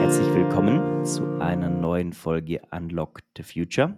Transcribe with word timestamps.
Herzlich 0.00 0.34
willkommen 0.34 1.06
zu 1.06 1.38
einer 1.38 1.68
neuen 1.68 2.12
Folge 2.12 2.60
Unlock 2.72 3.20
the 3.36 3.44
Future. 3.44 3.96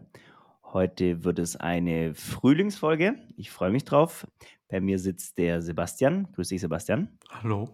Heute 0.62 1.24
wird 1.24 1.38
es 1.38 1.56
eine 1.56 2.12
Frühlingsfolge. 2.12 3.14
Ich 3.38 3.50
freue 3.50 3.70
mich 3.70 3.86
drauf. 3.86 4.26
Bei 4.68 4.82
mir 4.82 4.98
sitzt 4.98 5.38
der 5.38 5.62
Sebastian. 5.62 6.30
Grüß 6.32 6.48
dich, 6.48 6.60
Sebastian. 6.60 7.18
Hallo. 7.30 7.70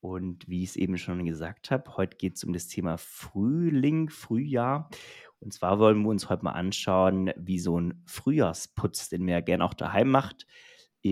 Und 0.00 0.48
wie 0.48 0.64
ich 0.64 0.70
es 0.70 0.76
eben 0.76 0.98
schon 0.98 1.24
gesagt 1.24 1.70
habe, 1.70 1.96
heute 1.96 2.16
geht 2.16 2.34
es 2.34 2.42
um 2.42 2.52
das 2.52 2.66
Thema 2.66 2.98
Frühling, 2.98 4.08
Frühjahr. 4.08 4.90
Und 5.38 5.52
zwar 5.52 5.78
wollen 5.78 6.02
wir 6.02 6.08
uns 6.08 6.28
heute 6.28 6.42
mal 6.42 6.50
anschauen, 6.54 7.30
wie 7.36 7.60
so 7.60 7.78
ein 7.78 8.02
Frühjahrsputz, 8.06 9.08
den 9.08 9.20
man 9.20 9.34
ja 9.34 9.40
gerne 9.40 9.64
auch 9.64 9.74
daheim 9.74 10.10
macht, 10.10 10.48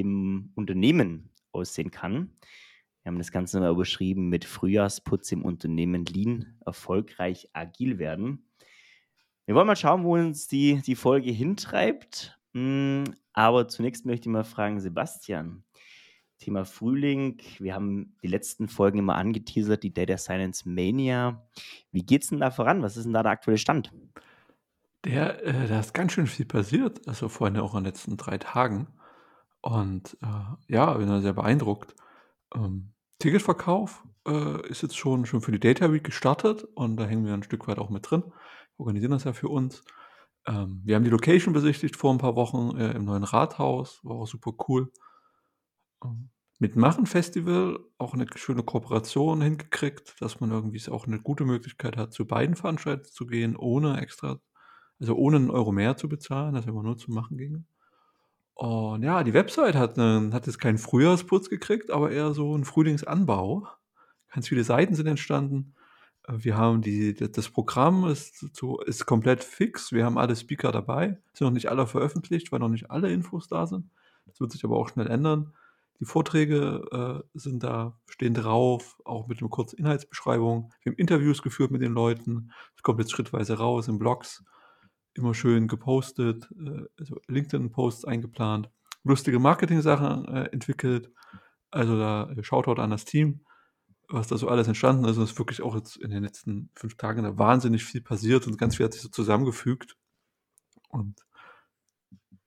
im 0.00 0.52
Unternehmen 0.54 1.30
aussehen 1.52 1.90
kann. 1.90 2.30
Wir 3.02 3.11
haben 3.11 3.18
das 3.18 3.30
Ganze 3.30 3.61
mal 3.61 3.71
überschrieben 3.71 4.29
mit 4.29 4.44
Frühjahrsputz 4.44 5.30
im 5.32 5.44
Unternehmen 5.44 6.04
Lean, 6.07 6.58
erfolgreich 6.64 7.48
agil 7.52 7.98
werden. 7.98 8.48
Wir 9.44 9.54
wollen 9.54 9.68
mal 9.68 9.76
schauen, 9.76 10.02
wo 10.02 10.14
uns 10.14 10.48
die, 10.48 10.82
die 10.82 10.96
Folge 10.96 11.30
hintreibt. 11.30 12.36
Hm, 12.52 13.04
aber 13.32 13.68
zunächst 13.68 14.07
möchte 14.07 14.29
ich 14.29 14.32
mal 14.32 14.43
fragen, 14.43 14.80
Sebastian, 14.80 15.62
Thema 16.38 16.64
Frühling. 16.64 17.38
Wir 17.58 17.74
haben 17.74 18.16
die 18.22 18.29
letzten 18.29 18.66
Folgen 18.66 18.99
immer 18.99 19.14
angeteasert, 19.14 19.82
die 19.85 19.94
Data 19.94 20.18
Science 20.18 20.66
Mania. 20.66 21.46
Wie 21.93 22.04
geht 22.04 22.24
es 22.24 22.30
denn 22.30 22.40
da 22.40 22.50
voran? 22.50 22.82
Was 22.82 22.96
ist 22.96 23.04
denn 23.04 23.13
da 23.13 23.22
der 23.22 23.32
aktuelle 23.32 23.58
Stand? 23.58 23.93
Der, 25.04 25.44
äh, 25.44 25.68
da 25.68 25.79
ist 25.79 25.94
ganz 25.94 26.13
schön 26.13 26.26
viel 26.26 26.46
passiert, 26.46 27.07
also 27.07 27.29
vor 27.29 27.46
allem 27.46 27.57
auch 27.58 27.74
in 27.74 27.85
den 27.85 27.93
letzten 27.93 28.16
drei 28.16 28.38
Tagen. 28.38 28.88
Und 29.66 30.16
äh, 30.22 30.72
ja, 30.72 30.94
bin 30.94 31.08
da 31.08 31.20
sehr 31.20 31.32
beeindruckt. 31.32 31.96
Ähm, 32.55 32.92
Ticketverkauf 33.19 34.05
äh, 34.24 34.64
ist 34.69 34.82
jetzt 34.82 34.96
schon, 34.96 35.27
schon 35.27 35.41
für 35.41 35.50
die 35.50 35.58
Data 35.58 35.92
Week 35.92 36.04
gestartet 36.04 36.62
und 36.77 36.96
da 36.96 37.04
hängen 37.04 37.27
wir 37.27 37.34
ein 37.34 37.42
Stück 37.42 37.66
weit 37.66 37.80
auch 37.80 37.91
mit 37.91 38.08
drin. 38.08 38.22
Organisieren 38.78 39.10
das 39.10 39.24
ja 39.24 39.32
für 39.32 39.48
uns. 39.48 39.82
Ähm, 40.46 40.82
wir 40.84 40.94
haben 40.94 41.02
die 41.02 41.10
Location 41.10 41.52
besichtigt 41.52 41.96
vor 41.96 42.12
ein 42.14 42.18
paar 42.18 42.36
Wochen 42.36 42.78
äh, 42.78 42.92
im 42.92 43.06
neuen 43.06 43.24
Rathaus, 43.24 43.98
war 44.04 44.14
auch 44.14 44.28
super 44.28 44.52
cool. 44.68 44.92
Ähm, 46.04 46.30
mit 46.60 46.76
Machen 46.76 47.06
Festival 47.06 47.80
auch 47.98 48.14
eine 48.14 48.28
schöne 48.36 48.62
Kooperation 48.62 49.42
hingekriegt, 49.42 50.14
dass 50.20 50.38
man 50.38 50.52
irgendwie 50.52 50.80
auch 50.88 51.08
eine 51.08 51.20
gute 51.20 51.44
Möglichkeit 51.44 51.96
hat, 51.96 52.12
zu 52.12 52.24
beiden 52.24 52.54
Veranstaltungen 52.54 53.10
zu 53.10 53.26
gehen, 53.26 53.56
ohne 53.56 54.00
extra, 54.00 54.38
also 55.00 55.16
ohne 55.16 55.38
einen 55.38 55.50
Euro 55.50 55.72
mehr 55.72 55.96
zu 55.96 56.08
bezahlen, 56.08 56.54
dass 56.54 56.66
immer 56.66 56.84
nur 56.84 56.96
zu 56.96 57.10
Machen 57.10 57.36
ginge. 57.36 57.64
Und 58.56 59.02
ja, 59.02 59.22
die 59.22 59.34
Website 59.34 59.74
hat, 59.74 59.98
'nen 59.98 60.32
hat 60.32 60.46
jetzt 60.46 60.58
keinen 60.58 60.78
Frühjahrsputz 60.78 61.50
gekriegt, 61.50 61.90
aber 61.90 62.10
eher 62.10 62.32
so 62.32 62.54
einen 62.54 62.64
Frühlingsanbau. 62.64 63.68
Ganz 64.32 64.48
viele 64.48 64.64
Seiten 64.64 64.94
sind 64.94 65.06
entstanden. 65.06 65.74
Äh, 66.26 66.32
wir 66.38 66.56
haben 66.56 66.80
die 66.80 67.12
das 67.14 67.50
Programm 67.50 68.06
ist 68.08 68.56
so 68.56 68.80
ist 68.80 69.04
komplett 69.06 69.44
fix. 69.44 69.92
Wir 69.92 70.06
haben 70.06 70.16
alle 70.18 70.34
Speaker 70.36 70.72
dabei. 70.72 71.18
Sind 71.34 71.46
noch 71.48 71.52
nicht 71.52 71.68
alle 71.70 71.86
veröffentlicht, 71.86 72.50
weil 72.50 72.60
noch 72.60 72.70
nicht 72.70 72.90
alle 72.90 73.12
Infos 73.12 73.46
da 73.48 73.66
sind. 73.66 73.90
Das 74.26 74.40
wird 74.40 74.52
sich 74.52 74.64
aber 74.64 74.76
auch 74.78 74.88
schnell 74.88 75.08
ändern. 75.08 75.52
Die 76.00 76.06
Vorträge, 76.06 77.22
äh, 77.34 77.38
sind 77.38 77.62
da, 77.62 77.98
stehen 78.08 78.32
drauf, 78.34 78.98
auch 79.04 79.28
mit 79.28 79.42
'ner 79.42 79.48
kurzen 79.50 79.78
Inhaltsbeschreibung. 79.78 80.72
Wir 80.82 80.92
haben 80.92 80.98
Interviews 80.98 81.42
geführt 81.42 81.70
mit 81.72 81.82
den 81.82 81.92
Leuten. 81.92 82.52
Das 82.74 82.82
kommt 82.82 83.00
jetzt 83.00 83.12
schrittweise 83.12 83.58
raus 83.58 83.86
in 83.88 83.98
Blogs 83.98 84.44
immer 85.17 85.34
schön 85.34 85.69
gepostet, 85.69 86.48
also 86.98 87.20
LinkedIn-Posts 87.28 88.05
eingeplant, 88.05 88.70
lustige 89.05 89.39
Marketing-Sachen 89.39 90.28
äh, 90.28 90.45
entwickelt. 90.53 91.11
Also 91.70 91.98
da 91.98 92.31
äh, 92.31 92.42
Shoutout 92.42 92.81
an 92.81 92.91
das 92.91 93.05
Team, 93.05 93.44
was 94.09 94.28
da 94.28 94.37
so 94.37 94.48
alles 94.48 94.69
entstanden 94.69 95.05
ist. 95.05 95.17
Und 95.17 95.25
es 95.25 95.33
ist 95.33 95.39
wirklich 95.39 95.62
auch 95.62 95.75
jetzt 95.75 95.97
in 95.97 96.11
den 96.11 96.22
letzten 96.22 96.70
fünf 96.75 96.97
Tagen 96.97 97.22
da 97.22 97.39
wahnsinnig 97.39 97.84
viel 97.84 98.00
passiert 98.00 98.47
und 98.47 98.59
ganz 98.59 98.76
viel 98.76 98.84
hat 98.84 98.93
sich 98.93 99.03
so 99.03 99.09
zusammengefügt. 99.09 99.97
Und 100.88 101.21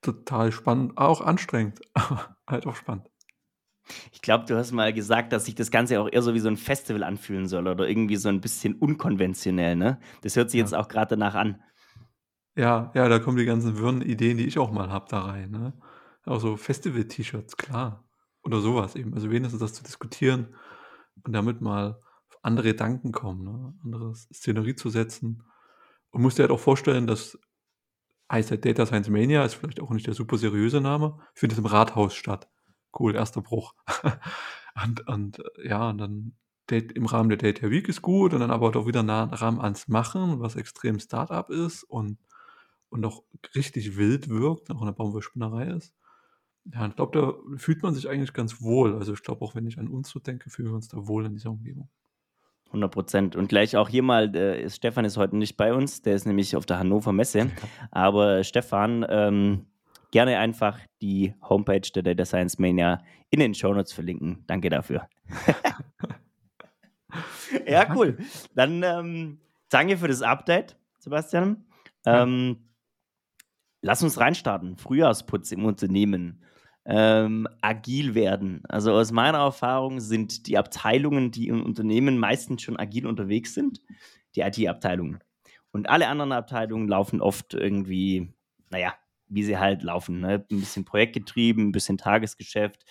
total 0.02 0.52
spannend, 0.52 0.97
auch 0.97 1.22
anstrengend, 1.22 1.81
aber 1.94 2.35
halt 2.47 2.66
auch 2.66 2.75
spannend. 2.75 3.09
Ich 4.12 4.22
glaube, 4.22 4.46
du 4.46 4.56
hast 4.56 4.72
mal 4.72 4.94
gesagt, 4.94 5.34
dass 5.34 5.46
sich 5.46 5.56
das 5.56 5.72
Ganze 5.72 6.00
auch 6.00 6.09
eher 6.12 6.22
so 6.22 6.35
wie 6.35 6.40
so 6.40 6.47
ein 6.47 6.58
Festival 6.58 7.03
anfühlen 7.03 7.47
soll 7.47 7.68
oder 7.68 7.88
irgendwie 7.88 8.18
so 8.18 8.29
ein 8.29 8.40
bisschen 8.40 8.75
unkonventionell, 8.75 9.75
ne? 9.75 10.00
Das 10.22 10.35
hört 10.35 10.52
sich 10.52 10.59
ja. 10.59 10.63
jetzt 10.63 10.75
auch 10.75 10.88
gerade 10.88 11.18
danach 11.18 11.34
an. 11.34 11.63
Ja, 12.59 12.92
ja, 12.94 13.08
da 13.08 13.20
kommen 13.20 13.38
die 13.38 13.46
ganzen 13.46 13.78
wirren 13.78 14.02
Ideen, 14.02 14.38
die 14.38 14.46
ich 14.46 14.59
auch 14.59 14.70
mal 14.70 14.90
habe, 14.90 15.06
da 15.08 15.22
rein, 15.22 15.50
ne? 15.50 15.72
Auch 16.25 16.42
so 16.42 16.58
Festival-T-Shirts, 16.58 17.56
klar. 17.56 18.03
Oder 18.44 18.59
sowas 18.59 18.96
eben. 18.96 19.14
Also 19.14 19.31
wenigstens 19.31 19.62
das 19.62 19.74
zu 19.74 19.81
diskutieren 19.81 20.53
und 21.24 21.31
damit 21.31 21.62
mal 21.62 22.02
auf 22.28 22.38
andere 22.42 22.68
Gedanken 22.68 23.14
kommen, 23.14 23.46
ne? 23.46 23.74
Andere 23.81 24.14
Szenerie 24.14 24.75
zu 24.75 24.90
setzen. 24.90 25.42
Und 26.09 26.22
musst 26.22 26.38
dir 26.38 26.44
halt 26.44 26.52
auch 26.52 26.59
vorstellen, 26.59 27.08
dass 27.08 27.40
heißt 28.30 28.52
halt 28.52 28.66
Data 28.66 28.86
Science 28.86 29.08
Mania, 29.08 29.46
ist 29.46 29.53
vielleicht 29.53 29.80
auch 29.80 29.91
nicht 29.91 30.08
der 30.08 30.14
super 30.14 30.38
seriöse 30.38 30.81
Name, 30.81 31.18
findet 31.36 31.59
im 31.59 31.66
Rathaus 31.66 32.14
statt. 32.14 32.50
Cool, 32.97 33.16
erster 33.16 33.41
Bruch. 33.41 33.74
und, 34.84 35.08
und 35.08 35.41
ja, 35.64 35.90
und 35.90 35.97
dann 35.97 36.36
im 36.70 37.06
Rahmen 37.06 37.30
der 37.30 37.38
Data 37.38 37.70
Week 37.70 37.88
ist 37.88 38.02
gut 38.02 38.34
und 38.34 38.41
dann 38.41 38.52
aber 38.52 38.76
auch 38.76 38.86
wieder 38.86 39.02
nah 39.02 39.24
Rahmen 39.24 39.62
ans 39.62 39.88
Machen, 39.88 40.41
was 40.41 40.58
extrem 40.58 41.00
Startup 41.00 41.50
ist 41.50 41.84
und 41.84 42.20
und 42.89 43.05
auch 43.05 43.23
richtig 43.55 43.97
wild 43.97 44.29
wirkt, 44.29 44.72
auch 44.72 44.79
in 44.79 44.85
der 44.85 44.94
Baumwollspinnerei 44.94 45.67
ist. 45.67 45.94
Ja, 46.66 46.88
ich 46.88 46.95
glaube, 46.95 47.19
da 47.19 47.57
fühlt 47.57 47.81
man 47.81 47.94
sich 47.94 48.09
eigentlich 48.09 48.33
ganz 48.33 48.61
wohl. 48.61 48.95
Also 48.95 49.13
ich 49.13 49.23
glaube, 49.23 49.44
auch 49.44 49.55
wenn 49.55 49.66
ich 49.66 49.77
an 49.79 49.88
uns 49.88 50.09
so 50.09 50.19
denke, 50.19 50.50
fühlen 50.50 50.69
wir 50.69 50.75
uns 50.75 50.88
da 50.88 51.07
wohl 51.07 51.25
in 51.25 51.33
dieser 51.33 51.51
Umgebung. 51.51 51.89
100 52.67 52.91
Prozent. 52.91 53.35
Und 53.35 53.49
gleich 53.49 53.75
auch 53.78 53.89
hier 53.89 54.03
mal, 54.03 54.35
äh, 54.35 54.69
Stefan 54.69 55.05
ist 55.05 55.17
heute 55.17 55.35
nicht 55.38 55.57
bei 55.57 55.73
uns, 55.73 56.01
der 56.01 56.16
ist 56.16 56.28
nämlich 56.28 56.55
auf 56.55 56.66
der 56.66 56.78
Hannover 56.78 57.11
Messe. 57.11 57.49
Aber 57.91 58.44
Stefan, 58.44 59.05
ähm, 59.09 59.66
gerne 60.11 60.38
einfach 60.38 60.79
die 61.01 61.33
Homepage 61.41 61.81
der 61.81 62.03
Data 62.03 62.25
Science 62.25 62.59
Mania 62.59 63.01
in 63.31 63.39
den 63.39 63.55
Show 63.55 63.73
Notes 63.73 63.94
verlinken. 63.94 64.44
Danke 64.45 64.69
dafür. 64.69 65.07
ja, 67.67 67.95
cool. 67.95 68.17
Dann 68.55 68.83
ähm, 68.83 69.39
danke 69.69 69.97
für 69.97 70.07
das 70.07 70.22
Update, 70.22 70.78
Sebastian. 70.99 71.66
Ähm, 72.05 72.69
Lass 73.81 74.03
uns 74.03 74.19
reinstarten. 74.19 74.78
Frühjahrsputz 74.78 75.51
im 75.51 75.66
Unternehmen. 75.66 76.44
Ähm, 76.85 77.47
agil 77.62 78.16
werden. 78.16 78.63
Also 78.67 78.94
aus 78.94 79.12
meiner 79.12 79.40
Erfahrung 79.40 80.00
sind 80.00 80.47
die 80.47 80.57
Abteilungen, 80.57 81.31
die 81.31 81.47
im 81.47 81.63
Unternehmen 81.63 82.17
meistens 82.17 82.63
schon 82.63 82.78
agil 82.78 83.06
unterwegs 83.06 83.53
sind, 83.53 83.81
die 84.35 84.41
IT-Abteilungen. 84.41 85.19
Und 85.72 85.88
alle 85.88 86.07
anderen 86.07 86.31
Abteilungen 86.31 86.88
laufen 86.88 87.22
oft 87.22 87.53
irgendwie, 87.53 88.34
naja, 88.69 88.95
wie 89.28 89.44
sie 89.44 89.57
halt 89.57 89.84
laufen. 89.84 90.22
Ne? 90.22 90.46
Ein 90.51 90.59
bisschen 90.59 90.85
projektgetrieben, 90.85 91.67
ein 91.67 91.72
bisschen 91.72 91.97
Tagesgeschäft, 91.97 92.84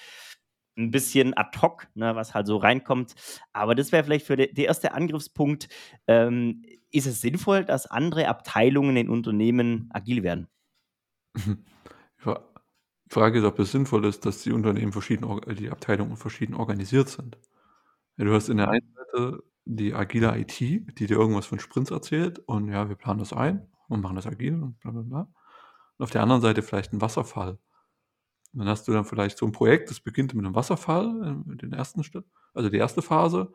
ein 0.77 0.91
bisschen 0.93 1.37
ad 1.37 1.59
hoc, 1.61 1.89
ne, 1.95 2.15
was 2.15 2.35
halt 2.35 2.47
so 2.47 2.57
reinkommt. 2.57 3.15
Aber 3.53 3.75
das 3.75 3.91
wäre 3.91 4.05
vielleicht 4.05 4.27
für 4.27 4.37
der 4.37 4.57
erste 4.57 4.93
Angriffspunkt. 4.93 5.69
Ähm, 6.07 6.63
ist 6.91 7.07
es 7.07 7.21
sinnvoll, 7.21 7.65
dass 7.65 7.87
andere 7.87 8.29
Abteilungen 8.29 8.97
in 8.97 9.11
Unternehmen 9.11 9.91
agil 9.93 10.23
werden? 10.23 10.49
Die 11.37 13.15
Frage 13.15 13.39
ist, 13.39 13.45
ob 13.45 13.59
es 13.59 13.73
sinnvoll 13.73 14.05
ist, 14.05 14.27
dass 14.27 14.43
die 14.43 14.53
Unternehmen 14.53 14.93
verschieden 14.93 15.41
die 15.57 15.71
Abteilungen 15.71 16.17
verschieden 16.17 16.55
organisiert 16.55 17.09
sind. 17.09 17.39
Du 18.19 18.35
hast 18.35 18.49
in 18.49 18.59
der 18.59 18.69
einen 18.69 18.95
Seite 18.95 19.43
die 19.65 19.95
agile 19.95 20.37
IT, 20.39 20.61
die 20.61 21.07
dir 21.07 21.17
irgendwas 21.17 21.47
von 21.47 21.59
Sprints 21.59 21.91
erzählt 21.91 22.41
und 22.41 22.69
ja, 22.69 22.89
wir 22.89 22.97
planen 22.97 23.21
das 23.21 23.33
ein 23.33 23.67
und 23.89 24.03
machen 24.03 24.17
das 24.17 24.27
agil 24.27 24.55
und 24.55 24.79
bla 24.81 24.91
bla 24.91 25.03
bla. 25.03 25.21
Und 25.97 26.05
auf 26.05 26.11
der 26.11 26.23
anderen 26.23 26.43
Seite 26.43 26.63
vielleicht 26.63 26.93
ein 26.93 27.01
Wasserfall. 27.01 27.59
Und 28.53 28.61
dann 28.61 28.69
hast 28.69 28.89
du 28.89 28.93
dann 28.93 29.05
vielleicht 29.05 29.39
so 29.39 29.47
ein 29.47 29.53
Projekt, 29.53 29.91
das 29.91 30.01
beginnt 30.01 30.35
mit 30.35 30.45
einem 30.45 30.55
Wasserfall, 30.55 31.43
äh, 31.49 31.57
den 31.57 31.73
ersten 31.73 32.03
also 32.55 32.69
die 32.69 32.79
erste 32.79 33.03
Phase, 33.03 33.53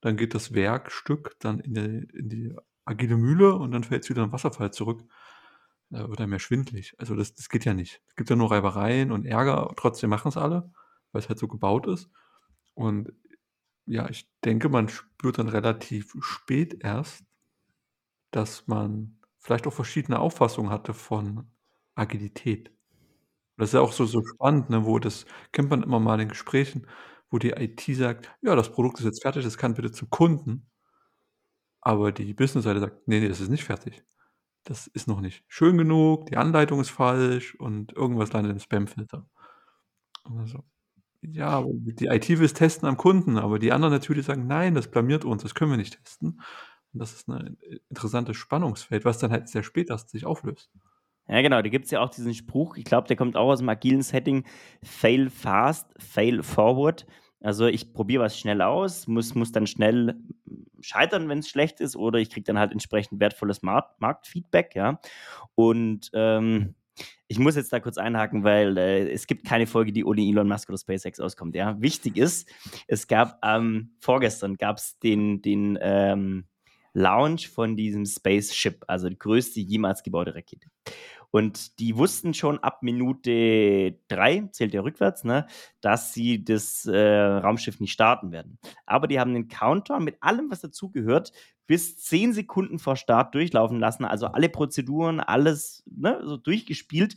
dann 0.00 0.16
geht 0.16 0.34
das 0.34 0.54
Werkstück 0.54 1.36
dann 1.40 1.60
in 1.60 1.74
die, 1.74 2.18
in 2.18 2.28
die 2.28 2.56
agile 2.84 3.16
Mühle 3.16 3.54
und 3.54 3.72
dann 3.72 3.84
fällt 3.84 4.04
es 4.04 4.10
wieder 4.10 4.22
in 4.22 4.28
den 4.28 4.32
Wasserfall 4.32 4.72
zurück 4.72 5.04
da 5.90 6.08
wird 6.08 6.20
einem 6.20 6.32
ja 6.32 6.38
schwindlig. 6.38 6.94
Also 6.98 7.14
das, 7.16 7.34
das 7.34 7.48
geht 7.48 7.64
ja 7.64 7.74
nicht. 7.74 8.02
Es 8.08 8.16
gibt 8.16 8.30
ja 8.30 8.36
nur 8.36 8.50
Reibereien 8.50 9.12
und 9.12 9.26
Ärger, 9.26 9.72
trotzdem 9.76 10.10
machen 10.10 10.28
es 10.28 10.36
alle, 10.36 10.72
weil 11.12 11.20
es 11.22 11.28
halt 11.28 11.38
so 11.38 11.48
gebaut 11.48 11.86
ist. 11.86 12.10
Und 12.74 13.12
ja, 13.86 14.08
ich 14.10 14.30
denke, 14.44 14.68
man 14.68 14.88
spürt 14.88 15.38
dann 15.38 15.48
relativ 15.48 16.14
spät 16.20 16.78
erst, 16.84 17.24
dass 18.30 18.66
man 18.66 19.18
vielleicht 19.38 19.66
auch 19.66 19.72
verschiedene 19.72 20.18
Auffassungen 20.18 20.70
hatte 20.70 20.94
von 20.94 21.50
Agilität. 21.94 22.70
Das 23.58 23.70
ist 23.70 23.74
ja 23.74 23.80
auch 23.80 23.92
so, 23.92 24.06
so 24.06 24.24
spannend, 24.24 24.70
ne, 24.70 24.86
wo 24.86 24.98
das 24.98 25.26
kennt 25.52 25.70
man 25.70 25.82
immer 25.82 26.00
mal 26.00 26.20
in 26.20 26.28
Gesprächen, 26.28 26.86
wo 27.30 27.38
die 27.38 27.50
IT 27.52 27.82
sagt, 27.96 28.30
ja, 28.42 28.56
das 28.56 28.72
Produkt 28.72 29.00
ist 29.00 29.06
jetzt 29.06 29.22
fertig, 29.22 29.44
das 29.44 29.58
kann 29.58 29.74
bitte 29.74 29.92
zum 29.92 30.10
Kunden. 30.10 30.68
Aber 31.82 32.12
die 32.12 32.34
Business-Seite 32.34 32.80
sagt, 32.80 33.06
nee, 33.08 33.20
nee, 33.20 33.28
das 33.28 33.40
ist 33.40 33.48
nicht 33.50 33.64
fertig 33.64 34.02
das 34.64 34.86
ist 34.88 35.08
noch 35.08 35.20
nicht 35.20 35.44
schön 35.48 35.78
genug, 35.78 36.26
die 36.26 36.36
Anleitung 36.36 36.80
ist 36.80 36.90
falsch 36.90 37.54
und 37.56 37.92
irgendwas 37.94 38.32
landet 38.32 38.52
im 38.52 38.58
Spamfilter. 38.60 39.26
Also, 40.24 40.64
Ja, 41.22 41.64
die 41.68 42.06
IT 42.08 42.38
will's 42.40 42.54
testen 42.54 42.88
am 42.88 42.96
Kunden, 42.98 43.38
aber 43.38 43.58
die 43.60 43.72
anderen 43.72 43.94
natürlich 43.94 44.26
sagen: 44.26 44.46
„Nein, 44.48 44.74
das 44.74 44.90
blamiert 44.90 45.24
uns, 45.26 45.42
das 45.42 45.54
können 45.56 45.72
wir 45.72 45.78
nicht 45.78 45.98
testen.“ 46.04 46.40
Und 46.94 47.00
das 47.00 47.14
ist 47.14 47.28
i 47.28 47.80
interessantes 47.90 48.36
Spannungsfeld, 48.38 49.04
was 49.06 49.18
dann 49.18 49.32
halt 49.32 49.48
sehr 49.48 49.62
spät 49.64 49.90
erst 49.90 50.10
sich 50.10 50.26
auflöst. 50.26 50.70
Ja, 51.28 51.42
genau, 51.42 51.62
da 51.62 51.68
gibt's 51.68 51.90
ja 51.90 52.00
auch 52.00 52.08
diesen 52.10 52.34
Spruch, 52.34 52.76
ich 52.76 52.84
glaube, 52.84 53.06
der 53.06 53.16
kommt 53.16 53.36
auch 53.36 53.52
aus'm 53.52 53.68
agilen 53.70 54.02
Setting: 54.02 54.44
„Fail 54.82 55.30
fast, 55.30 55.86
fail 55.98 56.42
forward.“ 56.42 57.06
Also, 57.42 57.66
ich 57.66 57.92
probiere 57.92 58.24
was 58.24 58.38
schnell 58.38 58.60
aus, 58.62 59.06
muss 59.06 59.34
muss 59.34 59.52
dann 59.52 59.66
schnell 59.66 60.14
scheitern, 60.80 61.28
wenn's 61.28 61.48
schlecht 61.48 61.80
ist, 61.80 61.96
oder 61.96 62.18
ich 62.18 62.30
kriege 62.30 62.44
dann 62.44 62.58
halt 62.58 62.72
entsprechend 62.72 63.20
wertvolles 63.20 63.62
Markt 63.62 64.00
Marktfeedback, 64.00 64.74
ja? 64.74 65.00
Und, 65.54 66.10
ähm, 66.14 66.74
ich 67.28 67.38
muss 67.38 67.56
jetzt 67.56 67.72
da 67.72 67.80
kurz 67.80 67.96
einhaken, 67.98 68.44
weil, 68.44 68.76
äh, 68.76 69.10
es 69.10 69.26
gibt 69.26 69.46
keine 69.46 69.66
Folge, 69.66 69.92
die 69.92 70.04
ohne 70.04 70.20
Elon 70.22 70.48
Musk 70.48 70.68
oder 70.68 70.78
SpaceX 70.78 71.20
auskommt, 71.20 71.54
ja? 71.54 71.80
Wichtig 71.80 72.16
ist, 72.18 72.48
es 72.88 73.06
gab 73.08 73.38
ähm, 73.44 73.92
vorgestern 74.00 74.56
gab's 74.56 74.98
den 74.98 75.40
den, 75.42 75.78
ähm, 75.80 76.46
Launch 76.92 77.48
von 77.48 77.76
diesem 77.76 78.04
Spaceship, 78.04 78.84
also 78.88 79.08
die 79.08 79.18
größte 79.18 79.60
jemals 79.60 80.02
gebaute 80.02 80.34
Rakete. 80.34 80.68
Und 81.32 81.78
die 81.78 81.96
wussten 81.96 82.34
schon 82.34 82.58
ab 82.58 82.82
Minute 82.82 83.96
3, 84.08 84.48
zählt 84.52 84.74
ja 84.74 84.80
rückwärts, 84.82 85.24
ne, 85.24 85.46
dass 85.80 86.12
sie 86.12 86.44
das, 86.44 86.86
äh, 86.86 86.98
Raumschiff 86.98 87.80
nicht 87.80 87.92
starten 87.92 88.32
werden. 88.32 88.58
Aber 88.86 89.06
die 89.06 89.20
haben 89.20 89.34
den 89.34 89.48
Countdown 89.48 90.02
mit 90.04 90.16
allem, 90.22 90.50
was 90.50 90.60
dazugehört, 90.60 91.32
bis 91.68 91.98
10 91.98 92.32
Sekunden 92.32 92.80
vor 92.80 92.96
Start 92.96 93.34
durchlaufen 93.34 93.78
lassen, 93.78 94.04
also 94.04 94.26
alle 94.26 94.48
Prozeduren, 94.48 95.20
alles, 95.20 95.84
ne, 95.86 96.20
so 96.24 96.36
durchgespielt, 96.36 97.14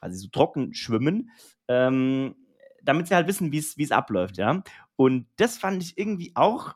quasi 0.00 0.16
so 0.18 0.28
trocken 0.28 0.74
schwimmen, 0.74 1.30
ähm, 1.68 2.34
damit 2.82 3.06
sie 3.06 3.14
halt 3.14 3.28
wissen, 3.28 3.52
wie's 3.52 3.76
wie's 3.78 3.92
abläuft, 3.92 4.38
ja? 4.38 4.62
Und 4.96 5.26
das 5.36 5.56
fand 5.58 5.82
ich 5.84 5.96
irgendwie 5.98 6.32
auch 6.34 6.74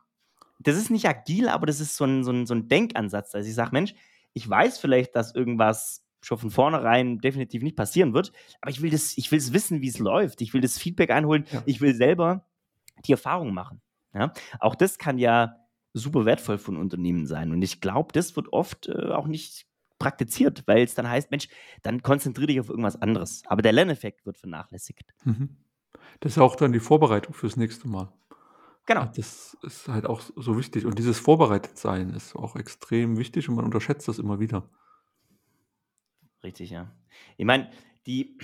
das 0.61 0.77
ist 0.79 0.91
nicht 0.91 1.09
agil, 1.09 1.49
aber 1.50 1.67
das 1.67 1.81
ist 1.81 1.97
so 1.97 2.05
'n 2.06 2.25
so 2.25 2.33
'n 2.33 2.47
so 2.47 2.55
'n 2.55 2.69
Denkansatz, 2.69 3.33
dass 3.33 3.47
ich 3.49 3.55
sage: 3.56 3.73
„Mensch, 3.73 3.94
ich 4.35 4.49
weiß 4.50 4.79
vielleicht, 4.79 5.17
dass 5.17 5.35
irgendwas 5.35 6.06
schon 6.23 6.39
von 6.39 6.51
vornherein 6.51 7.19
definitiv 7.19 7.63
nicht 7.63 7.77
passieren 7.77 8.15
wird, 8.15 8.33
aber 8.61 8.71
ich 8.71 8.83
will 8.83 8.91
das 8.91 9.17
ich 9.19 9.31
will's 9.33 9.53
wissen, 9.53 9.81
wie's 9.83 9.99
läuft. 9.99 10.41
Ich 10.43 10.55
will 10.55 10.61
das 10.61 10.79
Feedback 10.79 11.11
einholen. 11.11 11.47
Ja. 11.53 11.63
Ich 11.67 11.81
will 11.81 11.95
selber 11.95 12.47
die 13.07 13.13
Erfahrung 13.13 13.55
machen“, 13.55 13.81
ja? 14.15 14.33
Auch 14.61 14.75
das 14.75 14.99
kann 14.99 15.19
ja 15.19 15.57
super 15.95 16.25
wertvoll 16.27 16.59
für 16.59 16.73
'n 16.73 16.77
Unternehmen 16.79 17.27
sein. 17.27 17.53
Und 17.53 17.63
ich 17.63 17.81
glaube, 17.81 18.13
das 18.13 18.37
wird 18.37 18.53
oft, 18.53 18.89
äh, 18.89 19.11
auch 19.13 19.27
nicht 19.29 19.67
praktiziert, 19.99 20.65
weil's 20.67 20.95
dann 20.95 21.09
heißt: 21.09 21.31
„Mensch, 21.31 21.49
dann 21.83 22.03
konzentriere 22.03 22.49
dich 22.49 22.61
auf 22.61 22.69
irgendwas 22.71 23.01
anderes.“ 23.01 23.43
Aber 23.47 23.62
der 23.62 23.73
Lerneffekt 23.73 24.27
wird 24.27 24.39
vernachlässigt. 24.39 25.15
Mhm. 25.25 25.57
Das 26.21 26.33
ist 26.33 26.39
auch 26.39 26.57
dann 26.57 26.73
die 26.73 26.81
Vorbereitung 26.81 27.35
fürs 27.35 27.57
nächste 27.57 27.89
Mal. 27.89 28.12
Ah, 28.95 29.05
Genau. 29.05 29.07
das 29.17 29.57
ist 29.62 29.89
halt 29.89 30.07
auch 30.07 30.21
so 30.37 30.57
wichtig. 30.59 30.87
Und 30.87 30.99
dieses 30.99 31.19
Vorbereitetsein 31.19 32.11
ist 32.11 32.37
auch 32.37 32.57
extrem 32.57 33.19
wichtig 33.19 33.49
und 33.49 33.57
man 33.57 33.65
unterschätzt 33.65 34.09
das 34.09 34.19
immer 34.19 34.41
wieder. 34.41 34.69
Richtig, 36.47 36.71
ja. 36.71 36.93
Ich 37.37 37.45
meine, 37.45 37.69
die 38.07 38.39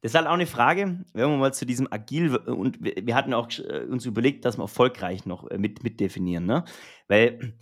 das 0.00 0.12
ist 0.12 0.16
halt 0.16 0.26
auch 0.26 0.36
'ne 0.36 0.46
Frage, 0.46 1.04
wenn 1.12 1.30
wir 1.30 1.36
mal 1.36 1.52
zu 1.54 1.66
diesem 1.66 1.86
agil 1.92 2.34
und 2.36 2.78
wir 2.82 3.14
hatten 3.14 3.34
auch 3.34 3.48
äh, 3.58 3.84
uns 3.88 4.06
überlegt, 4.06 4.44
dass 4.46 4.56
wir 4.58 4.62
erfolgreich 4.62 5.26
noch, 5.26 5.48
äh, 5.50 5.58
mit 5.58 5.84
mit 5.84 6.00
definieren, 6.00 6.46
ne? 6.46 6.64
Weil 7.08 7.54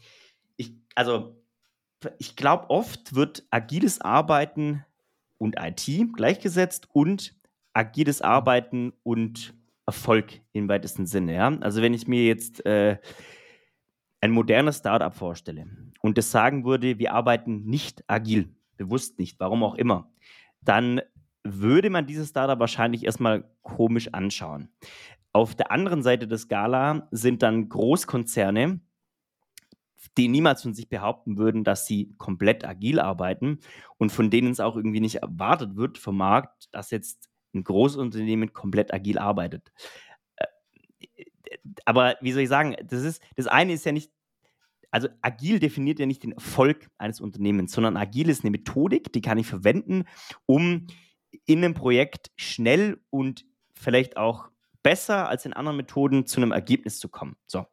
ich 0.57 0.75
also, 0.95 1.37
ich 2.19 2.37
glaube, 2.37 2.71
oft 2.71 3.15
wird 3.17 3.45
agiles 3.51 4.01
Arbeiten 4.03 4.85
und 5.39 5.57
IT 5.61 5.87
gleichgesetzt 6.15 6.89
und 6.93 7.35
agiles 7.75 8.23
Arbeiten 8.23 8.93
und 9.05 9.55
Erfolg 9.87 10.41
im 10.55 10.69
weitesten 10.69 11.07
Sinne, 11.07 11.35
ja? 11.37 11.49
Also, 11.61 11.83
wenn 11.83 11.95
ich 11.95 12.09
mir 12.09 12.25
jetzt, 12.27 12.67
äh, 12.67 12.99
ein 14.23 14.33
modernes 14.33 14.79
Start-up 14.79 15.15
vorstelle 15.17 15.67
und 16.03 16.19
das 16.19 16.31
sagen 16.31 16.65
würde: 16.65 16.99
„Wir 16.99 17.15
arbeiten 17.15 17.65
nicht 17.67 18.05
agil“, 18.09 18.51
bewusst 18.81 19.19
nicht, 19.19 19.38
warum 19.41 19.62
auch 19.65 19.75
immer, 19.77 20.11
dann 20.62 21.00
würde 21.44 21.91
man 21.91 22.06
dieses 22.06 22.31
Start-up 22.31 22.61
wahrscheinlich 22.61 23.05
erst 23.05 23.21
mal 23.21 23.44
komisch 23.62 24.09
anschauen. 24.12 24.71
Auf 25.32 25.55
der 25.55 25.71
anderen 25.73 26.03
Seite 26.03 26.27
der 26.29 26.38
Skala 26.38 27.09
sind 27.12 27.43
dann 27.43 27.69
Großkonzerne, 27.69 28.81
die 30.19 30.29
niemals 30.29 30.62
von 30.62 30.75
sich 30.75 30.88
behaupten 30.88 31.38
würden, 31.38 31.65
dass 31.65 31.87
sie 31.87 32.15
komplett 32.19 32.65
agil 32.65 33.00
arbeiten 33.00 33.61
und 33.99 34.12
von 34.12 34.31
denen 34.31 34.50
es 34.53 34.61
auch 34.61 34.77
irgendwie 34.77 35.00
nicht 35.00 35.17
erwartet 35.17 35.77
wird 35.77 35.99
vom 35.99 36.17
Markt, 36.19 36.69
dass 36.73 36.91
jetzt 36.91 37.29
'n 37.55 37.65
Großunternehmen 37.65 38.53
komplett 38.53 38.93
agil 38.94 39.19
arbeitet. 39.19 39.73
Äh, 40.37 40.47
d 41.65 41.82
aber 41.87 42.17
wie 42.23 42.32
soll 42.32 42.43
ich 42.43 42.49
sagen, 42.50 42.77
das 42.85 43.03
ist 43.05 43.23
das 43.37 43.47
eine 43.49 43.73
ist 43.75 43.87
ja 43.87 43.93
nicht 43.93 44.12
also, 44.91 45.09
agil 45.23 45.59
definiert 45.61 45.99
ja 46.01 46.07
nicht 46.07 46.23
den 46.25 46.33
Erfolg 46.33 46.89
eines 46.99 47.21
Unternehmens, 47.21 47.73
sondern 47.73 47.97
agil 47.97 48.29
ist 48.29 48.45
'ne 48.45 48.51
Methodik, 48.51 49.13
die 49.13 49.21
kann 49.23 49.39
ich 49.39 49.47
verwenden, 49.47 50.05
um 50.47 50.87
in 51.47 51.61
'nem 51.61 51.75
Projekt 51.75 52.31
schnell 52.37 53.01
und 53.11 53.45
vielleicht 53.75 54.17
auch 54.17 54.51
besser 54.83 55.29
als 55.29 55.47
in 55.47 55.53
anderen 55.55 55.77
Methoden 55.79 56.27
zu 56.27 56.41
'nem 56.41 56.53
Ergebnis 56.53 56.99
zu 57.01 57.09
kommen. 57.09 57.37
So. 57.47 57.67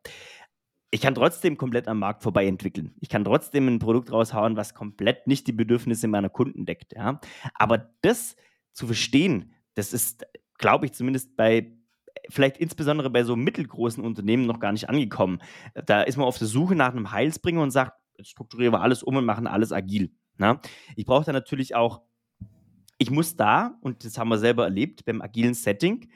Ich 0.92 1.02
kann 1.02 1.16
trotzdem 1.16 1.58
komplett 1.58 1.88
am 1.90 2.00
Markt 2.00 2.24
vorbei 2.24 2.48
entwickeln. 2.48 2.96
Ich 3.02 3.10
kann 3.10 3.26
trotzdem 3.26 3.68
'n 3.70 3.80
Produkt 3.80 4.12
raushauen, 4.12 4.58
was 4.58 4.74
komplett 4.76 5.28
nicht 5.28 5.48
die 5.48 5.54
Bedürfnisse 5.54 6.08
meiner 6.10 6.30
Kunden 6.30 6.66
deckt, 6.66 6.94
ja? 6.96 7.22
Aber 7.56 7.92
das 8.02 8.36
zu 8.74 8.88
verstehen, 8.88 9.54
das 9.76 9.94
ist, 9.94 10.26
glaube 10.60 10.86
ich, 10.88 10.94
zumindest 10.94 11.38
bei 11.38 11.77
vielleicht 12.30 12.58
insbesondere 12.58 13.10
bei 13.10 13.24
so 13.24 13.36
mittelgroßen 13.36 14.04
Unternehmen 14.04 14.46
noch 14.46 14.60
gar 14.60 14.72
nicht 14.72 14.90
angekommen. 14.90 15.40
Da 15.86 16.02
ist 16.04 16.18
man 16.18 16.26
auf 16.28 16.38
der 16.38 16.48
Suche 16.48 16.76
nach 16.76 16.94
'nem 16.94 17.12
Heilsbringer 17.12 17.62
und 17.62 17.72
sagt: 17.72 17.94
„Jetzt 18.18 18.30
strukturieren 18.32 18.74
wir 18.74 18.82
alles 18.82 19.04
um 19.04 19.16
und 19.18 19.26
machen 19.26 19.48
alles 19.48 19.72
agil“, 19.72 20.12
ne? 20.38 20.60
Ich 20.96 21.06
brauche 21.06 21.26
da 21.26 21.34
natürlich 21.34 21.76
auch 21.76 22.02
ich 23.00 23.12
muss 23.12 23.36
da, 23.36 23.78
und 23.82 24.06
das 24.06 24.18
haben 24.18 24.30
wir 24.30 24.40
selber 24.40 24.66
erlebt 24.66 25.06
beim 25.06 25.22
agilen 25.22 25.54
Setting, 25.56 26.10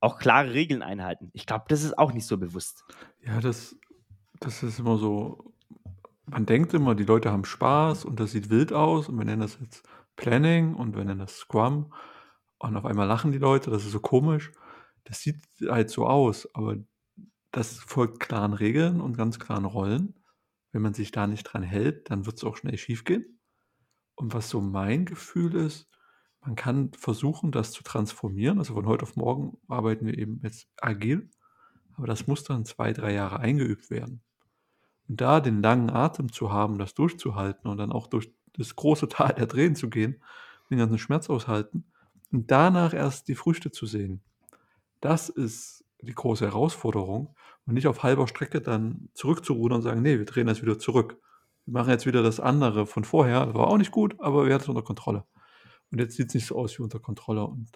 auch 0.00 0.18
klare 0.18 0.52
Regeln 0.54 0.82
einhalten. 0.82 1.30
Ich 1.34 1.46
glaube, 1.46 1.66
das 1.68 1.82
ist 1.84 1.98
auch 1.98 2.12
nicht 2.12 2.26
so 2.26 2.38
bewusst. 2.38 2.84
Ja, 3.24 3.40
das 3.40 3.76
das 4.40 4.62
ist 4.62 4.78
immer 4.78 4.98
so 4.98 5.52
man 6.26 6.46
denkt 6.46 6.74
immer, 6.74 6.94
die 6.94 7.04
Leute 7.04 7.32
haben 7.32 7.44
Spaß 7.46 8.04
und 8.04 8.20
das 8.20 8.32
sieht 8.32 8.50
wild 8.50 8.72
aus 8.72 9.08
und 9.08 9.18
wir 9.18 9.24
nennen 9.26 9.42
das 9.42 9.58
jetzt 9.60 9.84
Planning 10.16 10.74
und 10.74 10.96
wir 10.96 11.04
nennen 11.04 11.20
das 11.20 11.36
Scrum 11.38 11.92
und 12.58 12.76
auf 12.76 12.84
einmal 12.86 13.06
lachen 13.08 13.32
die 13.32 13.38
Leute, 13.38 13.70
das 13.70 13.84
ist 13.86 13.92
so 13.92 14.00
komisch. 14.00 14.52
Das 15.06 15.20
sieht 15.20 15.40
halt 15.68 15.88
so 15.88 16.06
aus, 16.06 16.52
aber 16.54 16.76
das 17.52 17.78
folgt 17.78 18.20
klaren 18.20 18.52
Regeln 18.52 19.00
und 19.00 19.16
ganz 19.16 19.38
klaren 19.38 19.64
Rollen. 19.64 20.14
Wenn 20.72 20.82
man 20.82 20.94
sich 20.94 21.12
da 21.12 21.26
nicht 21.26 21.44
dran 21.44 21.62
hält, 21.62 22.10
dann 22.10 22.26
wird's 22.26 22.44
auch 22.44 22.56
schnell 22.56 22.76
schiefgehen. 22.76 23.38
Und 24.16 24.34
was 24.34 24.50
so 24.50 24.60
mein 24.60 25.04
Gefühl 25.06 25.54
ist, 25.54 25.88
man 26.40 26.56
kann 26.56 26.92
versuchen, 26.92 27.52
das 27.52 27.72
zu 27.72 27.84
transformieren. 27.84 28.58
Also, 28.58 28.74
von 28.74 28.86
heute 28.86 29.04
auf 29.04 29.16
morgen 29.16 29.58
arbeiten 29.68 30.06
wir 30.06 30.18
eben 30.18 30.40
jetzt 30.42 30.68
agil, 30.80 31.30
aber 31.94 32.06
das 32.06 32.26
muss 32.26 32.44
dann 32.44 32.64
2, 32.64 32.92
3 32.92 33.12
Jahre 33.12 33.40
eingeübt 33.40 33.90
werden. 33.90 34.22
Und 35.08 35.20
da 35.20 35.40
den 35.40 35.62
langen 35.62 35.90
Atem 35.90 36.32
zu 36.32 36.52
haben, 36.52 36.78
das 36.78 36.94
durchzuhalten 36.94 37.70
und 37.70 37.78
dann 37.78 37.92
auch 37.92 38.08
durch 38.08 38.32
das 38.54 38.76
große 38.76 39.08
Tal 39.10 39.34
der 39.34 39.48
Tränen 39.48 39.76
zu 39.76 39.88
gehen, 39.88 40.22
den 40.70 40.78
ganzen 40.78 40.98
Schmerz 40.98 41.30
aushalten 41.30 41.84
und 42.32 42.50
danach 42.50 42.92
erst 42.92 43.28
die 43.28 43.36
Früchte 43.36 43.70
zu 43.70 43.86
sehen. 43.86 44.22
Das 45.02 45.28
ist 45.28 45.84
die 46.02 46.14
große 46.14 46.44
Herausforderung 46.46 47.34
und 47.66 47.74
nicht 47.74 47.86
auf 47.86 48.02
halber 48.02 48.28
Strecke 48.28 48.60
dann 48.60 49.08
zurückzurudern 49.14 49.76
und 49.78 49.82
sagen: 49.82 50.02
„Ne, 50.02 50.18
wir 50.18 50.24
drehen 50.24 50.48
jetzt 50.48 50.62
wieder 50.62 50.78
zurück. 50.78 51.18
Wir 51.66 51.72
machen 51.74 51.90
jetzt 51.90 52.06
wieder 52.06 52.22
das 52.22 52.40
andere 52.40 52.86
von 52.86 53.04
vorher. 53.04 53.54
War 53.54 53.66
auch 53.68 53.76
nicht 53.78 53.90
gut, 53.90 54.14
aber 54.20 54.46
wir 54.46 54.54
hatten's 54.54 54.68
unter 54.68 54.82
Kontrolle. 54.82 55.24
Und 55.92 56.00
jetzt 56.00 56.16
sieht's 56.16 56.34
nicht 56.34 56.46
so 56.46 56.56
aus 56.56 56.78
wie 56.78 56.82
unter 56.82 57.00
Kontrolle.“ 57.00 57.44
Und 57.46 57.70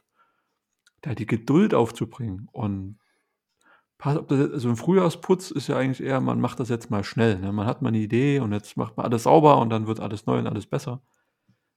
da 1.02 1.14
die 1.14 1.26
Geduld 1.26 1.72
aufzubringen 1.74 2.48
und 2.52 2.98
also, 4.02 4.68
'n 4.70 4.76
Frühjahrsputz 4.76 5.50
ist 5.50 5.68
ja 5.68 5.76
eigentlich 5.76 6.02
eher, 6.06 6.20
man 6.22 6.40
macht 6.40 6.58
das 6.60 6.70
jetzt 6.70 6.90
mal 6.90 7.04
schnell, 7.04 7.38
ne? 7.38 7.52
Man 7.52 7.66
hat 7.66 7.82
mal 7.82 7.90
'ne 7.90 7.98
Idee 7.98 8.40
und 8.40 8.52
jetzt 8.52 8.76
macht 8.78 8.96
man 8.96 9.04
alles 9.06 9.24
sauber 9.24 9.58
und 9.58 9.68
dann 9.70 9.86
wird 9.86 10.00
alles 10.00 10.24
neu 10.26 10.38
und 10.38 10.46
alles 10.46 10.66
besser. 10.66 11.02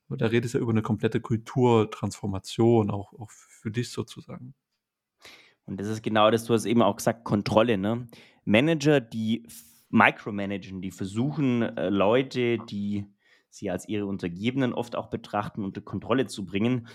Aber 0.09 0.17
da 0.17 0.27
redest 0.27 0.53
du 0.55 0.59
ja 0.59 0.63
über 0.63 0.73
'ne 0.73 0.81
komplette 0.83 1.21
Kulturtransformation 1.21 2.91
auch 2.91 3.13
auch 3.19 3.31
für 3.31 3.71
dich 3.71 3.91
sozusagen. 3.91 4.53
Und 5.67 5.79
das 5.79 5.87
ist 5.87 6.03
genau 6.03 6.29
das 6.31 6.45
du 6.45 6.53
hast 6.53 6.65
eben 6.65 6.81
auch 6.81 6.95
gesagt, 6.97 7.23
Kontrolle, 7.23 7.77
ne? 7.77 8.07
Manager, 8.45 8.99
die 8.99 9.47
micromanagen, 9.89 10.81
die 10.81 10.91
versuchen, 10.91 11.61
äh, 11.61 11.89
Leute, 11.89 12.57
die 12.57 13.05
sie 13.49 13.69
als 13.69 13.87
ihre 13.87 14.05
Untergebenen 14.07 14.73
oft 14.73 14.95
auch 14.95 15.07
betrachten, 15.07 15.63
unter 15.63 15.81
Kontrolle 15.81 16.25
zu 16.27 16.45
bringen, 16.45 16.87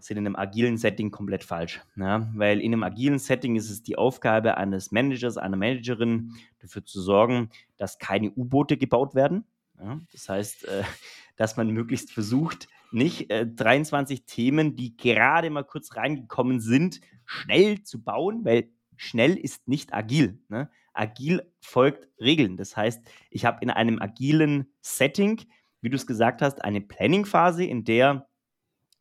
sind 0.00 0.16
in 0.18 0.24
'nem 0.24 0.36
agilen 0.36 0.76
Setting 0.78 1.10
komplett 1.10 1.44
falsch, 1.44 1.80
ja? 1.96 2.30
Weil 2.34 2.60
in 2.60 2.70
'nem 2.70 2.82
agilen 2.84 3.18
Setting 3.18 3.56
ist 3.56 3.68
es 3.70 3.82
die 3.82 3.98
Aufgabe 3.98 4.56
eines 4.56 4.92
Managers, 4.92 5.36
einer 5.36 5.56
Managerin, 5.56 6.34
dafür 6.60 6.84
zu 6.84 7.00
sorgen, 7.02 7.50
dass 7.76 7.98
keine 7.98 8.30
U-Boote 8.30 8.76
gebaut 8.78 9.14
werden, 9.14 9.44
ja? 9.78 10.00
Das 10.12 10.28
heißt, 10.28 10.64
äh, 10.68 10.82
dass 11.36 11.56
man 11.56 11.68
möglichst 11.70 12.12
versucht, 12.12 12.68
nicht, 12.90 13.30
äh, 13.30 13.46
23 13.46 14.24
Themen, 14.24 14.76
die 14.76 14.96
gerade 14.96 15.50
mal 15.50 15.64
kurz 15.64 15.96
reingekommen 15.96 16.60
sind, 16.60 17.00
schnell 17.24 17.82
zu 17.82 18.02
bauen, 18.02 18.44
weil 18.44 18.70
schnell 18.96 19.36
ist 19.36 19.68
nicht 19.68 19.94
agil. 19.94 20.40
Ne? 20.48 20.70
Agil 20.92 21.42
folgt 21.60 22.08
Regeln. 22.20 22.56
Das 22.56 22.76
heißt, 22.76 23.02
ich 23.30 23.44
habe 23.44 23.58
in 23.62 23.70
einem 23.70 24.00
agilen 24.00 24.72
Setting, 24.80 25.40
wie 25.80 25.90
du 25.90 25.96
es 25.96 26.06
gesagt 26.06 26.42
hast, 26.42 26.64
eine 26.64 26.80
Planning-Phase, 26.80 27.64
in 27.64 27.84
der 27.84 28.28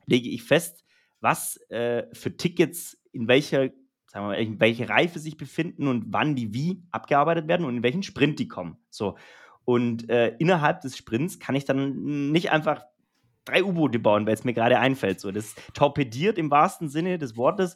lege 0.06 0.30
ich 0.30 0.44
fest, 0.44 0.86
was 1.20 1.58
äh, 1.70 2.04
für 2.14 2.36
Tickets 2.38 3.02
in 3.12 3.28
welcher, 3.28 3.70
sagen 4.06 4.26
wir 4.26 4.28
mal, 4.28 4.34
in 4.36 4.60
welche 4.60 4.88
Reife 4.88 5.20
sich 5.20 5.38
befinden 5.38 5.88
und 5.88 6.06
wann 6.10 6.36
die 6.36 6.54
wie 6.54 6.84
abgearbeitet 6.92 7.48
werden 7.48 7.66
und 7.66 7.78
in 7.78 7.84
welchen 7.84 8.04
Sprint 8.04 8.40
die 8.40 8.48
kommen. 8.48 8.78
So. 8.90 9.18
Und 9.66 10.10
äh, 10.10 10.36
innerhalb 10.38 10.82
des 10.82 10.96
Sprints 10.96 11.40
kann 11.40 11.56
ich 11.56 11.66
dann 11.66 12.32
nicht 12.32 12.52
einfach 12.52 12.86
drei 13.48 13.64
U-Boote 13.64 14.00
bauen, 14.00 14.26
weil 14.26 14.34
es 14.34 14.44
mir 14.44 14.54
gerade 14.54 14.80
einfällt. 14.80 15.20
So, 15.20 15.32
das 15.32 15.56
torpediert 15.74 16.38
im 16.38 16.52
wahrsten 16.52 16.90
Sinne 16.90 17.18
des 17.18 17.38
Wortes 17.38 17.76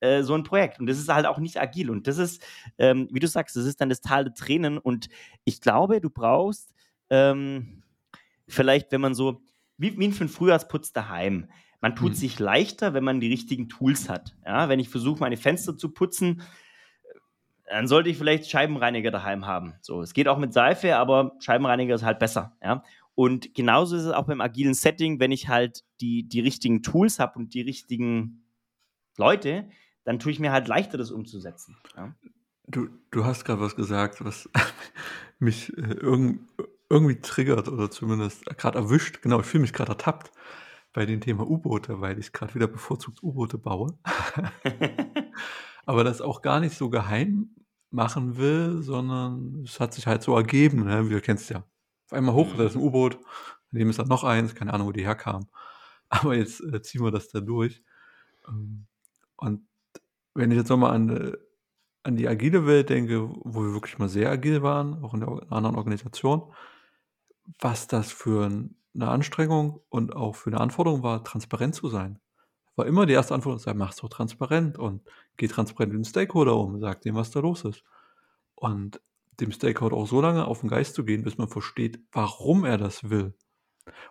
äh, 0.00 0.22
so 0.22 0.34
ein 0.34 0.42
Projekt. 0.42 0.80
Und 0.80 0.86
das 0.86 0.98
ist 0.98 1.08
halt 1.08 1.26
auch 1.26 1.38
nicht 1.38 1.60
agil. 1.60 1.90
Und 1.90 2.06
das 2.06 2.18
ist, 2.18 2.42
ähm, 2.78 3.08
wie 3.12 3.20
du 3.20 3.28
sagst, 3.28 3.56
das 3.56 3.64
ist 3.64 3.80
dann 3.80 3.88
das 3.88 4.00
Tal 4.00 4.24
der 4.24 4.34
Tränen. 4.34 4.78
Und 4.78 5.08
ich 5.44 5.60
glaube, 5.60 6.00
du 6.00 6.10
brauchst 6.10 6.74
ähm, 7.08 7.82
vielleicht, 8.48 8.92
wenn 8.92 9.00
man 9.00 9.14
so, 9.14 9.42
wie, 9.78 9.98
wie 9.98 10.12
für 10.12 10.24
ein 10.24 10.28
Frühjahrsputz 10.28 10.92
daheim. 10.92 11.48
Man 11.80 11.96
tut 11.96 12.10
mhm. 12.10 12.16
sich 12.16 12.38
leichter, 12.38 12.94
wenn 12.94 13.04
man 13.04 13.20
die 13.20 13.28
richtigen 13.28 13.68
Tools 13.68 14.08
hat. 14.08 14.36
Ja, 14.46 14.68
wenn 14.68 14.80
ich 14.80 14.88
versuche, 14.88 15.20
meine 15.20 15.36
Fenster 15.36 15.76
zu 15.76 15.90
putzen, 15.90 16.42
dann 17.66 17.88
sollte 17.88 18.10
ich 18.10 18.18
vielleicht 18.18 18.50
Scheibenreiniger 18.50 19.10
daheim 19.10 19.46
haben. 19.46 19.74
So, 19.80 20.02
es 20.02 20.12
geht 20.14 20.28
auch 20.28 20.38
mit 20.38 20.52
Seife, 20.52 20.96
aber 20.96 21.32
Scheibenreiniger 21.40 21.94
ist 21.94 22.04
halt 22.04 22.18
besser. 22.18 22.56
Ja. 22.62 22.82
Und 23.14 23.54
genauso 23.54 23.96
ist 23.96 24.04
es 24.04 24.12
auch 24.12 24.26
beim 24.26 24.40
agilen 24.40 24.74
Setting, 24.74 25.20
wenn 25.20 25.32
ich 25.32 25.48
halt 25.48 25.84
die, 26.00 26.28
die 26.28 26.40
richtigen 26.40 26.82
Tools 26.82 27.18
habe 27.18 27.38
und 27.38 27.54
die 27.54 27.60
richtigen 27.60 28.44
Leute, 29.16 29.68
dann 30.04 30.18
tue 30.18 30.32
ich 30.32 30.40
mir 30.40 30.52
halt 30.52 30.68
leichter, 30.68 30.98
das 30.98 31.10
umzusetzen. 31.10 31.76
Ja? 31.96 32.14
Du, 32.66 32.88
du 33.10 33.24
hast 33.24 33.44
gerade 33.44 33.60
was 33.60 33.76
gesagt, 33.76 34.24
was 34.24 34.48
mich 35.38 35.76
äh, 35.76 35.94
irg 36.00 36.38
irgendwie 36.88 37.20
triggert 37.20 37.68
oder 37.68 37.90
zumindest 37.90 38.44
gerade 38.58 38.78
erwischt. 38.78 39.22
Genau, 39.22 39.40
ich 39.40 39.46
fühle 39.46 39.62
mich 39.62 39.72
gerade 39.72 39.92
ertappt 39.92 40.30
bei 40.92 41.06
dem 41.06 41.22
Thema 41.22 41.48
U-Boote, 41.48 42.02
weil 42.02 42.18
ich 42.18 42.32
gerade 42.32 42.54
wieder 42.54 42.66
bevorzugt 42.66 43.22
U-Boote 43.22 43.56
baue. 43.56 43.98
Aber 45.86 46.04
das 46.04 46.20
auch 46.20 46.42
gar 46.42 46.60
nicht 46.60 46.76
so 46.76 46.90
geheim 46.90 47.50
machen 47.90 48.36
will, 48.36 48.82
sondern 48.82 49.62
es 49.64 49.80
hat 49.80 49.94
sich 49.94 50.06
halt 50.06 50.22
so 50.22 50.36
ergeben, 50.36 50.84
ne? 50.84 51.08
wie 51.08 51.14
du 51.14 51.20
kennst 51.22 51.48
ja. 51.48 51.64
Auf 52.12 52.18
einmal 52.18 52.34
hoch, 52.34 52.54
da 52.58 52.64
ist 52.64 52.76
ein 52.76 52.82
U-Boot, 52.82 53.18
daneben 53.70 53.88
ist 53.88 53.98
dann 53.98 54.06
noch 54.06 54.22
eins, 54.22 54.54
keine 54.54 54.74
Ahnung, 54.74 54.88
wo 54.88 54.92
die 54.92 55.06
herkamen. 55.06 55.48
Aber 56.10 56.34
jetzt 56.34 56.60
äh, 56.60 56.82
ziehen 56.82 57.02
wir 57.02 57.10
das 57.10 57.28
da 57.28 57.40
durch. 57.40 57.82
Ähm, 58.46 58.84
und 59.36 59.66
wenn 60.34 60.50
ich 60.50 60.58
jetzt 60.58 60.68
nochmal 60.68 60.92
an, 60.92 61.08
äh, 61.08 61.32
an 62.02 62.16
die 62.16 62.28
agile 62.28 62.66
Welt 62.66 62.90
denke, 62.90 63.30
wo 63.30 63.62
wir 63.62 63.72
wirklich 63.72 63.98
mal 63.98 64.10
sehr 64.10 64.30
agil 64.30 64.62
waren, 64.62 65.02
auch 65.02 65.14
in 65.14 65.20
der 65.20 65.28
anderen 65.50 65.76
Organisation, 65.76 66.52
was 67.58 67.86
das 67.86 68.12
für 68.12 68.44
eine 68.44 69.08
Anstrengung 69.08 69.80
und 69.88 70.14
auch 70.14 70.36
für 70.36 70.50
eine 70.50 70.60
Anforderung 70.60 71.02
war, 71.02 71.24
transparent 71.24 71.74
zu 71.74 71.88
sein. 71.88 72.18
War 72.76 72.84
immer 72.84 73.06
die 73.06 73.14
erste 73.14 73.34
Anforderung, 73.34 73.58
sei, 73.58 73.72
mach 73.72 73.92
so 73.92 74.06
transparent 74.06 74.78
und 74.78 75.00
geh 75.38 75.48
transparent 75.48 75.94
mit 75.94 76.04
dem 76.04 76.08
Stakeholder 76.10 76.56
um, 76.56 76.78
sag 76.78 77.00
dem, 77.00 77.14
was 77.14 77.30
da 77.30 77.40
los 77.40 77.64
ist. 77.64 77.84
Und 78.54 79.00
dem 79.40 79.52
Stakeholder 79.52 79.96
auch 79.96 80.06
so 80.06 80.20
lange 80.20 80.46
auf 80.46 80.60
den 80.60 80.68
Geist 80.68 80.94
zu 80.94 81.04
gehen, 81.04 81.22
bis 81.22 81.38
man 81.38 81.48
versteht, 81.48 82.00
warum 82.12 82.64
er 82.64 82.78
das 82.78 83.10
will. 83.10 83.34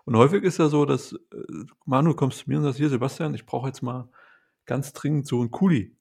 Und 0.05 0.17
häufig 0.17 0.43
ist 0.43 0.57
ja 0.57 0.67
so, 0.67 0.85
dass 0.85 1.13
äh, 1.13 1.17
Manu 1.85 2.13
kommst 2.13 2.39
zu 2.39 2.49
mir 2.49 2.57
und 2.57 2.63
sagst, 2.63 2.77
hier 2.77 2.89
Sebastian, 2.89 3.33
ich 3.33 3.45
brauche 3.45 3.67
jetzt 3.67 3.81
mal 3.81 4.09
ganz 4.65 4.93
dringend 4.93 5.27
so 5.27 5.39
einen 5.39 5.51
Kuli. 5.51 5.95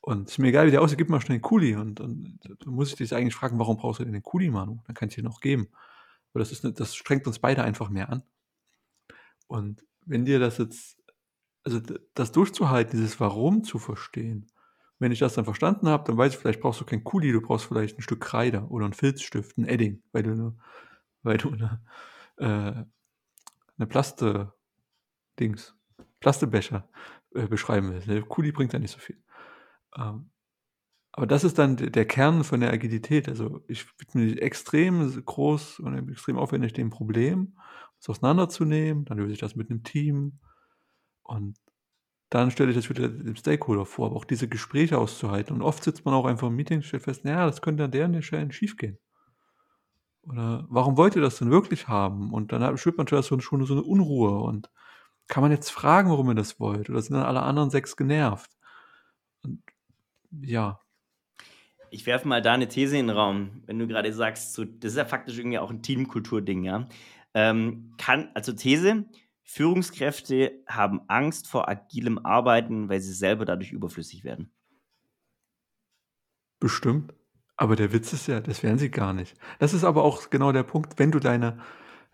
Und 0.00 0.28
ist 0.28 0.38
mir 0.38 0.48
egal, 0.48 0.66
wie 0.66 0.70
der 0.70 0.80
aussieht, 0.80 0.98
gib 0.98 1.10
mal 1.10 1.20
schnell 1.20 1.36
einen 1.36 1.42
Kuli. 1.42 1.76
Und 1.76 2.00
dann 2.00 2.38
muss 2.64 2.90
ich 2.90 2.96
dich 2.96 3.14
eigentlich 3.14 3.34
fragen, 3.34 3.58
warum 3.58 3.76
brauchst 3.76 4.00
du 4.00 4.04
denn 4.04 4.12
den 4.12 4.22
Kuli, 4.22 4.50
Manu? 4.50 4.82
Dann 4.86 4.94
kann 4.94 5.08
ich 5.08 5.14
dir 5.14 5.24
noch 5.24 5.40
geben. 5.40 5.68
Aber 6.32 6.40
das, 6.40 6.52
ist, 6.52 6.64
das 6.80 6.94
strengt 6.94 7.26
uns 7.26 7.38
beide 7.38 7.62
einfach 7.62 7.88
mehr 7.88 8.08
an. 8.08 8.22
Und 9.46 9.84
wenn 10.06 10.24
dir 10.24 10.38
das 10.38 10.58
jetzt, 10.58 10.98
also 11.64 11.80
das 12.14 12.32
durchzuhalten, 12.32 12.98
dieses 12.98 13.20
Warum 13.20 13.64
zu 13.64 13.78
verstehen, 13.78 14.50
wenn 14.98 15.12
ich 15.12 15.18
das 15.18 15.34
dann 15.34 15.44
verstanden 15.44 15.88
habe, 15.88 16.04
dann 16.04 16.16
weiß 16.16 16.34
ich, 16.34 16.38
vielleicht 16.38 16.60
brauchst 16.60 16.80
du 16.80 16.84
kein 16.84 17.04
Kuli, 17.04 17.32
du 17.32 17.40
brauchst 17.40 17.66
vielleicht 17.66 17.98
ein 17.98 18.02
Stück 18.02 18.20
Kreide 18.20 18.66
oder 18.68 18.84
einen 18.84 18.94
Filzstift, 18.94 19.56
ein 19.58 19.66
Edding, 19.66 20.02
weil 20.12 20.22
du 20.22 20.32
eine, 20.32 20.56
weil 21.22 21.36
du 21.36 21.52
eine, 21.52 21.80
äh, 22.36 22.84
eine 23.78 23.86
Plaste-Dings, 23.86 25.76
Plastebecher 26.20 26.88
äh, 27.34 27.46
beschreiben 27.46 27.92
willst. 27.92 28.08
Der 28.08 28.22
Kuli 28.22 28.50
bringt 28.50 28.72
ja 28.72 28.78
nicht 28.78 28.90
so 28.90 28.98
viel. 28.98 29.22
Ähm, 29.96 30.30
aber 31.12 31.26
das 31.26 31.44
ist 31.44 31.58
dann 31.58 31.76
der 31.76 32.04
Kern 32.04 32.44
von 32.44 32.60
der 32.60 32.72
Agilität. 32.72 33.28
Also 33.28 33.62
ich 33.66 33.86
widme 33.98 34.22
mich 34.22 34.42
extrem 34.42 35.24
groß 35.24 35.80
und 35.80 36.10
extrem 36.10 36.38
aufwendig 36.38 36.74
dem 36.74 36.90
Problem, 36.90 37.56
es 37.98 38.08
auseinanderzunehmen, 38.08 39.04
dann 39.04 39.18
löse 39.18 39.32
ich 39.32 39.40
das 39.40 39.56
mit 39.56 39.70
einem 39.70 39.82
Team 39.82 40.38
und 41.22 41.56
dann 42.30 42.50
stelle 42.50 42.70
ich 42.70 42.76
das 42.76 42.90
wieder 42.90 43.08
dem 43.08 43.36
Stakeholder 43.36 43.86
vor, 43.86 44.06
aber 44.06 44.16
auch 44.16 44.24
diese 44.24 44.48
Gespräche 44.48 44.98
auszuhalten. 44.98 45.56
Und 45.56 45.62
oft 45.62 45.82
sitzt 45.82 46.04
man 46.04 46.14
auch 46.14 46.26
einfach 46.26 46.48
im 46.48 46.56
Meeting 46.56 46.78
und 46.78 46.82
stellt 46.82 47.04
fest, 47.04 47.24
naja, 47.24 47.46
das 47.46 47.62
könnte 47.62 47.84
an 47.84 47.90
der 47.90 48.22
Stelle 48.22 48.52
schief 48.52 48.76
gehen. 48.76 48.98
Oder 50.22 50.66
warum 50.68 50.96
wollt 50.98 51.16
ihr 51.16 51.22
das 51.22 51.38
denn 51.38 51.50
wirklich 51.50 51.88
haben? 51.88 52.32
Und 52.32 52.52
dann 52.52 52.76
spürt 52.76 52.98
man 52.98 53.08
schon, 53.08 53.40
schon 53.40 53.64
so 53.64 53.74
eine 53.74 53.82
Unruhe 53.82 54.40
und 54.40 54.70
kann 55.26 55.42
man 55.42 55.52
jetzt 55.52 55.70
fragen, 55.70 56.10
warum 56.10 56.28
ihr 56.28 56.34
das 56.34 56.60
wollt? 56.60 56.90
Oder 56.90 57.00
sind 57.00 57.14
dann 57.14 57.24
alle 57.24 57.42
anderen 57.42 57.70
sechs 57.70 57.96
genervt? 57.96 58.50
Und 59.42 59.62
ja. 60.30 60.80
Ich 61.90 62.04
werfe 62.04 62.28
mal 62.28 62.42
da 62.42 62.52
eine 62.52 62.68
These 62.68 62.98
in 62.98 63.06
den 63.06 63.16
Raum, 63.16 63.62
wenn 63.66 63.78
du 63.78 63.86
gerade 63.86 64.12
sagst, 64.12 64.52
so, 64.52 64.64
das 64.64 64.92
ist 64.92 64.98
ja 64.98 65.06
faktisch 65.06 65.38
irgendwie 65.38 65.58
auch 65.58 65.70
ein 65.70 65.82
Teamkulturding, 65.82 66.64
ja. 66.64 66.88
Ähm, 67.32 67.94
kann, 67.96 68.30
also 68.34 68.52
These, 68.52 69.06
Führungskräfte 69.50 70.62
haben 70.68 71.00
Angst 71.08 71.48
vor 71.48 71.70
agilem 71.70 72.18
Arbeiten, 72.18 72.90
weil 72.90 73.00
sie 73.00 73.14
selber 73.14 73.46
dadurch 73.46 73.72
überflüssig 73.72 74.22
werden. 74.22 74.52
Bestimmt. 76.60 77.14
Aber 77.56 77.74
der 77.74 77.94
Witz 77.94 78.12
ist 78.12 78.26
ja, 78.26 78.40
das 78.40 78.62
werden 78.62 78.78
sie 78.78 78.90
gar 78.90 79.14
nicht. 79.14 79.36
Das 79.58 79.72
ist 79.72 79.84
aber 79.84 80.04
auch 80.04 80.28
genau 80.28 80.52
der 80.52 80.64
Punkt, 80.64 80.98
wenn 80.98 81.10
du 81.10 81.18
deine, 81.18 81.58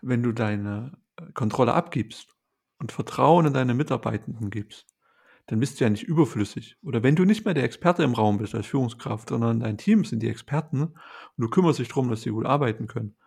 wenn 0.01 0.23
du 0.23 0.31
deine 0.31 0.97
äh, 1.17 1.29
Kontrolle 1.33 1.73
abgibst 1.73 2.33
und 2.79 2.93
Vertrauen 2.93 3.47
in 3.47 3.53
deine 3.53 3.73
Mitarbeitenden 3.73 4.49
gibst, 4.49 4.87
dann 5.47 5.59
bist 5.59 5.79
du 5.79 5.83
ja 5.83 5.89
nicht 5.89 6.03
überflüssig. 6.03 6.77
Oder 6.83 7.03
wenn 7.03 7.17
du 7.17 7.25
nicht 7.25 7.43
mehr 7.43 7.53
der 7.53 7.65
Experte 7.65 8.03
im 8.03 8.13
Raum 8.13 8.37
bist 8.37 8.55
als 8.55 8.67
Führungskraft, 8.67 9.27
sondern 9.27 9.59
dein 9.59 9.77
Team 9.77 10.05
sind 10.05 10.23
die 10.23 10.29
Experten 10.29 10.83
und 10.83 10.95
du 11.35 11.49
kümmerst 11.49 11.79
dich 11.79 11.89
darum, 11.89 12.09
dass 12.09 12.21
sie 12.21 12.29
gut 12.29 12.45
arbeiten 12.45 12.87
können, 12.87 13.17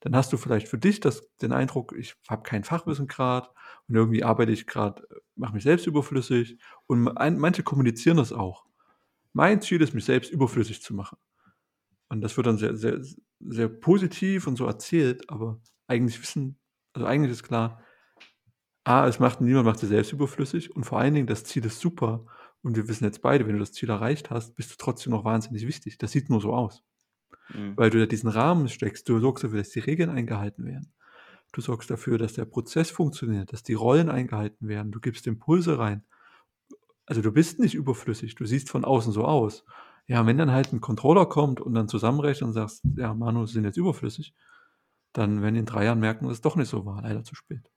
dann 0.00 0.14
hast 0.14 0.32
du 0.32 0.36
vielleicht 0.36 0.68
für 0.68 0.78
dich 0.78 1.00
das, 1.00 1.28
den 1.38 1.52
Eindruck, 1.52 1.94
ich 1.98 2.14
habe 2.28 2.42
kein 2.42 2.64
Fachwissen 2.64 3.08
gerade 3.08 3.48
und 3.88 3.94
irgendwie 3.94 4.22
arbeite 4.24 4.52
ich 4.52 4.66
gerade, 4.66 5.06
mache 5.34 5.54
mich 5.54 5.64
selbst 5.64 5.86
überflüssig. 5.86 6.58
Und 6.86 7.08
ein, 7.18 7.38
manche 7.38 7.62
kommunizieren 7.62 8.16
das 8.16 8.32
auch. 8.32 8.66
Mein 9.32 9.60
Ziel 9.60 9.82
ist, 9.82 9.94
mich 9.94 10.04
selbst 10.04 10.30
überflüssig 10.30 10.82
zu 10.82 10.94
machen. 10.94 11.18
Und 12.08 12.20
das 12.22 12.36
wird 12.36 12.46
dann 12.46 12.58
sehr, 12.58 12.76
sehr, 12.76 13.00
sehr 13.40 13.68
positiv 13.68 14.46
und 14.46 14.56
so 14.56 14.66
erzählt, 14.66 15.28
aber 15.30 15.60
eigentlich 15.86 16.20
wissen, 16.20 16.58
also 16.92 17.06
eigentlich 17.06 17.32
ist 17.32 17.42
klar, 17.42 17.82
A, 18.84 19.06
es 19.06 19.18
macht 19.18 19.40
niemand 19.42 19.66
macht 19.66 19.80
sich 19.80 19.90
selbst 19.90 20.12
überflüssig 20.12 20.74
und 20.74 20.84
vor 20.84 20.98
allen 20.98 21.14
Dingen, 21.14 21.26
das 21.26 21.44
Ziel 21.44 21.64
ist 21.66 21.80
super 21.80 22.24
und 22.62 22.76
wir 22.76 22.88
wissen 22.88 23.04
jetzt 23.04 23.20
beide, 23.20 23.46
wenn 23.46 23.52
du 23.52 23.58
das 23.60 23.72
Ziel 23.72 23.90
erreicht 23.90 24.30
hast, 24.30 24.54
bist 24.56 24.72
du 24.72 24.76
trotzdem 24.78 25.12
noch 25.12 25.24
wahnsinnig 25.24 25.66
wichtig. 25.66 25.98
Das 25.98 26.12
sieht 26.12 26.30
nur 26.30 26.40
so 26.40 26.54
aus. 26.54 26.82
Mhm. 27.54 27.76
Weil 27.76 27.90
du 27.90 27.98
da 27.98 28.06
diesen 28.06 28.28
Rahmen 28.28 28.68
steckst, 28.68 29.08
du 29.08 29.18
sorgst 29.20 29.44
dafür, 29.44 29.58
dass 29.58 29.70
die 29.70 29.80
Regeln 29.80 30.10
eingehalten 30.10 30.64
werden. 30.64 30.92
Du 31.52 31.60
sorgst 31.60 31.90
dafür, 31.90 32.18
dass 32.18 32.34
der 32.34 32.44
Prozess 32.44 32.90
funktioniert, 32.90 33.52
dass 33.52 33.62
die 33.62 33.74
Rollen 33.74 34.10
eingehalten 34.10 34.68
werden. 34.68 34.92
Du 34.92 35.00
gibst 35.00 35.26
Impulse 35.26 35.78
rein. 35.78 36.04
Also 37.06 37.22
du 37.22 37.32
bist 37.32 37.58
nicht 37.58 37.74
überflüssig, 37.74 38.34
du 38.34 38.44
siehst 38.44 38.68
von 38.68 38.84
außen 38.84 39.12
so 39.12 39.24
aus. 39.24 39.64
Ja, 40.06 40.26
wenn 40.26 40.36
dann 40.36 40.52
halt 40.52 40.72
ein 40.72 40.80
Controller 40.80 41.26
kommt 41.26 41.60
und 41.60 41.74
dann 41.74 41.88
zusammenrechnet 41.88 42.48
und 42.48 42.54
sagst, 42.54 42.82
ja, 42.96 43.14
Manu, 43.14 43.46
sie 43.46 43.54
sind 43.54 43.64
jetzt 43.64 43.78
überflüssig, 43.78 44.34
dann 45.12 45.42
werden 45.42 45.56
in 45.56 45.66
drei 45.66 45.84
Jahren 45.84 46.00
merken, 46.00 46.26
dass 46.26 46.34
es 46.34 46.40
doch 46.42 46.56
nicht 46.56 46.68
so 46.68 46.84
war, 46.84 47.02
leider 47.02 47.24
zu 47.24 47.34
spät. 47.34 47.70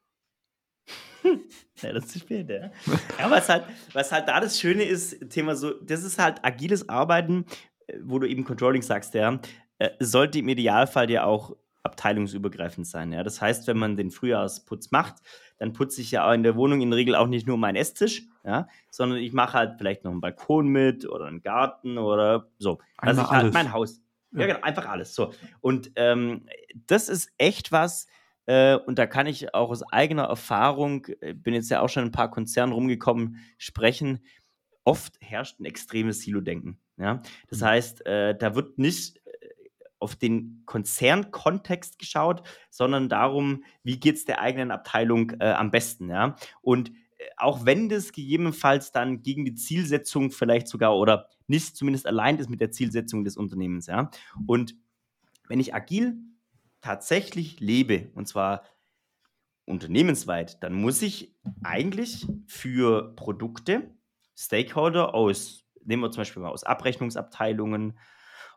Ja, 1.82 1.94
das 1.94 2.06
ist 2.06 2.12
zu 2.12 2.20
spät, 2.20 2.50
ja. 2.50 2.72
ja 3.20 3.32
was, 3.32 3.50
halt, 3.50 3.63
was 3.94 4.12
halt 4.12 4.28
da 4.28 4.40
das 4.40 4.60
Schöne 4.60 4.84
ist, 4.84 5.30
Thema 5.30 5.56
so, 5.56 5.72
das 5.82 6.04
ist 6.04 6.20
halt 6.20 6.44
agiles 6.44 6.90
Arbeiten, 6.90 7.46
äh, 7.88 7.98
wo 8.04 8.20
du 8.20 8.28
eben 8.28 8.44
Controlling 8.44 8.82
sagst, 8.82 9.13
ja, 9.13 9.40
äh, 9.81 9.89
sollte 10.00 10.38
im 10.38 10.47
Idealfall 10.47 11.09
ja 11.09 11.23
auch 11.23 11.55
abteilungsübergreifend 11.81 12.85
sein. 12.85 13.11
Ja. 13.11 13.23
Das 13.23 13.41
heißt, 13.41 13.65
wenn 13.65 13.79
man 13.79 13.97
den 13.97 14.11
Frühjahrsputz 14.11 14.91
macht, 14.91 15.15
dann 15.57 15.73
putze 15.73 16.01
ich 16.01 16.11
ja 16.11 16.31
in 16.35 16.43
der 16.43 16.55
Wohnung 16.55 16.81
in 16.81 16.91
der 16.91 16.97
Regel 16.97 17.15
auch 17.15 17.25
nicht 17.25 17.47
nur 17.47 17.57
meinen 17.57 17.77
Esstisch, 17.77 18.21
ja, 18.43 18.67
sondern 18.91 19.17
ich 19.17 19.33
mache 19.33 19.53
halt 19.53 19.77
vielleicht 19.79 20.03
noch 20.03 20.11
einen 20.11 20.21
Balkon 20.21 20.67
mit 20.67 21.09
oder 21.09 21.25
einen 21.25 21.41
Garten 21.41 21.97
oder 21.97 22.51
so. 22.59 22.77
Also 22.97 23.23
ich 23.23 23.29
halt 23.29 23.53
mein 23.55 23.73
Haus. 23.73 24.03
Ja. 24.33 24.41
ja, 24.41 24.47
genau, 24.53 24.61
einfach 24.61 24.88
alles. 24.88 25.15
So. 25.15 25.33
Und 25.61 25.91
ähm, 25.95 26.45
das 26.85 27.09
ist 27.09 27.31
echt 27.39 27.71
was, 27.71 28.05
äh, 28.45 28.75
und 28.75 29.00
da 29.00 29.07
kann 29.07 29.25
ich 29.25 29.55
auch 29.55 29.71
aus 29.71 29.81
eigener 29.81 30.25
Erfahrung, 30.25 31.07
äh, 31.21 31.33
bin 31.33 31.55
jetzt 31.55 31.71
ja 31.71 31.81
auch 31.81 31.89
schon 31.89 32.03
ein 32.03 32.11
paar 32.11 32.29
Konzernen 32.29 32.73
rumgekommen, 32.73 33.38
sprechen. 33.57 34.19
oft 34.83 35.15
herrscht 35.21 35.59
ein 35.59 35.65
extremes 35.65 36.21
Silo-Denken. 36.21 36.79
Ja? 36.97 37.21
Das 37.50 37.61
mhm. 37.61 37.65
heißt, 37.65 38.05
äh, 38.05 38.38
da 38.38 38.55
wird 38.55 38.77
nicht 38.77 39.21
auf 40.01 40.15
den 40.15 40.63
Konzernkontext 40.65 42.00
geschaut, 42.00 42.43
sondern 42.70 43.10
darum, 43.10 43.63
wie 43.84 44.00
geht 44.00 44.15
es 44.15 44.25
der 44.25 44.41
eigenen 44.41 44.72
Abteilung 44.72 45.31
äh, 45.39 45.51
am 45.51 45.72
besten. 45.72 46.10
Ja? 46.10 46.36
Und 46.62 46.89
äh, 46.89 47.25
auch 47.38 47.65
wenn 47.65 47.88
das 47.88 48.12
gegebenenfalls 48.12 48.91
dann 48.91 49.22
gegen 49.22 49.46
die 49.46 49.55
Zielsetzung 49.55 50.31
vielleicht 50.31 50.67
sogar 50.67 50.98
oder 50.98 51.27
nicht 51.48 51.77
zumindest 51.77 52.08
allein 52.08 52.39
ist 52.39 52.50
mit 52.50 52.62
der 52.62 52.72
Zielsetzung 52.72 53.24
des 53.24 53.38
Unternehmens. 53.38 53.88
Ja? 53.88 54.10
Und 54.48 54.75
wenn 55.48 55.60
ich 55.60 55.74
agil 55.75 56.17
tatsächlich 56.81 57.60
lebe, 57.60 58.10
und 58.15 58.27
zwar 58.27 58.63
unternehmensweit, 59.65 60.62
dann 60.63 60.74
muss 60.74 61.01
ich 61.01 61.36
eigentlich 61.63 62.27
für 62.48 63.15
Produkte 63.15 63.96
Stakeholder 64.36 65.13
aus, 65.13 65.65
nehmen 65.84 66.01
wir 66.01 66.12
zum 66.12 66.22
Beispiel 66.22 66.41
mal 66.41 66.50
aus 66.50 66.63
Abrechnungsabteilungen, 66.63 67.98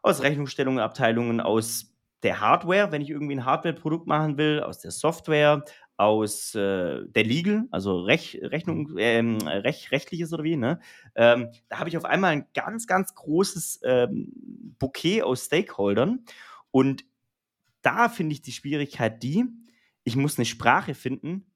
aus 0.04 0.22
Rechnungsstellungsabteilungen, 0.22 1.40
aus 1.40 1.90
der 2.22 2.40
Hardware, 2.40 2.92
wenn 2.92 3.00
ich 3.00 3.08
irgendwie 3.08 3.36
ein 3.36 3.44
Hardware-Produkt 3.46 4.06
machen 4.06 4.36
will, 4.36 4.60
aus 4.60 4.78
der 4.78 4.90
Software, 4.90 5.64
aus 5.96 6.54
äh, 6.54 7.06
der 7.06 7.24
Legal, 7.24 7.64
also 7.70 8.00
Rech, 8.00 8.38
Rechnung, 8.42 8.98
äh, 8.98 9.20
Rech, 9.20 9.92
rechtliches 9.92 10.32
oder 10.32 10.44
wie, 10.44 10.56
ne? 10.56 10.78
Ähm, 11.14 11.48
da 11.68 11.78
habe 11.78 11.88
ich 11.88 11.96
auf 11.96 12.04
einmal 12.04 12.32
ein 12.32 12.46
ganz, 12.52 12.86
ganz 12.86 13.14
großes 13.14 13.80
ähm, 13.84 14.30
Bouquet 14.78 15.22
aus 15.22 15.46
Stakeholdern. 15.46 16.24
Und 16.70 17.06
da 17.80 18.10
finde 18.10 18.34
ich 18.34 18.42
die 18.42 18.52
Schwierigkeit 18.52 19.22
die, 19.22 19.46
ich 20.02 20.16
muss 20.16 20.36
eine 20.36 20.44
Sprache 20.44 20.94
finden, 20.94 21.46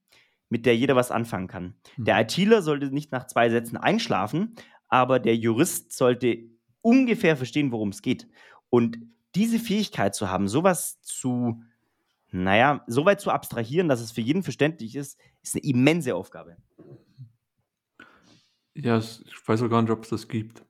mit 0.49 0.65
der 0.65 0.75
jeder 0.75 0.97
was 0.97 1.11
anfangen 1.11 1.49
kann. 1.49 1.75
Mhm. 1.97 2.05
Der 2.05 2.21
ITler 2.21 2.63
sollte 2.63 2.87
nicht 2.87 3.13
nach 3.13 3.27
zwei 3.27 3.51
Sätzen 3.51 3.77
einschlafen, 3.77 4.55
aber 4.89 5.19
der 5.19 5.37
Jurist 5.37 5.93
sollte 5.93 6.58
ungefähr 6.83 7.37
verstehen, 7.37 7.73
worum 7.73 7.91
es 7.91 8.03
geht. 8.03 8.29
Und 8.71 8.99
diese 9.35 9.59
Fähigkeit 9.59 10.15
zu 10.15 10.31
haben, 10.31 10.49
sowas 10.49 11.01
zu, 11.03 11.63
naja, 12.31 12.85
so 12.87 13.05
weit 13.05 13.21
zu 13.21 13.31
abstrahieren, 13.31 13.89
dass 13.89 14.01
es 14.01 14.13
für 14.13 14.21
jeden 14.21 14.43
verständlich 14.43 14.97
ist, 14.97 15.19
ist 15.43 15.55
eine 15.55 15.65
immense 15.65 16.15
Aufgabe. 16.15 16.57
Ja, 18.75 18.99
ich 18.99 19.49
weiß 19.49 19.63
auch 19.63 19.69
gar 19.69 19.83
nicht, 19.83 19.91
ob 19.91 20.05
es 20.05 20.11
das 20.11 20.29
gibt. 20.29 20.65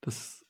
Das 0.00 0.44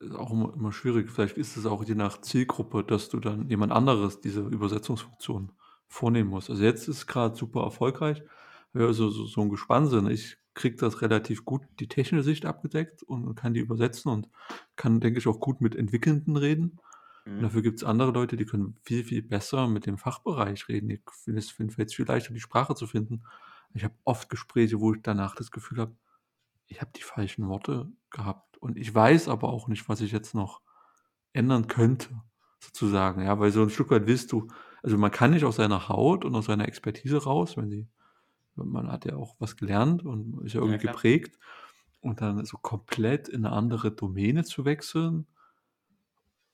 ist 0.00 0.14
auch 0.14 0.32
immer, 0.32 0.52
immer 0.54 0.72
schwierig. 0.72 1.10
Vielleicht 1.10 1.36
ist 1.36 1.56
es 1.56 1.66
auch 1.66 1.84
je 1.84 1.94
nach 1.94 2.20
Zielgruppe, 2.20 2.82
dass 2.82 3.08
du 3.08 3.20
dann 3.20 3.48
jemand 3.48 3.72
anderes 3.72 4.20
diese 4.20 4.40
Übersetzungsfunktion 4.40 5.52
vornehmen 5.86 6.30
musst. 6.30 6.50
Also 6.50 6.64
jetzt 6.64 6.88
ist 6.88 6.96
es 6.96 7.06
gerade 7.06 7.36
super 7.36 7.62
erfolgreich, 7.62 8.22
weil 8.72 8.86
wir 8.86 8.92
so, 8.92 9.10
so, 9.10 9.26
so 9.26 9.40
ein 9.42 9.50
Gespann 9.50 9.86
sind. 9.88 10.10
Ich 10.10 10.39
kriege 10.54 10.76
das 10.76 11.02
relativ 11.02 11.44
gut, 11.44 11.62
die 11.78 11.88
technische 11.88 12.24
Sicht 12.24 12.44
abgedeckt 12.44 13.02
und 13.02 13.34
kann 13.34 13.54
die 13.54 13.60
übersetzen 13.60 14.10
und 14.10 14.28
kann, 14.76 15.00
denke 15.00 15.18
ich, 15.18 15.26
auch 15.26 15.40
gut 15.40 15.60
mit 15.60 15.74
Entwickelnden 15.74 16.36
reden. 16.36 16.80
Mhm. 17.24 17.42
dafür 17.42 17.62
gibt 17.62 17.78
es 17.78 17.84
andere 17.84 18.12
Leute, 18.12 18.36
die 18.36 18.46
können 18.46 18.76
viel, 18.82 19.04
viel 19.04 19.22
besser 19.22 19.68
mit 19.68 19.86
dem 19.86 19.98
Fachbereich 19.98 20.68
reden. 20.68 20.90
Ich 20.90 21.00
finde 21.12 21.38
es 21.38 21.50
finde 21.50 21.84
es 21.84 21.94
viel 21.94 22.06
leichter, 22.06 22.32
die 22.32 22.40
Sprache 22.40 22.74
zu 22.74 22.86
finden. 22.86 23.22
Ich 23.74 23.84
habe 23.84 23.94
oft 24.04 24.28
Gespräche, 24.28 24.80
wo 24.80 24.94
ich 24.94 25.00
danach 25.02 25.34
das 25.36 25.50
Gefühl 25.50 25.78
habe, 25.78 25.96
ich 26.66 26.80
habe 26.80 26.90
die 26.96 27.02
falschen 27.02 27.48
Worte 27.48 27.90
gehabt. 28.10 28.58
Und 28.58 28.76
ich 28.76 28.94
weiß 28.94 29.28
aber 29.28 29.50
auch 29.50 29.68
nicht, 29.68 29.88
was 29.88 30.00
ich 30.00 30.12
jetzt 30.12 30.34
noch 30.34 30.60
ändern 31.32 31.68
könnte, 31.68 32.22
sozusagen. 32.58 33.22
Ja, 33.22 33.38
weil 33.38 33.52
so 33.52 33.62
ein 33.62 33.70
Stück 33.70 33.90
weit 33.90 34.06
willst 34.06 34.32
du, 34.32 34.48
also 34.82 34.96
man 34.98 35.10
kann 35.10 35.30
nicht 35.32 35.44
aus 35.44 35.56
seiner 35.56 35.88
Haut 35.88 36.24
und 36.24 36.34
aus 36.34 36.46
seiner 36.46 36.66
Expertise 36.66 37.22
raus, 37.22 37.56
wenn 37.56 37.70
sie, 37.70 37.88
man 38.54 38.90
hat 38.90 39.04
ja 39.04 39.16
auch 39.16 39.36
was 39.38 39.56
gelernt 39.56 40.04
und 40.04 40.44
ist 40.44 40.54
ja 40.54 40.60
irgendwie 40.60 40.84
ja, 40.84 40.92
geprägt. 40.92 41.38
Und 42.00 42.22
dann 42.22 42.44
so 42.44 42.56
komplett 42.56 43.28
in 43.28 43.44
eine 43.44 43.54
andere 43.54 43.90
Domäne 43.90 44.44
zu 44.44 44.64
wechseln, 44.64 45.26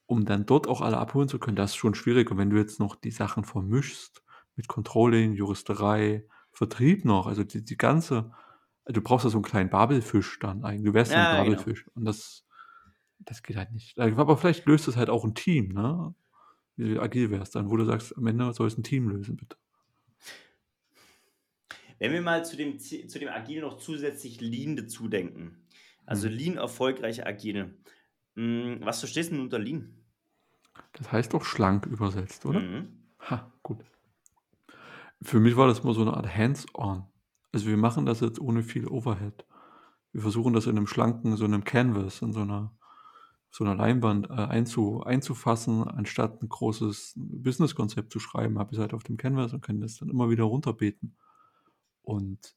um 0.07 0.25
dann 0.25 0.47
dort 0.47 0.67
auch 0.67 0.81
alle 0.81 0.99
abholen 0.99 1.29
zu 1.29 1.39
können, 1.39 1.57
das 1.57 1.71
ist 1.71 1.77
schon 1.77 1.95
schwierig. 1.95 2.31
Und 2.31 2.39
wenn 2.39 2.51
du 2.51 2.57
jetzt 2.57 2.81
noch 2.81 2.97
die 2.97 3.11
Sachen 3.11 3.45
vermischst 3.45 4.23
mit 4.57 4.69
Controlling, 4.69 5.35
Juristerei, 5.35 6.27
Vertrieb 6.51 7.05
noch, 7.05 7.27
also 7.27 7.45
die, 7.45 7.63
die 7.63 7.77
ganze, 7.77 8.33
du 8.87 9.01
brauchst 9.03 9.25
ja 9.25 9.31
so 9.31 9.39
einen 9.39 9.45
kleinen 9.45 9.71
Babelfisch 9.71 10.39
dann 10.39 10.65
eigentlich. 10.65 10.87
Du 10.87 10.95
wärst 10.95 11.13
ja, 11.13 11.19
ein 11.19 11.45
genau. 11.45 11.57
Babelfisch. 11.57 11.85
Genau. 11.85 11.97
Und 11.97 12.05
das, 12.07 12.45
das 13.19 13.43
geht 13.43 13.57
halt 13.57 13.73
nicht. 13.73 13.99
Aber 13.99 14.37
vielleicht 14.37 14.67
löst 14.67 14.89
es 14.89 14.97
halt 14.97 15.11
auch 15.11 15.25
ein 15.25 15.35
Team, 15.35 15.69
ne? 15.69 16.15
Wie 16.77 16.99
agil 16.99 17.31
wärst 17.31 17.55
dann, 17.55 17.71
wo 17.71 17.77
du 17.77 17.85
sagst, 17.85 18.17
am 18.17 18.27
Ende 18.27 18.53
soll 18.53 18.67
es 18.67 18.77
ein 18.77 18.83
Team 18.83 19.09
lösen, 19.09 19.37
bitte. 19.37 19.57
Wenn 21.99 22.13
wir 22.13 22.21
mal 22.21 22.45
zu 22.45 22.57
dem, 22.57 22.79
zu 22.79 23.19
dem 23.19 23.29
Agil 23.29 23.61
noch 23.61 23.79
zusätzlich 23.79 24.41
Lean 24.41 24.77
dazu 24.77 25.09
denken. 25.09 25.67
Also 26.05 26.29
mhm. 26.29 26.35
Lean 26.35 26.57
erfolgreich 26.57 27.27
Agil. 27.27 27.75
Hm, 28.35 28.81
was 28.83 29.01
verstehst 29.01 29.31
du 29.31 29.37
denn 29.37 29.45
unter 29.45 29.59
Lean? 29.59 29.95
Das 30.93 31.11
heißt 31.11 31.33
doch 31.33 31.45
schlank 31.45 31.87
übersetzt, 31.87 32.45
oder? 32.47 32.61
Mhm. 32.61 32.89
Ha, 33.31 33.51
gut. 33.63 33.79
Für 35.23 35.41
mich 35.41 35.57
war 35.57 35.67
das 35.67 35.83
mal 35.83 35.95
so 35.95 36.03
eine 36.03 36.15
Art 36.15 36.35
Hands-on. 36.35 37.05
Also 37.53 37.67
wir 37.67 37.77
machen 37.77 38.05
das 38.05 38.21
jetzt 38.21 38.39
ohne 38.39 38.63
viel 38.63 38.87
Overhead. 38.87 39.47
Wir 40.13 40.21
versuchen 40.21 40.53
das 40.53 40.67
in 40.67 40.77
einem 40.77 40.87
schlanken, 40.87 41.37
so 41.37 41.45
einem 41.45 41.65
Canvas, 41.65 42.23
in 42.23 42.33
so 42.33 42.41
einer 42.41 42.77
so 43.57 43.65
einer 43.65 43.75
Leinwand 43.75 44.29
äh, 44.29 44.35
einzu, 44.35 45.03
einzufassen, 45.03 45.85
anstatt 45.85 46.43
ein 46.43 46.49
großes 46.49 47.15
Business-Konzept 47.17 48.13
zu 48.13 48.21
schreiben, 48.21 48.59
habe 48.59 48.73
ich 48.73 48.79
es 48.79 48.83
halt 48.83 48.93
auf 48.93 49.03
dem 49.03 49.17
Canvas 49.17 49.55
und 49.55 49.63
kann 49.63 49.81
das 49.81 49.97
dann 49.97 50.11
immer 50.11 50.29
wieder 50.29 50.45
runterbeten. 50.45 51.17
Und 52.07 52.55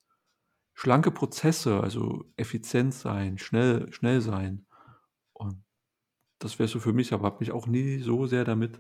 schlanke 0.75 1.09
Prozesse, 1.09 1.81
also 1.81 2.23
effizient 2.37 2.93
sein, 2.93 3.39
schnell, 3.39 3.91
schnell 3.91 4.21
sein. 4.21 4.67
Und 5.33 5.63
das 6.37 6.59
wäre 6.59 6.69
so 6.69 6.79
für 6.79 6.93
mich, 6.93 7.13
aber 7.13 7.25
habe 7.25 7.39
mich 7.39 7.51
auch 7.51 7.65
nie 7.65 7.97
so 7.99 8.27
sehr 8.27 8.45
damit 8.45 8.79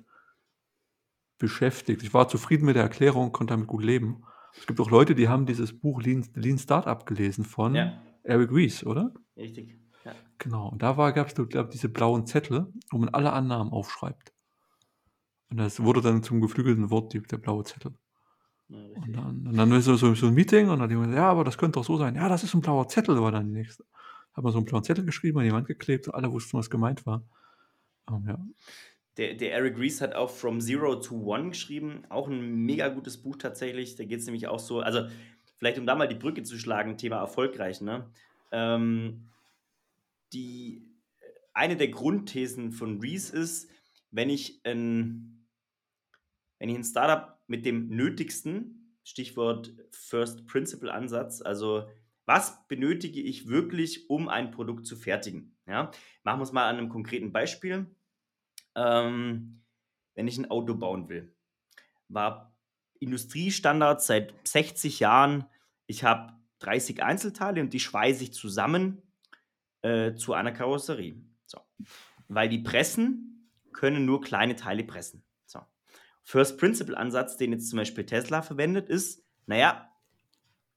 beschäftigt. 1.39 2.03
Ich 2.03 2.13
war 2.13 2.27
zufrieden 2.27 2.65
mit 2.65 2.75
der 2.75 2.83
Erklärung, 2.83 3.31
konnte 3.31 3.53
damit 3.53 3.67
gut 3.67 3.83
leben. 3.83 4.23
Es 4.55 4.67
gibt 4.67 4.79
auch 4.79 4.91
Leute, 4.91 5.15
die 5.15 5.27
haben 5.27 5.47
dieses 5.47 5.79
Buch 5.79 6.03
Lean, 6.03 6.27
Lean 6.35 6.59
Startup 6.59 7.03
gelesen 7.03 7.45
von 7.45 7.73
ja. 7.73 7.99
Eric 8.23 8.51
Ries, 8.51 8.85
oder? 8.85 9.13
Richtig. 9.35 9.79
Genau, 10.37 10.69
und 10.69 10.81
da 10.81 10.93
gab 11.11 11.27
es, 11.27 11.33
glaube 11.33 11.63
ich, 11.63 11.69
diese 11.69 11.89
blauen 11.89 12.25
Zettel, 12.25 12.71
wo 12.91 12.97
man 12.97 13.09
alle 13.09 13.33
Annahmen 13.33 13.73
aufschreibt. 13.73 14.33
Und 15.49 15.57
das 15.57 15.83
wurde 15.83 16.01
dann 16.01 16.23
zum 16.23 16.41
geflügelten 16.41 16.91
Wort, 16.91 17.13
die, 17.13 17.21
der 17.21 17.37
blaue 17.37 17.63
Zettel. 17.63 17.97
Ja, 18.69 18.77
und 18.77 19.15
dann, 19.15 19.47
und 19.47 19.57
dann 19.57 19.71
ist 19.71 19.85
so, 19.85 19.95
so, 19.95 20.27
ein 20.27 20.33
Meeting 20.33 20.69
und 20.69 20.73
dann 20.73 20.81
hat 20.83 20.89
jemand 20.89 21.09
gesagt, 21.09 21.23
ja, 21.23 21.29
aber 21.29 21.43
das 21.43 21.57
könnte 21.57 21.79
doch 21.79 21.85
so 21.85 21.97
sein. 21.97 22.15
Ja, 22.15 22.29
das 22.29 22.43
ist 22.43 22.53
ein 22.53 22.61
blauer 22.61 22.87
Zettel, 22.87 23.19
war 23.21 23.31
dann 23.31 23.47
die 23.47 23.59
nächste. 23.59 23.83
Hat 24.33 24.43
man 24.43 24.53
so 24.53 24.59
einen 24.59 24.65
blauen 24.65 24.83
Zettel 24.83 25.05
geschrieben, 25.05 25.39
an 25.39 25.45
die 25.45 25.51
Wand 25.51 25.67
geklebt 25.67 26.07
und 26.07 26.13
alle 26.13 26.31
wussten, 26.31 26.57
was 26.57 26.69
gemeint 26.69 27.05
war. 27.05 27.23
Um, 28.05 28.27
ja. 28.27 28.39
Der, 29.17 29.33
der, 29.33 29.53
Eric 29.53 29.77
Rees 29.77 30.01
hat 30.01 30.13
auch 30.13 30.29
From 30.29 30.61
Zero 30.61 30.95
to 30.95 31.15
One 31.15 31.49
geschrieben. 31.49 32.03
Auch 32.09 32.27
ein 32.27 32.63
mega 32.65 32.87
gutes 32.89 33.21
Buch 33.21 33.37
tatsächlich. 33.37 33.95
Da 33.95 34.05
geht 34.05 34.19
es 34.19 34.25
nämlich 34.25 34.47
auch 34.47 34.59
so, 34.59 34.81
also 34.81 35.07
vielleicht 35.57 35.79
um 35.79 35.85
da 35.85 35.95
mal 35.95 36.07
die 36.07 36.15
Brücke 36.15 36.43
zu 36.43 36.57
schlagen, 36.57 36.97
Thema 36.97 37.17
erfolgreich, 37.17 37.81
ne? 37.81 38.09
Ähm, 38.51 39.29
die, 40.31 40.87
eine 41.53 41.75
der 41.75 41.89
Grundthesen 41.89 42.71
von 42.71 43.01
Reese 43.01 43.35
ist, 43.35 43.69
wenn 44.11 44.29
ich 44.29 44.61
ein, 44.63 45.45
wenn 46.59 46.69
ich 46.69 46.75
ein 46.77 46.83
Startup 46.83 47.38
mit 47.49 47.65
dem 47.65 47.89
Nötigsten, 47.89 48.95
Stichwort 49.03 49.73
First 49.91 50.45
Principle 50.47 50.93
Ansatz, 50.93 51.41
also 51.41 51.89
was 52.25 52.67
benötige 52.67 53.21
ich 53.21 53.47
wirklich, 53.47 54.09
um 54.09 54.29
ein 54.29 54.51
Produkt 54.51 54.85
zu 54.85 54.95
fertigen? 54.95 55.57
Ja? 55.65 55.91
Machen 56.23 56.39
wir 56.39 56.43
es 56.43 56.51
mal 56.51 56.69
an 56.69 56.77
einem 56.77 56.89
konkreten 56.89 57.31
Beispiel. 57.31 57.87
Ähm, 58.75 59.63
wenn 60.13 60.27
ich 60.27 60.37
ein 60.37 60.51
Auto 60.51 60.75
bauen 60.75 61.09
will, 61.09 61.33
war 62.07 62.55
Industriestandard 62.99 64.03
seit 64.03 64.33
60 64.47 64.99
Jahren, 64.99 65.45
ich 65.87 66.03
habe 66.03 66.33
30 66.59 67.01
Einzelteile 67.01 67.61
und 67.61 67.73
die 67.73 67.79
schweiße 67.79 68.23
ich 68.23 68.33
zusammen 68.33 69.01
äh, 69.81 70.13
zu 70.13 70.33
einer 70.33 70.51
Karosserie. 70.51 71.15
So. 71.45 71.59
Weil 72.27 72.49
die 72.49 72.59
Pressen 72.59 73.49
können 73.73 74.05
nur 74.05 74.21
kleine 74.21 74.55
Teile 74.55 74.83
pressen. 74.83 75.23
So. 76.29 76.37
First 76.37 76.59
Principle 76.59 76.95
Ansatz, 76.95 77.37
den 77.37 77.51
jetzt 77.51 77.69
zum 77.69 77.77
Beispiel 77.77 78.05
Tesla 78.05 78.43
verwendet, 78.43 78.87
ist, 78.87 79.25
naja, 79.47 79.89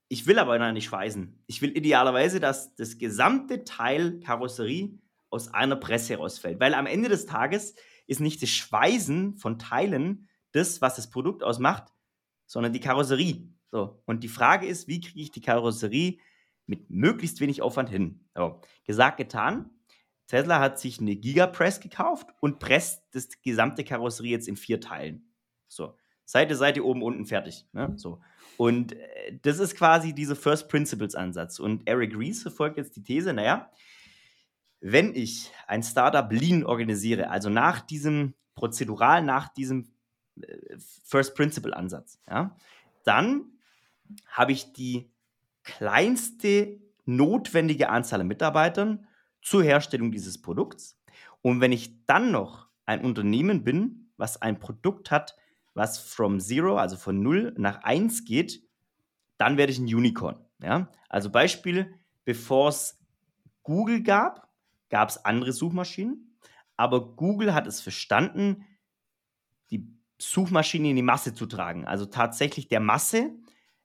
ich 0.09 0.27
will 0.27 0.39
aber 0.39 0.59
noch 0.59 0.73
nicht 0.73 0.87
schweißen. 0.87 1.43
Ich 1.47 1.61
will 1.61 1.77
idealerweise, 1.77 2.41
dass 2.41 2.75
das 2.75 2.97
gesamte 2.97 3.65
Teil 3.65 4.21
Karosserie 4.21 4.99
aus 5.29 5.53
einer 5.53 5.77
Presse 5.77 6.17
rausfällt. 6.17 6.59
Weil 6.59 6.73
am 6.75 6.87
Ende 6.87 7.11
des 7.11 7.27
Tages 7.27 7.75
ist 8.07 8.21
nicht 8.21 8.43
das 8.43 8.49
Schweißen 8.49 9.37
von 9.37 9.59
Teilen 9.59 10.29
das, 10.53 10.81
was 10.81 10.97
das 10.97 11.11
Produkt 11.11 11.43
ausmacht, 11.43 11.93
sondern 12.47 12.73
die 12.73 12.81
Karosserie. 12.81 13.47
So. 13.71 14.03
Und 14.07 14.25
die 14.25 14.29
Frage 14.29 14.67
ist, 14.67 14.89
wie 14.89 15.01
kriege 15.01 15.21
ich 15.21 15.33
die 15.33 15.41
Karosserie 15.41 16.19
mit 16.67 16.91
möglichst 16.91 17.41
wenig 17.41 17.61
Aufwand 17.61 17.91
hin. 17.91 18.25
So, 18.35 18.61
gesagt, 18.85 19.19
getan. 19.19 19.71
Tesla 20.27 20.61
hat 20.61 20.79
sich 20.79 21.01
eine 21.01 21.17
Gigapress 21.17 21.81
gekauft 21.81 22.31
und 22.41 22.59
presst 22.59 23.03
das 23.13 23.29
gesamte 23.43 23.85
Karosserie 23.85 24.31
jetzt 24.31 24.49
in 24.49 24.57
vier 24.57 24.81
Teilen. 24.81 25.32
So. 25.75 25.97
Seite, 26.25 26.55
Seite, 26.55 26.85
oben, 26.85 27.03
unten, 27.03 27.27
fertig. 27.27 27.67
Ne? 27.73 27.93
So. 27.97 28.21
Und 28.57 28.93
äh, 28.93 29.39
das 29.43 29.59
ist 29.59 29.77
quasi 29.77 30.15
dieser 30.15 30.37
First 30.37 30.69
Principles 30.69 31.15
Ansatz. 31.15 31.59
Und 31.59 31.89
Eric 31.89 32.17
Ries 32.17 32.43
verfolgt 32.43 32.79
jetzt 32.79 32.97
die 32.97 33.03
These, 33.03 33.33
naja, 33.33 33.71
wenn 34.81 35.15
ich 35.15 35.51
ein 35.67 35.83
Startup 35.83 36.31
Lean 36.31 36.65
organisiere, 36.65 37.31
also 37.31 37.49
nach 37.49 37.81
diesem 37.81 38.35
prozedural, 38.55 39.23
nach 39.23 39.49
diesem 39.49 39.93
äh, 40.41 40.77
First 41.05 41.35
Principle 41.35 41.77
Ansatz, 41.77 42.21
ja, 42.29 42.57
dann 43.05 43.45
habe 44.27 44.53
ich 44.53 44.73
die 44.73 45.11
kleinste 45.65 46.81
notwendige 47.05 47.89
Anzahl 47.89 48.21
an 48.21 48.29
Mitarbeitern 48.29 49.07
zur 49.41 49.63
Herstellung 49.65 50.13
dieses 50.13 50.41
Produkts. 50.41 51.01
Und 51.41 51.61
wenn 51.61 51.73
ich 51.73 52.05
dann 52.07 52.31
noch 52.31 52.69
ein 52.85 53.05
Unternehmen 53.05 53.65
bin, 53.65 54.11
was 54.17 54.41
ein 54.41 54.61
Produkt 54.61 55.11
hat, 55.11 55.37
was 55.75 55.99
from 55.99 56.41
zero, 56.41 56.77
also 56.77 56.97
von 56.97 57.23
0 57.23 57.55
nach 57.57 57.83
1 57.83 58.25
geht, 58.25 58.63
dann 59.39 59.57
werde 59.57 59.73
ich 59.73 59.79
ein 59.79 59.85
Unicorn. 59.85 60.37
Ja? 60.63 60.89
Also 61.09 61.31
Beispiel, 61.31 61.95
bevor 62.25 62.69
es 62.69 62.99
Google 63.63 64.03
gab, 64.03 64.49
gab 64.91 65.09
es 65.09 65.25
andere 65.25 65.53
Suchmaschinen, 65.53 66.37
aber 66.77 67.15
Google 67.17 67.55
hat 67.55 67.67
es 67.67 67.81
verstanden, 67.81 68.65
die 69.71 69.89
Suchmaschine 70.19 70.91
in 70.91 70.97
die 70.97 71.03
Masse 71.03 71.35
zu 71.35 71.47
tragen. 71.47 71.87
Also 71.87 72.07
tatsächlich 72.07 72.69
der 72.69 72.81
Masse 72.81 73.31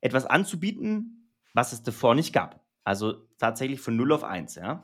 etwas 0.01 0.25
anzubieten, 0.25 1.31
was 1.53 1.73
es 1.73 1.83
davor 1.83 2.15
nicht 2.15 2.33
gab. 2.33 2.63
Also 2.83 3.27
tatsächlich 3.37 3.81
von 3.81 3.95
0 3.95 4.11
auf 4.11 4.23
1. 4.23 4.55
Ja? 4.55 4.83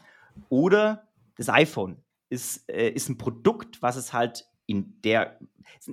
Oder 0.50 1.08
das 1.36 1.50
iPhone 1.50 2.04
ist, 2.30 2.70
äh, 2.70 2.90
ist 2.90 3.10
ein 3.10 3.18
Produkt, 3.18 3.82
was 3.82 3.96
es 3.96 4.14
halt 4.14 4.48
in 4.66 5.02
der, 5.02 5.40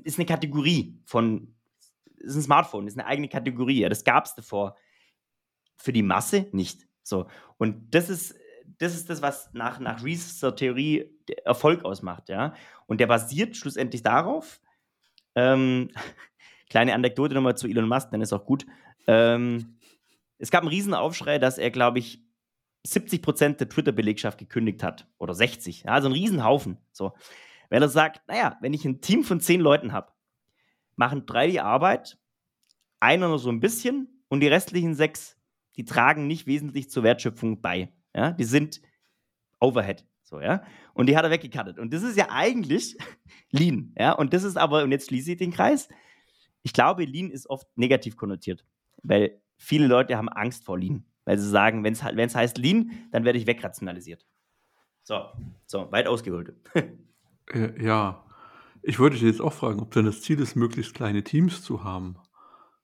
ist 0.04 0.18
eine 0.18 0.26
Kategorie 0.26 0.98
von, 1.04 1.54
ist 2.16 2.36
ein 2.36 2.42
Smartphone, 2.42 2.86
ist 2.86 2.98
eine 2.98 3.06
eigene 3.06 3.28
Kategorie. 3.28 3.80
Ja, 3.80 3.88
das 3.88 4.04
gab 4.04 4.26
es 4.26 4.34
davor 4.34 4.76
für 5.76 5.92
die 5.92 6.02
Masse 6.02 6.48
nicht. 6.52 6.86
So. 7.02 7.26
Und 7.58 7.94
das 7.94 8.10
ist, 8.10 8.34
das 8.78 8.94
ist 8.94 9.10
das, 9.10 9.22
was 9.22 9.52
nach, 9.52 9.80
nach 9.80 10.04
Reese's 10.04 10.40
Theorie 10.56 11.10
Erfolg 11.44 11.84
ausmacht, 11.84 12.28
ja. 12.28 12.54
Und 12.86 13.00
der 13.00 13.06
basiert 13.06 13.56
schlussendlich 13.56 14.02
darauf, 14.02 14.60
ähm, 15.34 15.90
kleine 16.70 16.94
Anekdote 16.94 17.34
nochmal 17.34 17.56
zu 17.56 17.68
Elon 17.68 17.88
Musk, 17.88 18.10
dann 18.10 18.20
ist 18.20 18.32
auch 18.32 18.44
gut. 18.44 18.66
Ähm, 19.06 19.78
es 20.38 20.50
gab 20.50 20.62
einen 20.62 20.70
Riesenaufschrei, 20.70 21.38
dass 21.38 21.58
er, 21.58 21.70
glaube 21.70 21.98
ich, 21.98 22.22
70 22.86 23.20
Prozent 23.20 23.60
der 23.60 23.68
Twitter-Belegschaft 23.68 24.38
gekündigt 24.38 24.82
hat. 24.82 25.06
Oder 25.18 25.34
60. 25.34 25.84
Ja, 25.84 25.92
also 25.92 26.08
ein 26.08 26.12
Riesenhaufen. 26.12 26.78
So. 26.92 27.12
Weil 27.70 27.82
er 27.82 27.88
sagt, 27.88 28.26
naja, 28.28 28.58
wenn 28.60 28.74
ich 28.74 28.84
ein 28.84 29.00
Team 29.00 29.24
von 29.24 29.40
zehn 29.40 29.60
Leuten 29.60 29.92
habe, 29.92 30.12
machen 30.96 31.24
drei 31.24 31.46
die 31.46 31.60
Arbeit, 31.60 32.18
einer 32.98 33.28
nur 33.28 33.38
so 33.38 33.48
ein 33.48 33.60
bisschen 33.60 34.22
und 34.28 34.40
die 34.40 34.48
restlichen 34.48 34.94
sechs, 34.94 35.38
die 35.76 35.84
tragen 35.84 36.26
nicht 36.26 36.46
wesentlich 36.46 36.90
zur 36.90 37.04
Wertschöpfung 37.04 37.62
bei. 37.62 37.92
Ja, 38.14 38.32
die 38.32 38.44
sind 38.44 38.82
Overhead. 39.60 40.04
So, 40.24 40.40
ja. 40.40 40.62
Und 40.94 41.06
die 41.06 41.16
hat 41.16 41.24
er 41.24 41.30
weggekattet. 41.30 41.78
Und 41.78 41.92
das 41.92 42.02
ist 42.02 42.16
ja 42.16 42.28
eigentlich 42.30 42.96
Lean. 43.50 43.94
Ja. 43.98 44.12
Und 44.12 44.32
das 44.34 44.44
ist 44.44 44.56
aber, 44.56 44.82
und 44.82 44.90
jetzt 44.90 45.08
schließe 45.08 45.32
ich 45.32 45.38
den 45.38 45.52
Kreis. 45.52 45.88
Ich 46.62 46.72
glaube, 46.72 47.04
Lean 47.04 47.30
ist 47.30 47.48
oft 47.48 47.66
negativ 47.76 48.16
konnotiert. 48.16 48.64
Weil 49.02 49.40
viele 49.56 49.86
Leute 49.86 50.16
haben 50.16 50.28
Angst 50.28 50.64
vor 50.64 50.78
Lean. 50.78 51.04
Weil 51.24 51.38
sie 51.38 51.48
sagen, 51.48 51.84
wenn 51.84 51.94
es 51.94 52.34
heißt 52.34 52.58
Lean, 52.58 52.90
dann 53.12 53.24
werde 53.24 53.38
ich 53.38 53.46
wegrationalisiert. 53.46 54.26
So, 55.02 55.26
so, 55.66 55.90
weit 55.90 56.06
ausgeholt. 56.06 56.54
Äh, 57.52 57.82
ja, 57.82 58.24
ich 58.82 58.98
wollte 58.98 59.16
dich 59.16 59.24
jetzt 59.24 59.40
auch 59.40 59.52
fragen, 59.52 59.80
ob 59.80 59.90
denn 59.92 60.06
das 60.06 60.22
Ziel 60.22 60.40
ist, 60.40 60.56
möglichst 60.56 60.94
kleine 60.94 61.22
Teams 61.22 61.62
zu 61.62 61.84
haben. 61.84 62.16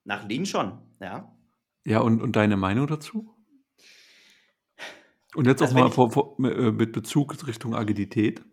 Nach 0.03 0.27
Lean 0.27 0.45
schon, 0.45 0.79
ja. 1.01 1.33
Ja, 1.85 1.99
und, 2.01 2.21
und 2.21 2.35
deine 2.35 2.57
Meinung 2.57 2.87
dazu? 2.87 3.33
Und 5.35 5.45
jetzt 5.47 5.61
also 5.61 5.75
auch 5.75 5.79
mal 5.79 5.91
vor, 5.91 6.11
vor, 6.11 6.39
äh, 6.39 6.71
mit 6.71 6.91
Bezug 6.91 7.45
Richtung 7.47 7.75
Agilität. 7.75 8.43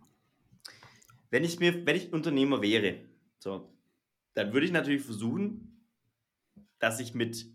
Wenn 1.31 1.45
ich 1.45 1.59
mir, 1.59 1.87
wenn 1.87 1.97
ich 1.97 2.13
Unternehmer 2.13 2.63
wäre, 2.63 3.01
so, 3.39 3.73
dann 4.35 4.53
würde 4.53 4.67
ich 4.67 4.73
natürlich 4.73 5.03
versuchen, 5.03 5.89
dass 6.79 7.01
ich 7.01 7.15
mit 7.15 7.47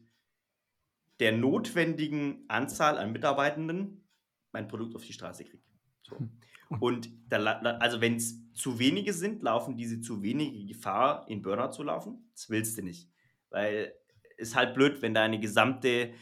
der 1.19 1.33
notwendigen 1.33 2.45
Anzahl 2.47 2.97
an 2.97 3.11
Mitarbeitenden 3.11 4.07
mein 4.51 4.67
Produkt 4.67 4.95
auf 4.95 5.05
die 5.05 5.13
Straße 5.13 5.43
kriege. 5.43 5.63
So. 6.01 6.17
Hm. 6.17 6.31
Und 6.69 7.09
da, 7.27 7.37
also 7.79 7.99
wenn 7.99 8.15
es 8.15 8.53
zu 8.53 8.77
wenige 8.77 9.13
sind, 9.13 9.41
laufen 9.41 9.75
diese 9.75 10.01
zu 10.01 10.21
wenige 10.21 10.65
Gefahr, 10.65 11.25
in 11.27 11.41
Burnout 11.41 11.71
zu 11.71 11.83
laufen. 11.83 12.29
Das 12.33 12.49
willst 12.49 12.77
du 12.77 12.83
nicht. 12.83 13.09
Weil 13.49 13.93
es 14.37 14.49
ist 14.49 14.55
halt 14.55 14.75
blöd, 14.75 15.01
wenn 15.01 15.13
deine 15.13 15.39
gesamte 15.39 16.13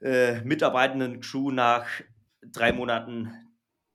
äh, 0.00 0.40
Mitarbeitenden-Crew 0.42 1.50
nach 1.50 1.86
drei 2.42 2.72
Monaten 2.72 3.32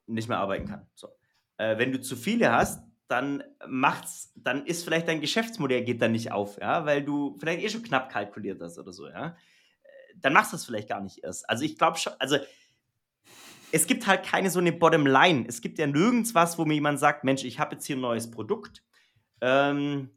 nicht 0.08 0.30
mehr 0.30 0.40
arbeiten 0.40 0.68
kann. 0.68 0.88
So. 0.96 1.10
Äh, 1.58 1.78
wenn 1.78 1.92
du 1.92 2.02
zu 2.02 2.16
viele 2.16 2.52
hast, 2.52 2.84
dann 3.08 3.44
macht's, 3.68 4.34
dann 4.36 4.66
ist 4.66 4.84
vielleicht 4.84 5.08
dein 5.08 5.22
Geschäftsmodell 5.22 5.84
geht 5.84 6.02
dann 6.02 6.14
nicht 6.14 6.32
auf, 6.32 6.60
ja, 6.60 6.86
weil 6.86 7.04
du 7.04 7.36
vielleicht 7.38 7.62
eh 7.64 7.70
schon 7.70 7.84
knapp 7.84 8.10
kalkuliert 8.10 8.62
hast 8.62 8.80
oder 8.80 8.92
so, 8.92 9.08
ja. 9.08 9.28
Äh, 9.84 10.16
dann 10.18 10.34
machst 10.34 10.52
du 10.52 10.58
es 10.58 10.66
vielleicht 10.66 10.90
gar 10.90 11.02
nicht 11.02 11.24
erst. 11.24 11.48
Also 11.50 11.64
ich 11.64 11.78
glaube 11.78 11.98
schon, 11.98 12.14
also 12.20 12.38
es 13.74 13.88
gibt 13.88 14.06
halt 14.06 14.24
keine 14.24 14.52
so 14.52 14.60
eine 14.60 14.72
Bottomline. 14.72 15.46
Es 15.48 15.60
gibt 15.60 15.80
ja 15.80 15.88
nirgends 15.88 16.36
was, 16.36 16.60
wo 16.60 16.66
mir 16.66 16.76
jemand 16.76 17.00
sagt, 17.00 17.24
Mensch, 17.24 17.44
ich 17.44 17.58
habe 17.58 17.74
jetzt 17.74 17.88
hier 17.88 17.96
ein 17.96 18.02
neues 18.02 18.30
Produkt. 18.30 18.84
Ähm, 19.42 20.12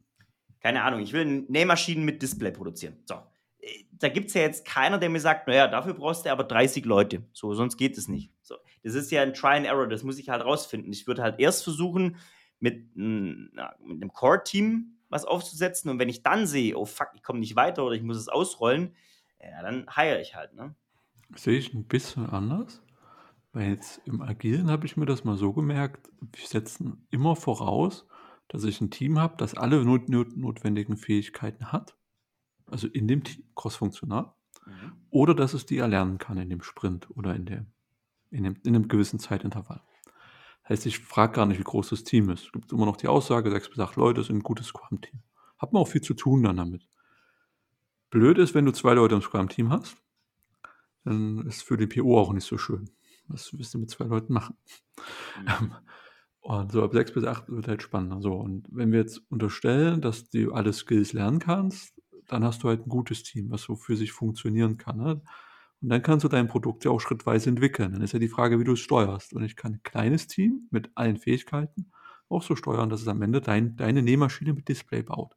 keine 0.59 0.83
Ahnung, 0.83 0.99
ich 0.99 1.11
will 1.11 1.25
Nähmaschinen 1.25 2.05
mit 2.05 2.21
Display 2.21 2.51
produzieren. 2.51 2.97
So. 3.05 3.15
Äh, 3.59 3.85
da 3.93 4.09
gibt 4.09 4.27
es 4.27 4.35
ja 4.35 4.43
jetzt 4.43 4.63
keiner, 4.63 4.99
der 4.99 5.09
mir 5.09 5.19
sagt, 5.19 5.47
naja, 5.47 5.67
dafür 5.67 5.95
brauchst 5.95 6.23
du 6.23 6.31
aber 6.31 6.43
30 6.43 6.85
Leute. 6.85 7.23
So, 7.33 7.55
sonst 7.55 7.77
geht 7.77 7.97
es 7.97 8.07
nicht. 8.07 8.31
So. 8.43 8.57
Das 8.83 8.93
ist 8.93 9.09
ja 9.09 9.23
ein 9.23 9.33
Try 9.33 9.55
and 9.57 9.65
Error, 9.65 9.87
das 9.87 10.03
muss 10.03 10.19
ich 10.19 10.29
halt 10.29 10.45
rausfinden. 10.45 10.93
Ich 10.93 11.07
würde 11.07 11.23
halt 11.23 11.39
erst 11.39 11.63
versuchen, 11.63 12.17
mit, 12.59 12.91
na, 12.93 13.73
mit 13.79 14.03
einem 14.03 14.13
Core-Team 14.13 14.99
was 15.09 15.25
aufzusetzen 15.25 15.89
und 15.89 15.97
wenn 15.97 16.09
ich 16.09 16.21
dann 16.21 16.45
sehe, 16.45 16.77
oh 16.77 16.85
fuck, 16.85 17.09
ich 17.15 17.23
komme 17.23 17.39
nicht 17.39 17.55
weiter 17.55 17.83
oder 17.85 17.95
ich 17.95 18.03
muss 18.03 18.17
es 18.17 18.27
ausrollen, 18.27 18.95
ja, 19.41 19.63
dann 19.63 19.87
heiere 19.95 20.21
ich 20.21 20.35
halt, 20.35 20.53
ne? 20.53 20.75
Sehe 21.35 21.57
ich 21.57 21.73
ein 21.73 21.85
bisschen 21.85 22.29
anders. 22.29 22.83
Weil 23.57 23.71
jetzt 23.71 24.01
im 24.05 24.21
Agilen 24.21 24.69
habe 24.69 24.85
ich 24.85 24.97
mir 24.97 25.07
das 25.07 25.23
mal 25.23 25.35
so 25.35 25.51
gemerkt, 25.51 26.11
wir 26.21 26.45
setzen 26.45 27.07
immer 27.09 27.35
voraus, 27.35 28.05
dass 28.49 28.63
ich 28.63 28.79
ein 28.81 28.91
Team 28.91 29.17
habe, 29.17 29.33
das 29.35 29.55
alle 29.55 29.83
not 29.83 30.09
not 30.09 30.37
notwendigen 30.37 30.95
Fähigkeiten 30.95 31.71
hat, 31.71 31.97
also 32.67 32.87
in 32.87 33.07
dem 33.07 33.23
Team, 33.23 33.45
crossfunktional, 33.55 34.31
mhm. 34.67 34.93
oder 35.09 35.33
dass 35.33 35.55
es 35.55 35.65
die 35.65 35.79
erlernen 35.79 36.19
kann 36.19 36.37
in 36.37 36.51
dem 36.51 36.61
Sprint 36.61 37.09
oder 37.17 37.33
in, 37.33 37.47
der, 37.47 37.65
in, 38.29 38.43
dem, 38.43 38.57
in 38.63 38.75
einem 38.75 38.89
gewissen 38.89 39.17
Zeitintervall. 39.17 39.81
Heißt, 40.69 40.85
ich 40.85 40.99
frage 40.99 41.33
gar 41.33 41.47
nicht, 41.47 41.57
wie 41.57 41.63
groß 41.63 41.89
das 41.89 42.03
Team 42.03 42.29
ist. 42.29 42.45
Es 42.45 42.51
gibt 42.51 42.71
immer 42.71 42.85
noch 42.85 42.97
die 42.97 43.07
Aussage, 43.07 43.49
sechs 43.49 43.69
bis 43.69 43.79
acht 43.79 43.95
Leute 43.95 44.21
sind 44.21 44.35
ein 44.35 44.43
gutes 44.43 44.67
Scrum-Team. 44.67 45.19
Hat 45.57 45.73
man 45.73 45.81
auch 45.81 45.87
viel 45.87 46.01
zu 46.01 46.13
tun 46.13 46.43
dann 46.43 46.57
damit. 46.57 46.87
Blöd 48.11 48.37
ist, 48.37 48.53
wenn 48.53 48.65
du 48.65 48.71
zwei 48.71 48.93
Leute 48.93 49.15
im 49.15 49.23
Scrum-Team 49.23 49.71
hast, 49.71 49.97
dann 51.05 51.47
ist 51.47 51.63
für 51.63 51.77
die 51.77 51.87
PO 51.87 52.19
auch 52.19 52.33
nicht 52.33 52.45
so 52.45 52.59
schön. 52.59 52.91
Was 53.27 53.53
willst 53.53 53.73
du 53.73 53.79
mit 53.79 53.89
zwei 53.89 54.05
Leuten 54.05 54.33
machen? 54.33 54.55
Mhm. 55.37 55.73
und 56.41 56.71
so 56.71 56.83
ab 56.83 56.93
sechs 56.93 57.11
bis 57.11 57.23
acht 57.23 57.49
wird 57.49 57.67
halt 57.67 57.81
spannender. 57.81 58.21
So, 58.21 58.33
und 58.33 58.67
wenn 58.71 58.91
wir 58.91 58.99
jetzt 58.99 59.21
unterstellen, 59.29 60.01
dass 60.01 60.29
du 60.29 60.53
alle 60.53 60.73
Skills 60.73 61.13
lernen 61.13 61.39
kannst, 61.39 62.01
dann 62.27 62.43
hast 62.43 62.63
du 62.63 62.69
halt 62.69 62.85
ein 62.85 62.89
gutes 62.89 63.23
Team, 63.23 63.51
was 63.51 63.61
so 63.63 63.75
für 63.75 63.95
sich 63.95 64.11
funktionieren 64.11 64.77
kann. 64.77 64.97
Ne? 64.97 65.21
Und 65.81 65.89
dann 65.89 66.01
kannst 66.01 66.23
du 66.23 66.29
dein 66.29 66.47
Produkt 66.47 66.85
ja 66.85 66.91
auch 66.91 66.99
schrittweise 66.99 67.49
entwickeln. 67.49 67.93
Dann 67.93 68.01
ist 68.01 68.13
ja 68.13 68.19
die 68.19 68.27
Frage, 68.27 68.59
wie 68.59 68.63
du 68.63 68.73
es 68.73 68.79
steuerst. 68.79 69.33
Und 69.33 69.43
ich 69.43 69.55
kann 69.55 69.73
ein 69.73 69.83
kleines 69.83 70.27
Team 70.27 70.67
mit 70.71 70.91
allen 70.95 71.17
Fähigkeiten 71.17 71.91
auch 72.29 72.43
so 72.43 72.55
steuern, 72.55 72.89
dass 72.89 73.01
es 73.01 73.07
am 73.07 73.21
Ende 73.21 73.41
dein, 73.41 73.75
deine 73.75 74.01
Nähmaschine 74.01 74.53
mit 74.53 74.67
Display 74.67 75.01
baut. 75.01 75.35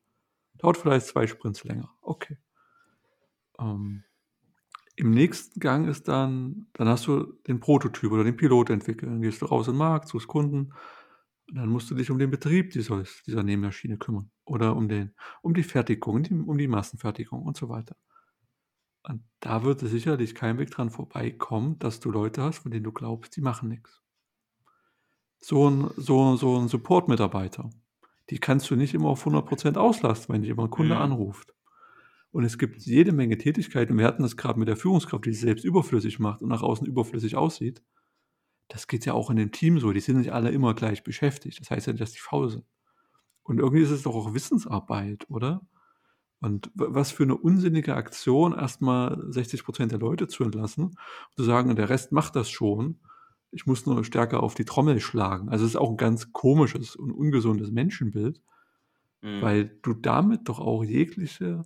Dauert 0.59 0.77
vielleicht 0.77 1.07
zwei 1.07 1.27
Sprints 1.27 1.65
länger. 1.65 1.91
Okay. 2.03 2.39
Ähm, 3.59 4.05
im 4.97 5.11
nächsten 5.13 5.61
Gang 5.61 5.89
ist 5.89 6.09
dann 6.09 6.67
dann 6.75 6.89
hast 6.89 7.07
du 7.07 7.35
den 7.49 7.61
Prototyp 7.61 8.13
oder 8.13 8.25
den 8.25 8.37
Pilot 8.37 8.71
entwickelt. 8.71 9.11
Dann 9.11 9.23
gehst 9.23 9.43
du 9.43 9.47
raus 9.47 9.67
in 9.69 9.75
den 9.75 9.79
Markt, 9.79 10.09
suchst 10.09 10.29
Kunden 10.29 10.73
und 11.49 11.57
dann 11.57 11.69
musst 11.71 11.91
du 11.91 11.95
dich 11.97 12.11
um 12.11 12.19
den 12.19 12.31
Betrieb 12.31 12.73
dieser 12.73 13.05
dieser 13.27 13.43
Nähmaschine 13.45 13.99
kümmern 13.99 14.31
oder 14.45 14.77
um 14.77 14.89
den 14.89 15.15
um 15.43 15.55
die 15.55 15.63
Fertigung, 15.65 16.23
die 16.25 16.35
um 16.35 16.59
die 16.59 16.69
Massenfertigung 16.69 17.43
und 17.45 17.57
so 17.57 17.69
weiter. 17.69 17.97
Und 19.05 19.25
da 19.41 19.63
wird 19.65 19.83
es 19.83 19.91
sicherlich 19.91 20.35
kein 20.35 20.59
Weg 20.59 20.71
dran 20.71 20.91
vorbeikommen, 20.91 21.79
dass 21.79 22.01
du 22.01 22.11
Leute 22.11 22.43
hast, 22.43 22.59
von 22.59 22.71
denen 22.71 22.85
du 22.85 22.93
glaubst, 22.93 23.35
die 23.37 23.41
machen 23.41 23.69
nichts. 23.71 24.03
So 25.43 25.69
ein 25.71 25.91
so 25.97 26.37
so 26.37 26.57
'n 26.59 26.69
Support-Mitarbeiter, 26.69 27.71
die 28.31 28.39
kannst 28.39 28.71
du 28.71 28.77
nicht 28.77 28.93
immer 28.95 29.09
auf 29.09 29.25
100% 29.25 29.79
auslasten, 29.79 30.35
wenn 30.35 30.43
dich 30.43 30.51
immer 30.51 30.65
'n 30.65 30.71
Kunde 30.71 30.97
Mhm. 30.97 30.99
anruft. 30.99 31.55
Und 32.33 32.45
es 32.45 32.59
gibt 32.59 32.83
jede 32.83 33.13
Menge 33.13 33.39
Tätigkeiten. 33.39 33.99
Wir 33.99 34.07
hatten 34.07 34.23
das 34.23 34.37
gerade 34.37 34.59
mit 34.59 34.69
der 34.69 34.77
Führungskraft, 34.77 35.27
die 35.27 35.33
sich 35.33 35.41
selbst 35.41 35.65
überflüssig 35.65 36.19
macht 36.19 36.43
und 36.43 36.49
nach 36.49 36.63
außen 36.63 36.87
überflüssig 36.87 37.37
aussieht. 37.37 37.83
Das 38.69 38.87
geht 38.87 39.05
ja 39.05 39.15
auch 39.15 39.31
in 39.31 39.37
dem 39.37 39.51
Team 39.51 39.81
so. 39.81 39.93
Die 39.93 40.01
sind 40.01 40.19
nicht 40.19 40.33
alle 40.33 40.51
immer 40.51 40.75
gleich 40.75 41.03
beschäftigt. 41.03 41.61
Das 41.61 41.71
heißt 41.71 41.89
ja 41.89 41.93
nicht, 41.93 42.03
dass 42.03 42.13
die 42.13 42.21
faul 42.21 42.51
sind. 42.51 42.65
Und 43.43 43.59
irgendwie 43.59 43.83
ist 43.83 43.91
es 43.91 44.03
doch 44.03 44.15
auch 44.15 44.33
Wissensarbeit, 44.33 45.29
oder? 45.29 45.63
Und 46.41 46.71
was 46.75 47.11
für 47.11 47.25
eine 47.25 47.37
unsinnige 47.37 47.97
Aktion, 47.97 48.55
erstmal 48.55 49.15
60% 49.31 49.89
der 49.89 49.99
Leute 49.99 50.29
zu 50.29 50.45
entlassen 50.45 50.85
und 50.85 50.97
zu 51.37 51.43
sagen, 51.43 51.75
der 51.77 51.91
Rest 51.91 52.13
macht 52.13 52.37
das 52.37 52.49
schon. 52.49 53.01
Ich 53.51 53.67
muss 53.67 53.85
nur 53.85 54.05
stärker 54.05 54.43
auf 54.43 54.55
die 54.55 54.65
Trommel 54.65 55.01
schlagen. 55.01 55.49
Also 55.49 55.65
es 55.65 55.73
ist 55.73 55.77
auch 55.77 55.91
ein 55.91 55.97
ganz 55.97 56.33
komisches 56.33 56.95
und 56.95 57.11
ungesundes 57.11 57.73
Menschenbild, 57.73 58.41
mhm. 59.21 59.43
weil 59.43 59.79
du 59.83 59.93
damit 59.93 60.49
doch 60.49 60.61
auch 60.61 60.85
jegliche 60.85 61.65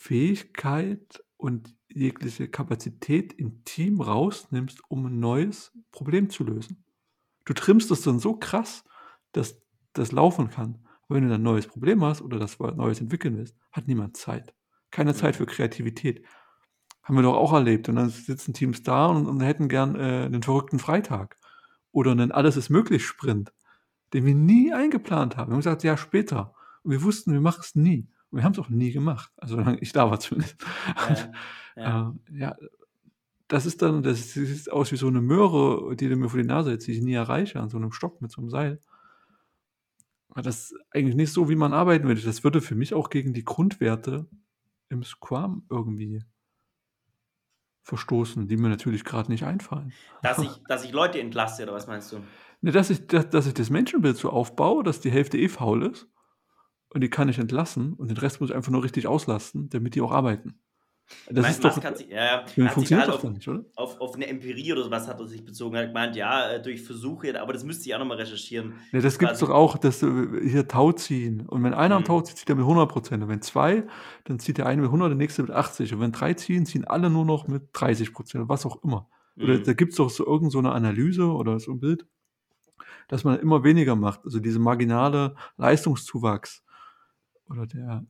Fähigkeit 0.00 1.22
und 1.36 1.76
jegliche 1.92 2.48
Kapazität 2.48 3.34
im 3.34 3.64
Team 3.64 4.00
rausnimmst, 4.00 4.80
um 4.88 5.04
ein 5.04 5.20
neues 5.20 5.72
Problem 5.92 6.30
zu 6.30 6.42
lösen. 6.42 6.82
Du 7.44 7.52
trimmst 7.52 7.90
das 7.90 8.00
dann 8.00 8.18
so 8.18 8.34
krass, 8.34 8.82
dass 9.32 9.60
das 9.92 10.10
laufen 10.10 10.48
kann. 10.48 10.78
Aber 11.02 11.16
wenn 11.16 11.24
du 11.24 11.28
dann 11.28 11.42
ein 11.42 11.44
neues 11.44 11.66
Problem 11.66 12.02
hast 12.02 12.22
oder 12.22 12.38
das 12.38 12.58
Neues 12.58 13.02
entwickeln 13.02 13.36
willst, 13.36 13.54
hat 13.72 13.88
niemand 13.88 14.16
Zeit. 14.16 14.54
Keine 14.90 15.14
Zeit 15.14 15.36
für 15.36 15.44
Kreativität. 15.44 16.24
Haben 17.02 17.16
wir 17.16 17.22
doch 17.22 17.36
auch 17.36 17.52
erlebt. 17.52 17.90
Und 17.90 17.96
dann 17.96 18.08
sitzen 18.08 18.54
Teams 18.54 18.82
da 18.82 19.04
und, 19.06 19.26
und 19.26 19.42
hätten 19.42 19.68
gern 19.68 19.96
äh, 19.96 20.24
einen 20.24 20.42
verrückten 20.42 20.78
Freitag. 20.78 21.36
Oder 21.92 22.12
einen 22.12 22.32
Alles 22.32 22.56
ist 22.56 22.70
möglich 22.70 23.04
Sprint, 23.04 23.52
den 24.14 24.24
wir 24.24 24.34
nie 24.34 24.72
eingeplant 24.72 25.36
haben. 25.36 25.50
Wir 25.50 25.52
haben 25.52 25.60
gesagt, 25.60 25.82
ja, 25.82 25.98
später. 25.98 26.54
Und 26.84 26.92
wir 26.92 27.02
wussten, 27.02 27.34
wir 27.34 27.42
machen 27.42 27.60
es 27.60 27.74
nie. 27.74 28.08
Und 28.30 28.38
wir 28.38 28.44
haben 28.44 28.52
es 28.52 28.58
auch 28.58 28.68
nie 28.68 28.92
gemacht. 28.92 29.32
Also 29.36 29.56
solange 29.56 29.78
ich 29.80 29.92
da 29.92 30.10
war 30.10 30.20
zumindest. 30.20 30.56
Ja, 31.76 31.82
ja. 31.82 32.14
äh, 32.32 32.38
ja, 32.38 32.56
das 33.48 33.66
ist 33.66 33.82
dann, 33.82 34.02
das 34.02 34.32
sieht 34.32 34.70
aus 34.70 34.92
wie 34.92 34.96
so 34.96 35.08
eine 35.08 35.20
Möhre, 35.20 35.96
die 35.96 36.08
du 36.08 36.16
mir 36.16 36.28
vor 36.28 36.40
die 36.40 36.46
Nase 36.46 36.70
setzt, 36.70 36.86
die 36.86 36.92
ich 36.92 37.02
nie 37.02 37.14
erreiche, 37.14 37.60
an 37.60 37.68
so 37.68 37.78
einem 37.78 37.92
Stock 37.92 38.22
mit 38.22 38.30
so 38.30 38.40
einem 38.40 38.50
Seil. 38.50 38.80
Aber 40.28 40.42
das 40.42 40.70
ist 40.70 40.74
eigentlich 40.92 41.16
nicht 41.16 41.32
so, 41.32 41.48
wie 41.48 41.56
man 41.56 41.72
arbeiten 41.72 42.06
würde. 42.06 42.20
Das 42.20 42.44
würde 42.44 42.60
für 42.60 42.76
mich 42.76 42.94
auch 42.94 43.10
gegen 43.10 43.34
die 43.34 43.44
Grundwerte 43.44 44.28
im 44.88 45.02
Scrum 45.02 45.66
irgendwie 45.68 46.22
verstoßen, 47.82 48.46
die 48.46 48.56
mir 48.56 48.68
natürlich 48.68 49.04
gerade 49.04 49.32
nicht 49.32 49.44
einfallen. 49.44 49.92
Dass 50.22 50.38
ich, 50.38 50.50
dass 50.68 50.84
ich 50.84 50.92
Leute 50.92 51.20
entlasse, 51.20 51.64
oder 51.64 51.72
was 51.72 51.88
meinst 51.88 52.12
du? 52.12 52.20
Ne, 52.60 52.70
dass, 52.70 52.90
ich, 52.90 53.08
dass, 53.08 53.30
dass 53.30 53.48
ich 53.48 53.54
das 53.54 53.70
Menschenbild 53.70 54.16
so 54.16 54.30
aufbaue, 54.30 54.84
dass 54.84 55.00
die 55.00 55.10
Hälfte 55.10 55.38
eh 55.38 55.48
faul 55.48 55.84
ist 55.86 56.06
und 56.92 57.00
die 57.02 57.10
kann 57.10 57.28
ich 57.28 57.38
entlassen 57.38 57.94
und 57.94 58.08
den 58.08 58.16
Rest 58.16 58.40
muss 58.40 58.50
ich 58.50 58.56
einfach 58.56 58.72
nur 58.72 58.84
richtig 58.84 59.06
auslasten, 59.06 59.68
damit 59.70 59.94
die 59.94 60.00
auch 60.00 60.12
arbeiten. 60.12 60.60
Das 61.28 61.42
Meinst, 61.42 61.64
ist 61.64 61.64
doch, 61.64 61.84
hat 61.84 61.98
sich, 61.98 62.08
ja, 62.08 62.44
ja, 62.56 62.68
funktioniert 62.68 63.08
doch 63.08 63.24
auf, 63.24 63.30
nicht, 63.30 63.46
oder? 63.48 63.64
Auf, 63.74 64.00
auf, 64.00 64.14
eine 64.14 64.28
Empirie 64.28 64.72
oder 64.72 64.84
sowas 64.84 65.08
hat 65.08 65.18
er 65.18 65.26
sich 65.26 65.44
bezogen. 65.44 65.74
Er 65.74 65.82
hat 65.82 65.88
gemeint, 65.88 66.16
ja, 66.16 66.52
äh, 66.52 66.62
durch 66.62 66.82
Versuche, 66.82 67.40
aber 67.40 67.52
das 67.52 67.64
müsste 67.64 67.88
ich 67.88 67.94
auch 67.94 67.98
nochmal 67.98 68.18
recherchieren. 68.18 68.74
Ja, 68.92 69.00
das 69.00 69.18
gibt 69.18 69.32
es 69.32 69.40
doch 69.40 69.50
auch, 69.50 69.76
dass 69.76 70.02
äh, 70.02 70.08
hier 70.48 70.68
Tau 70.68 70.92
ziehen. 70.92 71.46
Und 71.48 71.64
wenn 71.64 71.74
einer 71.74 71.96
am 71.96 72.02
mhm. 72.02 72.06
Tau 72.06 72.20
zieht, 72.20 72.38
zieht 72.38 72.48
er 72.48 72.54
mit 72.54 72.62
100 72.62 72.88
Prozent. 72.88 73.22
Und 73.22 73.28
wenn 73.28 73.42
zwei, 73.42 73.84
dann 74.24 74.38
zieht 74.38 74.58
der 74.58 74.66
eine 74.66 74.82
mit 74.82 74.88
100, 74.88 75.10
der 75.10 75.16
nächste 75.16 75.42
mit 75.42 75.50
80. 75.50 75.94
Und 75.94 76.00
wenn 76.00 76.12
drei 76.12 76.34
ziehen, 76.34 76.64
ziehen 76.64 76.84
alle 76.84 77.10
nur 77.10 77.24
noch 77.24 77.48
mit 77.48 77.70
30 77.72 78.12
Prozent, 78.12 78.48
was 78.48 78.64
auch 78.64 78.82
immer. 78.84 79.08
Oder 79.36 79.58
mhm. 79.58 79.64
da 79.64 79.72
gibt 79.72 79.92
es 79.92 79.96
doch 79.96 80.10
so 80.10 80.24
irgendeine 80.24 80.68
so 80.68 80.74
Analyse 80.74 81.26
oder 81.26 81.58
so 81.58 81.72
ein 81.72 81.80
Bild, 81.80 82.06
dass 83.08 83.24
man 83.24 83.38
immer 83.40 83.64
weniger 83.64 83.96
macht. 83.96 84.20
Also 84.24 84.38
diese 84.38 84.60
marginale 84.60 85.34
Leistungszuwachs 85.56 86.62
oder 87.50 87.66
der, 87.66 88.06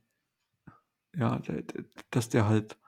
ja, 1.16 1.38
der, 1.38 1.64
dass 2.10 2.28
der 2.28 2.46
halt 2.46 2.78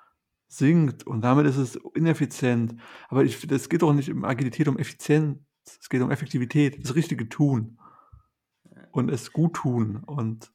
sinkt 0.49 1.07
und 1.07 1.23
damit 1.23 1.47
ist 1.47 1.57
es 1.57 1.77
ineffizient. 1.95 2.81
Aber 3.09 3.25
es 3.25 3.69
geht 3.69 3.83
doch 3.83 3.93
nicht 3.93 4.11
um 4.11 4.25
Agilität 4.25 4.69
um 4.69 4.79
Effizienz, 4.79 5.39
es 5.65 5.89
geht 5.89 6.03
um 6.03 6.11
Effektivität, 6.11 6.83
das 6.85 6.95
richtige 6.95 7.29
Tun 7.29 7.79
und 8.91 9.11
es 9.11 9.33
gut 9.33 9.55
tun. 9.55 10.05
Und, 10.05 10.53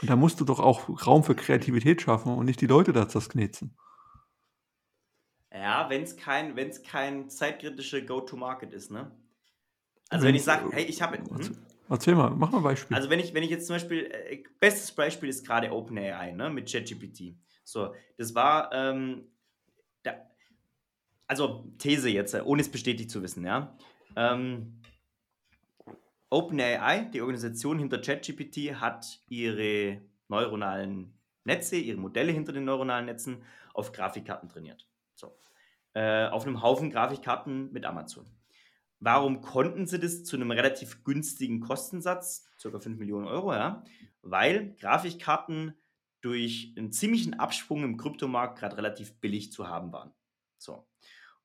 und 0.00 0.10
da 0.10 0.16
musst 0.16 0.40
du 0.40 0.44
doch 0.44 0.60
auch 0.60 1.06
Raum 1.06 1.24
für 1.24 1.34
Kreativität 1.34 2.02
schaffen 2.02 2.34
und 2.34 2.46
nicht 2.46 2.60
die 2.60 2.66
Leute 2.66 2.92
da 2.92 3.04
das 3.04 3.28
knetzen. 3.28 3.76
Ja, 5.52 5.88
wenn 5.88 6.02
es 6.02 6.16
kein, 6.16 6.56
wenn's 6.56 6.82
kein 6.82 7.30
zeitkritischer 7.30 8.00
Go-to-Market 8.00 8.72
ist, 8.72 8.90
ne? 8.90 9.16
Also 10.08 10.26
wenn 10.26 10.34
ich 10.34 10.42
sage, 10.42 10.68
hey, 10.72 10.84
ich 10.84 11.00
habe... 11.00 11.18
Hm? 11.18 11.56
Erzähl 11.88 12.14
mal, 12.14 12.30
mach 12.30 12.50
mal 12.50 12.58
ein 12.58 12.64
Beispiel. 12.64 12.96
Also 12.96 13.10
wenn 13.10 13.20
ich, 13.20 13.34
wenn 13.34 13.42
ich 13.42 13.50
jetzt 13.50 13.66
zum 13.66 13.76
Beispiel, 13.76 14.10
äh, 14.10 14.42
bestes 14.58 14.92
Beispiel 14.92 15.28
ist 15.28 15.46
gerade 15.46 15.70
OpenAI, 15.70 16.32
ne, 16.32 16.50
mit 16.50 16.70
ChatGPT. 16.70 17.36
So, 17.64 17.94
das 18.16 18.34
war, 18.34 18.72
ähm, 18.72 19.28
da, 20.02 20.14
also 21.26 21.70
These 21.78 22.08
jetzt, 22.08 22.34
ohne 22.34 22.62
es 22.62 22.70
bestätigt 22.70 23.10
zu 23.10 23.22
wissen, 23.22 23.44
ja. 23.44 23.76
Ähm, 24.16 24.80
OpenAI, 26.30 27.10
die 27.12 27.20
Organisation 27.20 27.78
hinter 27.78 27.98
ChatGPT, 27.98 28.80
hat 28.80 29.20
ihre 29.28 30.00
neuronalen 30.28 31.14
Netze, 31.44 31.76
ihre 31.76 31.98
Modelle 31.98 32.32
hinter 32.32 32.52
den 32.52 32.64
neuronalen 32.64 33.06
Netzen 33.06 33.42
auf 33.74 33.92
Grafikkarten 33.92 34.48
trainiert. 34.48 34.88
So. 35.14 35.36
Äh, 35.92 36.26
auf 36.28 36.46
einem 36.46 36.62
Haufen 36.62 36.90
Grafikkarten 36.90 37.72
mit 37.72 37.84
Amazon. 37.84 38.26
Warum 39.04 39.42
konnten 39.42 39.86
sie 39.86 40.00
das 40.00 40.24
zu 40.24 40.34
einem 40.34 40.50
relativ 40.50 41.04
günstigen 41.04 41.60
Kostensatz, 41.60 42.48
ca. 42.62 42.80
5 42.80 42.98
Millionen 42.98 43.26
Euro, 43.26 43.52
ja? 43.52 43.84
Weil 44.22 44.74
Grafikkarten 44.80 45.74
durch 46.22 46.72
einen 46.78 46.90
ziemlichen 46.90 47.34
Absprung 47.34 47.84
im 47.84 47.98
Kryptomarkt 47.98 48.58
gerade 48.58 48.78
relativ 48.78 49.20
billig 49.20 49.52
zu 49.52 49.68
haben 49.68 49.92
waren. 49.92 50.14
So. 50.56 50.88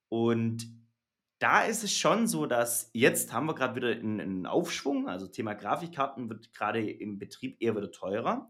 Und 0.07 0.71
da 1.39 1.63
ist 1.63 1.83
es 1.83 1.93
schon 1.93 2.27
so, 2.27 2.45
dass 2.45 2.91
jetzt 2.93 3.33
haben 3.33 3.47
wir 3.47 3.55
gerade 3.55 3.75
wieder 3.75 3.89
einen, 3.89 4.21
einen, 4.21 4.45
Aufschwung. 4.45 5.09
Also 5.09 5.27
Thema 5.27 5.53
Grafikkarten 5.53 6.29
wird 6.29 6.53
gerade 6.53 6.89
im 6.89 7.19
Betrieb 7.19 7.61
eher 7.61 7.75
wieder 7.75 7.91
teurer. 7.91 8.49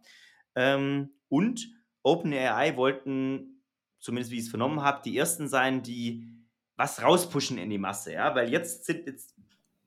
Ähm, 0.54 1.16
und 1.30 1.68
OpenAI 2.04 2.78
wollten, 2.78 3.64
zumindest 3.98 4.32
wie 4.32 4.38
ich 4.38 4.44
es 4.44 4.50
vernommen 4.50 4.84
habe, 4.84 5.02
die 5.04 5.18
ersten 5.18 5.48
sein, 5.48 5.82
die 5.82 6.39
was 6.80 7.04
rauspushen 7.04 7.58
in 7.58 7.70
die 7.70 7.78
Masse. 7.78 8.14
Ja? 8.14 8.34
Weil 8.34 8.50
jetzt, 8.50 8.86
sind, 8.86 9.06
jetzt 9.06 9.36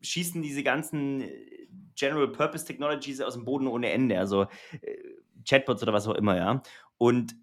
schießen 0.02 0.42
diese 0.42 0.62
ganzen 0.62 1.22
äh, 1.22 1.66
General 1.96 2.28
Purpose 2.28 2.66
Technologies 2.66 3.22
aus 3.22 3.33
dem 3.35 3.46
Boden 3.46 3.66
ohne 3.66 3.90
Ende. 3.90 4.18
Also 4.18 4.42
äh, 4.83 4.98
Chatbots 5.48 5.83
oder 5.83 5.94
was 5.94 6.07
auch 6.07 6.14
immer, 6.14 6.37
ja. 6.37 6.62
Und 6.98 7.35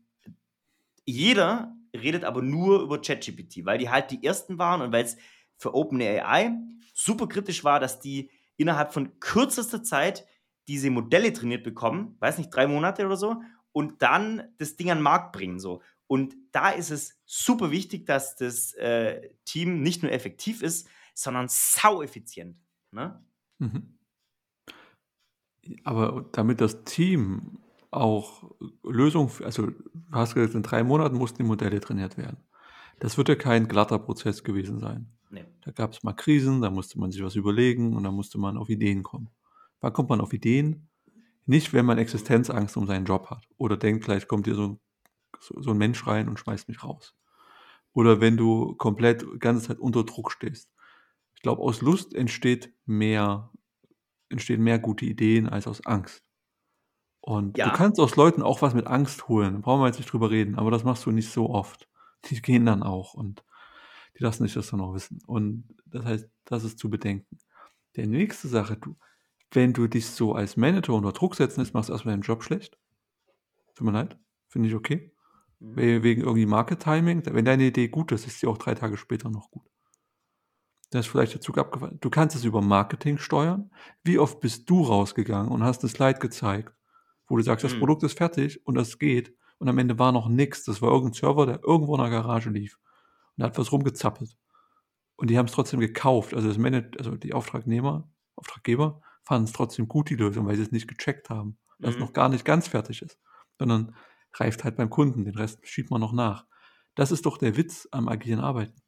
jeder 1.03 1.75
redet 1.95 2.23
aber 2.23 2.43
nur 2.43 2.81
über 2.81 3.01
ChatGPT, 3.01 3.65
weil 3.65 3.79
die 3.79 3.89
halt 3.89 4.11
die 4.11 4.23
ersten 4.23 4.59
waren 4.59 4.81
und 4.81 4.91
weil 4.91 5.03
es 5.03 5.17
für 5.57 5.73
OpenAI 5.73 6.51
super 6.93 7.27
kritisch 7.27 7.63
war, 7.63 7.79
dass 7.79 7.99
die 7.99 8.29
innerhalb 8.55 8.93
von 8.93 9.19
kürzester 9.19 9.81
Zeit 9.81 10.27
diese 10.67 10.91
Modelle 10.91 11.33
trainiert 11.33 11.63
bekommen, 11.63 12.15
weiß 12.19 12.37
nicht, 12.37 12.51
drei 12.51 12.67
Monate 12.67 13.03
oder 13.07 13.17
so, 13.17 13.41
und 13.71 14.03
dann 14.03 14.43
das 14.59 14.75
Ding 14.75 14.91
an 14.91 14.99
den 14.99 15.03
Markt 15.03 15.31
bringen. 15.31 15.59
So. 15.59 15.81
Und 16.09 16.35
da 16.51 16.71
ist 16.71 16.89
es 16.89 17.21
super 17.25 17.69
wichtig, 17.69 18.07
dass 18.07 18.35
das 18.35 18.73
äh, 18.73 19.29
Team 19.45 19.83
nicht 19.83 20.01
nur 20.01 20.11
effektiv 20.11 20.63
ist, 20.63 20.89
sondern 21.13 21.45
sau 21.49 22.01
effizient. 22.01 22.57
Ne? 22.91 23.23
Mhm. 23.59 23.99
Aber 25.83 26.27
damit 26.31 26.61
das 26.61 26.83
Team 26.83 27.59
auch 27.91 28.51
Lösungen, 28.83 29.29
also 29.43 29.67
du 29.67 29.75
hast 30.11 30.33
gesagt, 30.33 30.55
in 30.55 30.63
drei 30.63 30.83
Monaten 30.83 31.15
mussten 31.15 31.43
die 31.43 31.47
Modelle 31.47 31.79
trainiert 31.79 32.17
werden. 32.17 32.37
Das 32.97 33.17
wird 33.19 33.29
ja 33.29 33.35
kein 33.35 33.67
glatter 33.67 33.99
Prozess 33.99 34.43
gewesen 34.43 34.79
sein. 34.79 35.11
Nee. 35.29 35.45
Da 35.61 35.71
gab 35.71 35.93
es 35.93 36.01
mal 36.01 36.13
Krisen, 36.13 36.61
da 36.61 36.71
musste 36.71 36.99
man 36.99 37.11
sich 37.11 37.21
was 37.23 37.35
überlegen 37.35 37.95
und 37.95 38.03
da 38.03 38.11
musste 38.11 38.39
man 38.39 38.57
auf 38.57 38.69
Ideen 38.69 39.03
kommen. 39.03 39.29
Wann 39.79 39.93
kommt 39.93 40.09
man 40.09 40.21
auf 40.21 40.33
Ideen? 40.33 40.89
Nicht, 41.45 41.71
wenn 41.71 41.85
man 41.85 41.99
Existenzangst 41.99 42.77
um 42.77 42.87
seinen 42.87 43.05
Job 43.05 43.29
hat 43.29 43.47
oder 43.57 43.77
denkt, 43.77 44.05
gleich 44.05 44.27
kommt 44.27 44.47
hier 44.47 44.55
so 44.55 44.67
ein, 44.67 44.79
so, 45.39 45.61
so 45.61 45.71
ein 45.71 45.77
Mensch 45.77 46.05
rein 46.07 46.27
und 46.27 46.39
schmeißt 46.39 46.67
mich 46.67 46.83
raus. 46.83 47.15
Oder 47.93 48.21
wenn 48.21 48.37
du 48.37 48.75
komplett 48.75 49.21
die 49.21 49.39
ganze 49.39 49.67
Zeit 49.67 49.79
unter 49.79 50.03
Druck 50.03 50.31
stehst. 50.31 50.69
Ich 51.35 51.41
glaube, 51.41 51.61
aus 51.61 51.81
Lust 51.81 52.13
entsteht 52.13 52.73
mehr, 52.85 53.51
entstehen 54.29 54.61
mehr 54.61 54.79
gute 54.79 55.05
Ideen 55.05 55.47
als 55.47 55.67
aus 55.67 55.85
Angst. 55.85 56.23
Und 57.21 57.57
ja. 57.57 57.69
du 57.69 57.75
kannst 57.75 57.99
aus 57.99 58.15
Leuten 58.15 58.41
auch 58.41 58.61
was 58.61 58.73
mit 58.73 58.87
Angst 58.87 59.27
holen. 59.27 59.53
Da 59.53 59.59
brauchen 59.59 59.81
wir 59.81 59.87
jetzt 59.87 59.99
nicht 59.99 60.11
drüber 60.11 60.29
reden, 60.29 60.55
aber 60.55 60.71
das 60.71 60.83
machst 60.83 61.05
du 61.05 61.11
nicht 61.11 61.31
so 61.31 61.49
oft. 61.49 61.87
Die 62.25 62.41
gehen 62.41 62.65
dann 62.65 62.83
auch 62.83 63.13
und 63.13 63.43
die 64.17 64.23
lassen 64.23 64.43
sich 64.43 64.53
das 64.53 64.69
dann 64.69 64.81
auch 64.81 64.93
wissen. 64.93 65.19
Und 65.25 65.63
das 65.85 66.05
heißt, 66.05 66.29
das 66.45 66.63
ist 66.63 66.79
zu 66.79 66.89
bedenken. 66.89 67.37
Der 67.95 68.07
nächste 68.07 68.47
Sache, 68.47 68.77
du, 68.77 68.95
wenn 69.51 69.73
du 69.73 69.87
dich 69.87 70.07
so 70.07 70.33
als 70.33 70.57
Manager 70.57 70.93
unter 70.93 71.11
Druck 71.11 71.35
setzen 71.35 71.61
lässt, 71.61 71.73
machst 71.73 71.89
du 71.89 71.93
erstmal 71.93 72.13
deinen 72.13 72.23
Job 72.23 72.43
schlecht. 72.43 72.77
Tut 73.75 73.85
mir 73.85 73.93
leid, 73.93 74.17
finde 74.47 74.67
ich 74.67 74.75
okay. 74.75 75.13
Wegen 75.59 76.21
irgendwie 76.21 76.45
Market 76.45 76.81
Timing. 76.81 77.23
Wenn 77.25 77.45
deine 77.45 77.65
Idee 77.65 77.89
gut 77.89 78.11
ist, 78.11 78.25
ist 78.25 78.39
sie 78.39 78.47
auch 78.47 78.57
drei 78.57 78.75
Tage 78.75 78.95
später 78.95 79.29
noch 79.29 79.51
gut. 79.51 79.69
Da 80.91 80.99
ist 80.99 81.07
vielleicht 81.07 81.33
der 81.33 81.41
Zug 81.41 81.57
abgefallen. 81.57 81.99
Du 81.99 82.09
kannst 82.09 82.35
es 82.35 82.45
über 82.45 82.61
Marketing 82.61 83.17
steuern. 83.17 83.69
Wie 84.03 84.17
oft 84.17 84.39
bist 84.39 84.69
du 84.69 84.83
rausgegangen 84.83 85.51
und 85.51 85.63
hast 85.63 85.83
eine 85.83 85.89
Slide 85.89 86.19
gezeigt, 86.19 86.73
wo 87.27 87.37
du 87.37 87.43
sagst, 87.43 87.63
das 87.63 87.75
mhm. 87.75 87.79
Produkt 87.79 88.03
ist 88.03 88.17
fertig 88.17 88.65
und 88.65 88.75
das 88.75 88.97
geht. 88.97 89.35
Und 89.59 89.67
am 89.67 89.77
Ende 89.77 89.99
war 89.99 90.11
noch 90.11 90.29
nichts. 90.29 90.63
Das 90.63 90.81
war 90.81 90.89
irgendein 90.89 91.13
Server, 91.13 91.45
der 91.45 91.59
irgendwo 91.63 91.95
in 91.95 92.01
der 92.01 92.09
Garage 92.09 92.49
lief. 92.49 92.79
Und 93.37 93.43
hat 93.43 93.57
was 93.57 93.71
rumgezappelt. 93.71 94.35
Und 95.15 95.29
die 95.29 95.37
haben 95.37 95.45
es 95.45 95.51
trotzdem 95.51 95.81
gekauft. 95.81 96.33
Also, 96.33 96.47
das 96.47 96.57
Manage 96.57 96.91
also 96.97 97.15
die 97.17 97.33
Auftragnehmer, 97.33 98.09
Auftraggeber 98.35 99.01
fanden 99.23 99.45
es 99.45 99.51
trotzdem 99.51 99.87
gut, 99.87 100.09
die 100.09 100.15
Lösung, 100.15 100.47
weil 100.47 100.55
sie 100.55 100.63
es 100.63 100.71
nicht 100.71 100.87
gecheckt 100.87 101.29
haben, 101.29 101.57
dass 101.77 101.95
mhm. 101.95 102.01
es 102.01 102.07
noch 102.07 102.13
gar 102.13 102.29
nicht 102.29 102.45
ganz 102.45 102.69
fertig 102.69 103.01
ist. 103.01 103.19
Sondern 103.59 103.95
reift 104.33 104.63
halt 104.63 104.75
beim 104.75 104.89
Kunden, 104.89 105.25
den 105.25 105.35
Rest 105.35 105.65
schiebt 105.65 105.91
man 105.91 106.01
noch 106.01 106.13
nach. 106.13 106.45
Das 106.95 107.11
ist 107.11 107.25
doch 107.25 107.37
der 107.37 107.57
Witz 107.57 107.87
am 107.91 108.07
agilen 108.07 108.39
Arbeiten. 108.39 108.81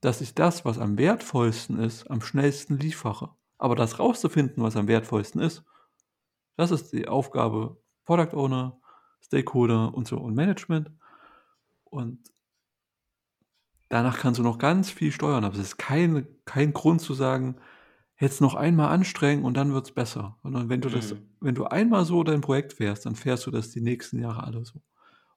Dass 0.00 0.20
ich 0.20 0.34
das, 0.34 0.64
was 0.64 0.78
am 0.78 0.98
wertvollsten 0.98 1.78
ist, 1.78 2.10
am 2.10 2.20
schnellsten 2.20 2.78
liefere. 2.78 3.34
Aber 3.58 3.74
das 3.74 3.98
rauszufinden, 3.98 4.62
was 4.62 4.76
am 4.76 4.88
wertvollsten 4.88 5.40
ist, 5.40 5.64
das 6.56 6.70
ist 6.70 6.92
die 6.92 7.08
Aufgabe 7.08 7.80
Product 8.04 8.36
Owner, 8.36 8.78
Stakeholder 9.20 9.94
und 9.94 10.06
so 10.06 10.18
und 10.18 10.34
Management. 10.34 10.90
Und 11.84 12.18
danach 13.88 14.18
kannst 14.18 14.38
du 14.38 14.42
noch 14.42 14.58
ganz 14.58 14.90
viel 14.90 15.12
steuern, 15.12 15.44
aber 15.44 15.54
es 15.54 15.60
ist 15.60 15.76
kein, 15.78 16.26
kein 16.44 16.72
Grund 16.72 17.00
zu 17.00 17.14
sagen, 17.14 17.56
jetzt 18.18 18.40
noch 18.40 18.54
einmal 18.54 18.88
anstrengen 18.90 19.44
und 19.44 19.54
dann 19.56 19.72
wird 19.72 19.86
es 19.86 19.92
besser. 19.92 20.38
Sondern 20.42 20.68
wenn 20.68 20.80
du 20.80 20.88
das, 20.88 21.12
Mhm. 21.12 21.28
wenn 21.40 21.54
du 21.54 21.64
einmal 21.66 22.04
so 22.04 22.22
dein 22.24 22.40
Projekt 22.40 22.74
fährst, 22.74 23.06
dann 23.06 23.16
fährst 23.16 23.46
du 23.46 23.50
das 23.50 23.70
die 23.70 23.80
nächsten 23.80 24.20
Jahre 24.20 24.44
alle 24.44 24.64
so. 24.64 24.82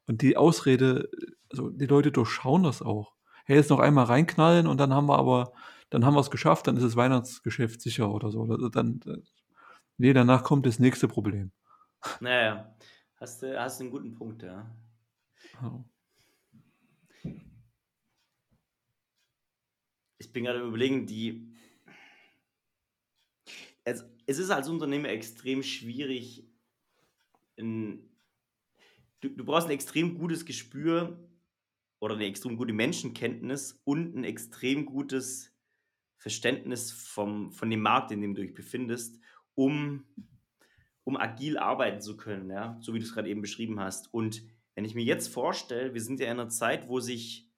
Und 0.07 0.21
die 0.21 0.37
Ausrede, 0.37 1.09
also 1.51 1.69
die 1.69 1.85
Leute 1.87 2.11
durchschauen 2.11 2.63
das 2.63 2.81
auch. 2.81 3.15
Hey, 3.45 3.57
jetzt 3.57 3.69
noch 3.69 3.79
einmal 3.79 4.05
reinknallen 4.05 4.67
und 4.67 4.77
dann 4.79 4.93
haben 4.93 5.07
wir 5.07 5.17
aber, 5.17 5.53
dann 5.89 6.05
haben 6.05 6.15
wir 6.15 6.21
es 6.21 6.31
geschafft, 6.31 6.67
dann 6.67 6.77
ist 6.77 6.83
das 6.83 6.95
Weihnachtsgeschäft 6.95 7.81
sicher 7.81 8.11
oder 8.11 8.31
so. 8.31 8.41
Oder 8.41 8.69
Dann, 8.69 9.01
nee, 9.97 10.13
danach 10.13 10.43
kommt 10.43 10.65
das 10.65 10.79
nächste 10.79 11.07
Problem. 11.07 11.51
Naja, 12.19 12.75
hast 13.15 13.41
du 13.41 13.59
hast 13.59 13.81
einen 13.81 13.89
guten 13.91 14.13
Punkt, 14.13 14.43
ja. 14.43 14.69
Ich 20.17 20.31
bin 20.33 20.43
gerade 20.43 20.59
überlegen, 20.61 21.05
die. 21.05 21.53
Es, 23.87 24.05
es 24.25 24.37
ist 24.37 24.49
als 24.49 24.67
Unternehmer 24.67 25.07
extrem 25.07 25.63
schwierig. 25.63 26.45
In, 27.55 28.09
du, 29.21 29.29
du 29.29 29.45
brauchst 29.45 29.67
ein 29.67 29.73
extrem 29.73 30.17
gutes 30.17 30.43
Gespür 30.43 31.17
oder 31.99 32.15
eine 32.15 32.25
extrem 32.25 32.57
gute 32.57 32.73
Menschenkenntnis 32.73 33.79
und 33.85 34.13
ein 34.13 34.25
extrem 34.25 34.85
gutes 34.85 35.55
Verständnis 36.17 36.91
vom, 36.91 37.53
von 37.53 37.69
dem 37.69 37.79
Markt, 37.79 38.11
in 38.11 38.19
dem 38.19 38.35
du 38.35 38.41
dich 38.41 38.53
befindest, 38.53 39.21
um, 39.55 40.03
um 41.05 41.15
agil 41.15 41.57
arbeiten 41.57 42.01
zu 42.01 42.17
können, 42.17 42.49
ja, 42.49 42.77
so 42.81 42.93
wie 42.93 42.99
du 42.99 43.05
es 43.05 43.13
gerade 43.13 43.29
eben 43.29 43.41
beschrieben 43.41 43.79
hast. 43.79 44.13
Und 44.13 44.43
wenn 44.75 44.83
ich 44.83 44.95
mir 44.95 45.05
jetzt 45.05 45.29
vorstelle, 45.29 45.93
wir 45.93 46.01
sind 46.01 46.19
ja 46.19 46.25
in 46.25 46.41
einer 46.41 46.49
Zeit, 46.49 46.89
wo 46.89 46.99
sich 46.99 47.49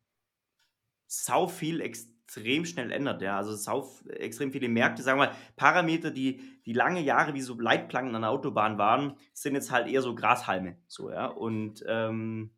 sau 1.08 1.48
viel 1.48 1.82
extrem 1.82 2.19
schnell 2.32 2.92
ändert, 2.92 3.22
ja, 3.22 3.38
also 3.38 3.56
sau 3.56 3.90
extrem 4.10 4.52
viele 4.52 4.70
Märkte, 4.70 5.04
sagen 5.04 5.20
wir 5.20 5.28
mal, 5.28 5.36
Parameter, 5.56 6.12
die, 6.12 6.42
die 6.66 6.74
lange 6.74 7.02
Jahre 7.02 7.34
wie 7.34 7.42
so 7.42 7.60
Leitplanken 7.60 8.16
an 8.16 8.22
der 8.22 8.32
Autobahn 8.32 8.78
waren, 8.78 9.18
sind 9.34 9.56
jetzt 9.56 9.72
halt 9.72 9.88
eher 9.88 10.02
so 10.02 10.16
Grashalme, 10.16 10.78
so, 10.88 11.12
ja, 11.12 11.26
und 11.26 11.84
ähm, 11.88 12.52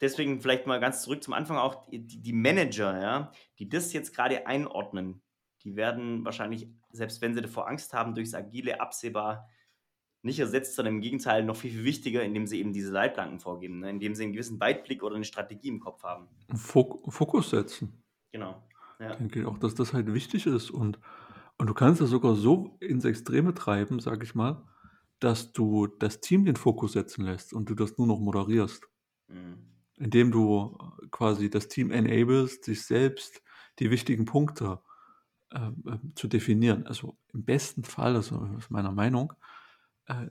deswegen 0.00 0.40
vielleicht 0.40 0.66
mal 0.66 0.80
ganz 0.80 1.02
zurück 1.02 1.22
zum 1.22 1.34
Anfang 1.34 1.56
auch. 1.56 1.86
Die, 1.88 2.06
die 2.06 2.32
Manager, 2.32 3.00
ja, 3.00 3.32
die 3.58 3.68
das 3.68 3.92
jetzt 3.92 4.14
gerade 4.14 4.46
einordnen, 4.46 5.22
die 5.64 5.76
werden 5.76 6.24
wahrscheinlich, 6.24 6.68
selbst 6.92 7.20
wenn 7.20 7.34
sie 7.34 7.40
davor 7.40 7.68
Angst 7.68 7.92
haben, 7.92 8.14
durchs 8.14 8.34
Agile 8.34 8.80
absehbar 8.80 9.48
nicht 10.22 10.38
ersetzt, 10.38 10.74
sondern 10.74 10.96
im 10.96 11.00
Gegenteil 11.00 11.44
noch 11.44 11.56
viel, 11.56 11.70
viel 11.70 11.84
wichtiger, 11.84 12.22
indem 12.22 12.46
sie 12.46 12.58
eben 12.58 12.72
diese 12.72 12.92
Leitplanken 12.92 13.38
vorgeben, 13.38 13.80
ne? 13.80 13.90
indem 13.90 14.14
sie 14.14 14.24
einen 14.24 14.32
gewissen 14.32 14.58
Weitblick 14.60 15.02
oder 15.02 15.16
eine 15.16 15.24
Strategie 15.24 15.68
im 15.68 15.80
Kopf 15.80 16.02
haben. 16.02 16.26
Fok 16.54 17.12
Fokus 17.12 17.50
setzen. 17.50 18.02
Genau. 18.32 18.62
Ja. 18.98 19.14
Denke 19.14 19.40
ich 19.40 19.46
auch, 19.46 19.58
dass 19.58 19.74
das 19.74 19.92
halt 19.92 20.12
wichtig 20.12 20.46
ist. 20.46 20.70
Und, 20.70 20.98
und 21.58 21.68
du 21.68 21.74
kannst 21.74 22.00
das 22.00 22.10
sogar 22.10 22.34
so 22.34 22.76
ins 22.80 23.04
Extreme 23.04 23.54
treiben, 23.54 24.00
sag 24.00 24.22
ich 24.22 24.34
mal, 24.34 24.64
dass 25.20 25.52
du 25.52 25.86
das 25.86 26.20
Team 26.20 26.44
den 26.44 26.56
Fokus 26.56 26.92
setzen 26.92 27.24
lässt 27.24 27.52
und 27.52 27.70
du 27.70 27.74
das 27.74 27.98
nur 27.98 28.06
noch 28.06 28.18
moderierst. 28.18 28.88
Mhm. 29.28 29.58
Indem 29.98 30.30
du 30.30 30.76
quasi 31.10 31.48
das 31.48 31.68
Team 31.68 31.90
enablest, 31.90 32.64
sich 32.64 32.84
selbst 32.84 33.42
die 33.78 33.90
wichtigen 33.90 34.24
Punkte 34.24 34.80
äh, 35.52 35.68
äh, 35.68 35.98
zu 36.14 36.28
definieren. 36.28 36.86
Also 36.86 37.16
im 37.32 37.44
besten 37.44 37.84
Fall, 37.84 38.16
also 38.16 38.36
aus 38.36 38.68
meiner 38.68 38.92
Meinung, 38.92 39.32
äh, 40.06 40.28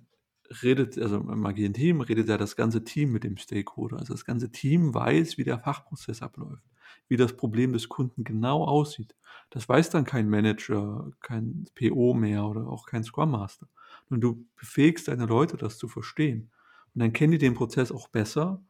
redet, 0.62 0.98
also 0.98 1.18
im 1.18 1.46
agilen 1.46 1.74
Team 1.74 2.02
redet 2.02 2.30
ja 2.30 2.38
das 2.38 2.56
ganze 2.56 2.84
Team 2.84 3.12
mit 3.12 3.24
dem 3.24 3.38
Stakeholder. 3.38 3.98
Also 3.98 4.14
das 4.14 4.26
ganze 4.26 4.52
Team 4.52 4.94
weiß, 4.94 5.38
wie 5.38 5.44
der 5.44 5.60
Fachprozess 5.60 6.22
abläuft, 6.22 6.64
wie 7.08 7.18
das 7.18 7.36
Problem 7.36 7.74
des 7.74 7.90
Kunden 7.90 8.24
genau 8.24 8.64
aussieht. 8.64 9.16
Das 9.50 9.68
weiß 9.68 9.90
dann 9.90 10.06
kein 10.06 10.30
Manager, 10.30 11.12
kein 11.20 11.66
PO 11.76 12.14
mehr 12.14 12.46
oder 12.46 12.68
auch 12.68 12.86
kein 12.86 13.04
Scrum 13.04 13.32
Master. 13.32 13.68
Und 14.10 14.22
du 14.22 14.46
befähigst 14.56 15.08
deine 15.08 15.26
Leute, 15.26 15.58
das 15.58 15.78
zu 15.78 15.88
verstehen. 15.88 16.52
Und 16.94 17.02
dann 17.02 17.14
kennen 17.14 17.32
die 17.32 17.38
den 17.38 17.56
Prozess 17.56 17.92
auch 17.92 18.08
besser 18.08 18.64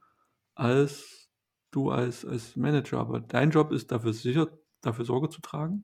als 0.55 1.29
du 1.71 1.91
als, 1.91 2.25
als 2.25 2.55
Manager. 2.55 2.99
Aber 2.99 3.19
dein 3.19 3.51
Job 3.51 3.71
ist 3.71 3.91
dafür 3.91 4.13
sicher, 4.13 4.47
dafür 4.81 5.05
Sorge 5.05 5.29
zu 5.29 5.41
tragen, 5.41 5.83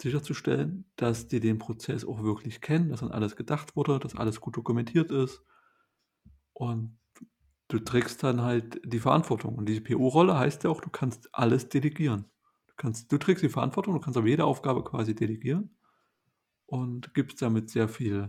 sicherzustellen, 0.00 0.84
dass 0.96 1.26
die 1.28 1.40
den 1.40 1.58
Prozess 1.58 2.04
auch 2.04 2.22
wirklich 2.22 2.60
kennen, 2.60 2.90
dass 2.90 3.02
an 3.02 3.10
alles 3.10 3.36
gedacht 3.36 3.76
wurde, 3.76 3.98
dass 3.98 4.14
alles 4.14 4.40
gut 4.40 4.56
dokumentiert 4.56 5.10
ist. 5.10 5.42
Und 6.52 6.98
du 7.68 7.78
trägst 7.78 8.22
dann 8.22 8.42
halt 8.42 8.80
die 8.84 9.00
Verantwortung. 9.00 9.56
Und 9.56 9.66
diese 9.68 9.80
PO-Rolle 9.80 10.38
heißt 10.38 10.64
ja 10.64 10.70
auch, 10.70 10.80
du 10.80 10.90
kannst 10.90 11.34
alles 11.34 11.68
delegieren. 11.68 12.24
Du, 12.68 12.74
kannst, 12.76 13.10
du 13.12 13.18
trägst 13.18 13.42
die 13.42 13.48
Verantwortung, 13.48 13.94
du 13.94 14.00
kannst 14.00 14.16
aber 14.16 14.28
jede 14.28 14.44
Aufgabe 14.44 14.84
quasi 14.84 15.14
delegieren 15.14 15.76
und 16.66 17.14
gibst 17.14 17.42
damit 17.42 17.70
sehr 17.70 17.88
viel, 17.88 18.28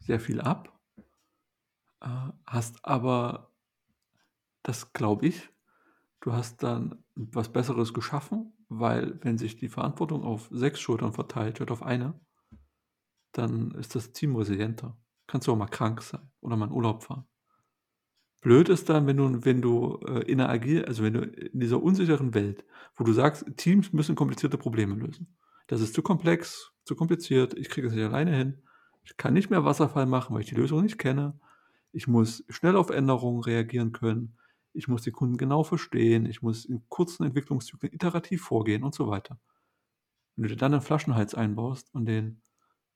sehr 0.00 0.20
viel 0.20 0.40
ab. 0.40 0.78
Äh, 2.00 2.30
hast 2.46 2.84
aber, 2.84 3.52
das 4.62 4.92
glaube 4.92 5.26
ich, 5.26 5.50
du 6.20 6.32
hast 6.32 6.62
dann 6.62 7.04
was 7.14 7.52
Besseres 7.52 7.92
geschaffen, 7.92 8.55
weil 8.68 9.18
wenn 9.22 9.38
sich 9.38 9.56
die 9.56 9.68
Verantwortung 9.68 10.22
auf 10.22 10.48
sechs 10.50 10.80
Schultern 10.80 11.12
verteilt 11.12 11.56
statt 11.56 11.70
auf 11.70 11.82
eine, 11.82 12.18
dann 13.32 13.72
ist 13.72 13.94
das 13.94 14.12
Team 14.12 14.34
resilienter. 14.36 14.96
Kannst 15.26 15.46
du 15.46 15.52
auch 15.52 15.56
mal 15.56 15.66
krank 15.66 16.02
sein 16.02 16.30
oder 16.40 16.56
mal 16.56 16.66
in 16.66 16.72
Urlaub 16.72 17.02
fahren. 17.02 17.26
Blöd 18.40 18.68
ist 18.68 18.88
dann, 18.88 19.06
wenn 19.06 19.16
du, 19.16 19.44
wenn 19.44 19.60
du 19.60 19.98
äh, 20.06 20.20
in 20.30 20.38
der 20.38 20.48
Agil, 20.48 20.84
also 20.84 21.02
wenn 21.02 21.14
du 21.14 21.22
in 21.22 21.58
dieser 21.58 21.82
unsicheren 21.82 22.32
Welt, 22.34 22.64
wo 22.94 23.04
du 23.04 23.12
sagst, 23.12 23.44
Teams 23.56 23.92
müssen 23.92 24.14
komplizierte 24.14 24.56
Probleme 24.58 24.94
lösen. 24.94 25.36
Das 25.66 25.80
ist 25.80 25.94
zu 25.94 26.02
komplex, 26.02 26.72
zu 26.84 26.94
kompliziert, 26.94 27.54
ich 27.54 27.68
kriege 27.68 27.88
es 27.88 27.94
nicht 27.94 28.04
alleine 28.04 28.36
hin. 28.36 28.62
Ich 29.02 29.16
kann 29.16 29.34
nicht 29.34 29.50
mehr 29.50 29.64
Wasserfall 29.64 30.06
machen, 30.06 30.34
weil 30.34 30.42
ich 30.42 30.48
die 30.48 30.54
Lösung 30.54 30.82
nicht 30.82 30.98
kenne. 30.98 31.38
Ich 31.92 32.06
muss 32.06 32.44
schnell 32.48 32.76
auf 32.76 32.90
Änderungen 32.90 33.42
reagieren 33.42 33.92
können. 33.92 34.36
Ich 34.76 34.88
muss 34.88 35.02
die 35.02 35.10
Kunden 35.10 35.36
genau 35.36 35.64
verstehen. 35.64 36.26
Ich 36.26 36.42
muss 36.42 36.64
in 36.64 36.88
kurzen 36.88 37.24
Entwicklungszyklen 37.24 37.92
iterativ 37.92 38.42
vorgehen 38.42 38.84
und 38.84 38.94
so 38.94 39.08
weiter. 39.08 39.40
Wenn 40.36 40.44
du 40.44 40.48
dir 40.50 40.56
dann 40.56 40.74
einen 40.74 40.82
Flaschenhals 40.82 41.34
einbaust 41.34 41.92
und 41.94 42.06
den 42.06 42.42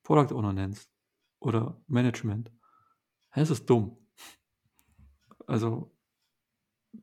Product 0.02 0.34
Owner 0.34 0.52
nennst 0.52 0.90
oder 1.40 1.80
Management, 1.86 2.52
dann 3.32 3.42
ist 3.44 3.70
dumm. 3.70 3.96
Also, 5.46 5.90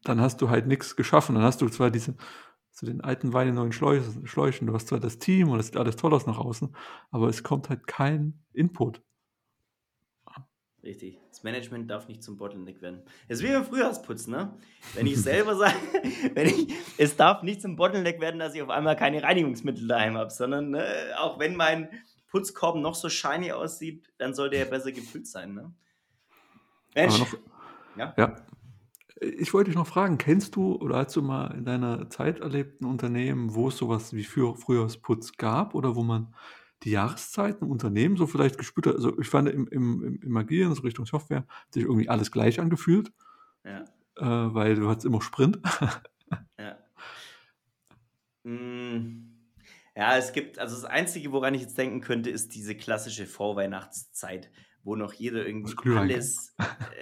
dann 0.03 0.21
hast 0.21 0.41
du 0.41 0.49
halt 0.49 0.67
nichts 0.67 0.95
geschaffen. 0.95 1.35
Dann 1.35 1.43
hast 1.43 1.61
du 1.61 1.69
zwar 1.69 1.89
diese, 1.91 2.15
zu 2.71 2.85
den 2.85 3.01
alten 3.01 3.33
Wein 3.33 3.47
in 3.47 3.55
neuen 3.55 3.71
Schläuchen, 3.71 4.67
du 4.67 4.73
hast 4.73 4.87
zwar 4.87 4.99
das 4.99 5.17
Team 5.17 5.49
und 5.49 5.59
es 5.59 5.67
sieht 5.67 5.77
alles 5.77 5.95
toll 5.95 6.13
aus 6.13 6.27
nach 6.27 6.37
außen, 6.37 6.75
aber 7.09 7.27
es 7.29 7.41
kommt 7.41 7.69
halt 7.69 7.87
kein 7.87 8.43
Input. 8.53 9.01
Richtig. 10.83 11.17
Das 11.29 11.43
Management 11.43 11.89
darf 11.89 12.07
nicht 12.07 12.23
zum 12.23 12.37
Bottleneck 12.37 12.81
werden. 12.81 13.01
Das 13.27 13.39
ist 13.39 13.43
wie 13.43 13.51
beim 13.51 13.65
Frühjahrsputz, 13.65 14.27
ne? 14.27 14.53
Wenn 14.93 15.07
ich 15.07 15.21
selber 15.21 15.55
sage, 15.55 15.75
wenn 16.33 16.47
ich, 16.47 16.73
es 16.97 17.15
darf 17.15 17.43
nicht 17.43 17.61
zum 17.61 17.75
Bottleneck 17.75 18.21
werden, 18.21 18.39
dass 18.39 18.53
ich 18.53 18.61
auf 18.61 18.69
einmal 18.69 18.95
keine 18.95 19.23
Reinigungsmittel 19.23 19.87
daheim 19.87 20.17
habe, 20.17 20.29
sondern 20.29 20.71
ne, 20.71 20.85
auch 21.17 21.39
wenn 21.39 21.55
mein 21.55 21.89
Putzkorb 22.29 22.75
noch 22.75 22.95
so 22.95 23.09
shiny 23.09 23.51
aussieht, 23.51 24.07
dann 24.17 24.33
sollte 24.33 24.57
er 24.57 24.65
besser 24.65 24.91
gefüllt 24.91 25.27
sein, 25.27 25.53
ne? 25.53 25.73
Mensch. 26.93 27.19
noch, 27.19 27.33
ja? 27.95 28.13
ja. 28.17 28.35
Ich 29.19 29.53
wollte 29.53 29.71
dich 29.71 29.77
noch 29.77 29.87
fragen, 29.87 30.19
kennst 30.19 30.55
du 30.55 30.75
oder 30.75 30.97
hast 30.97 31.15
du 31.15 31.23
mal 31.23 31.47
in 31.55 31.65
deiner 31.65 32.09
Zeit 32.09 32.39
erlebt 32.39 32.81
ein 32.81 32.85
Unternehmen, 32.85 33.55
wo 33.55 33.69
es 33.69 33.77
sowas 33.77 34.13
wie 34.13 34.23
für 34.23 34.55
Frühjahrsputz 34.55 35.37
gab 35.37 35.73
oder 35.73 35.95
wo 35.95 36.03
man 36.03 36.35
die 36.83 36.91
Jahreszeiten 36.91 37.65
im 37.65 37.71
Unternehmen 37.71 38.17
so 38.17 38.27
vielleicht 38.27 38.57
gespürt 38.57 38.87
hat? 38.87 38.95
Also 38.95 39.17
ich 39.19 39.27
fand 39.29 39.49
im, 39.49 39.67
im, 39.67 40.19
im 40.21 40.37
Agieren, 40.37 40.73
so 40.75 40.81
Richtung 40.83 41.05
Software, 41.05 41.45
hat 41.47 41.73
sich 41.73 41.83
irgendwie 41.83 42.09
alles 42.09 42.31
gleich 42.31 42.59
angefühlt, 42.59 43.11
Ja. 43.65 43.81
äh, 44.17 44.53
weil 44.53 44.75
du 44.75 44.89
hattest 44.89 45.05
immer 45.05 45.21
Sprint. 45.21 45.59
Ja. 46.59 46.77
Mm, 48.43 49.33
Ja, 49.95 50.17
es 50.17 50.33
gibt, 50.33 50.59
also 50.59 50.75
das 50.75 50.85
Einzige, 50.85 51.31
woran 51.31 51.53
ich 51.53 51.61
jetzt 51.61 51.77
denken 51.77 52.01
könnte, 52.01 52.29
ist 52.29 52.53
diese 52.53 52.75
klassische 52.75 53.25
Vorweihnachtszeit, 53.25 54.51
wo 54.83 54.95
noch 54.95 55.13
jeder 55.13 55.45
irgendwie 55.45 55.73
alles. 55.97 56.53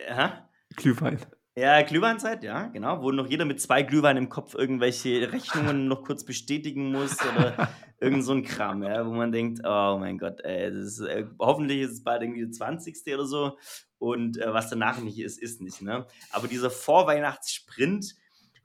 Äh? 0.07 0.29
Glühwein. 0.75 1.19
Ja, 1.57 1.81
Glühweinzeit, 1.83 2.43
ja, 2.43 2.67
genau, 2.67 3.01
wo 3.01 3.11
noch 3.11 3.27
jeder 3.27 3.45
mit 3.45 3.61
zwei 3.61 3.81
Glühwein 3.81 4.17
im 4.17 4.27
Kopf 4.27 4.55
irgendwelche 4.55 5.31
Rechnungen 5.31 5.87
noch 5.87 6.03
kurz 6.03 6.25
bestätigen 6.25 6.91
muss 6.91 7.17
oder 7.21 7.69
irgend 8.01 8.25
so 8.25 8.33
ein 8.33 8.43
Kram, 8.43 8.83
ja, 8.83 9.05
wo 9.07 9.11
man 9.11 9.31
denkt, 9.31 9.61
oh 9.63 9.95
mein 9.97 10.17
Gott, 10.17 10.41
ey, 10.41 10.69
ist, 10.69 10.99
äh, 10.99 11.25
hoffentlich 11.39 11.79
ist 11.79 11.91
es 11.91 12.03
bald 12.03 12.23
irgendwie 12.23 12.41
der 12.41 12.51
20. 12.51 12.97
oder 13.13 13.25
so 13.25 13.57
und 13.99 14.37
äh, 14.37 14.53
was 14.53 14.69
danach 14.69 14.99
nicht 14.99 15.17
ist, 15.17 15.41
ist 15.41 15.61
nicht, 15.61 15.81
ne? 15.81 16.05
Aber 16.31 16.49
dieser 16.49 16.69
Vorweihnachtssprint, 16.69 18.15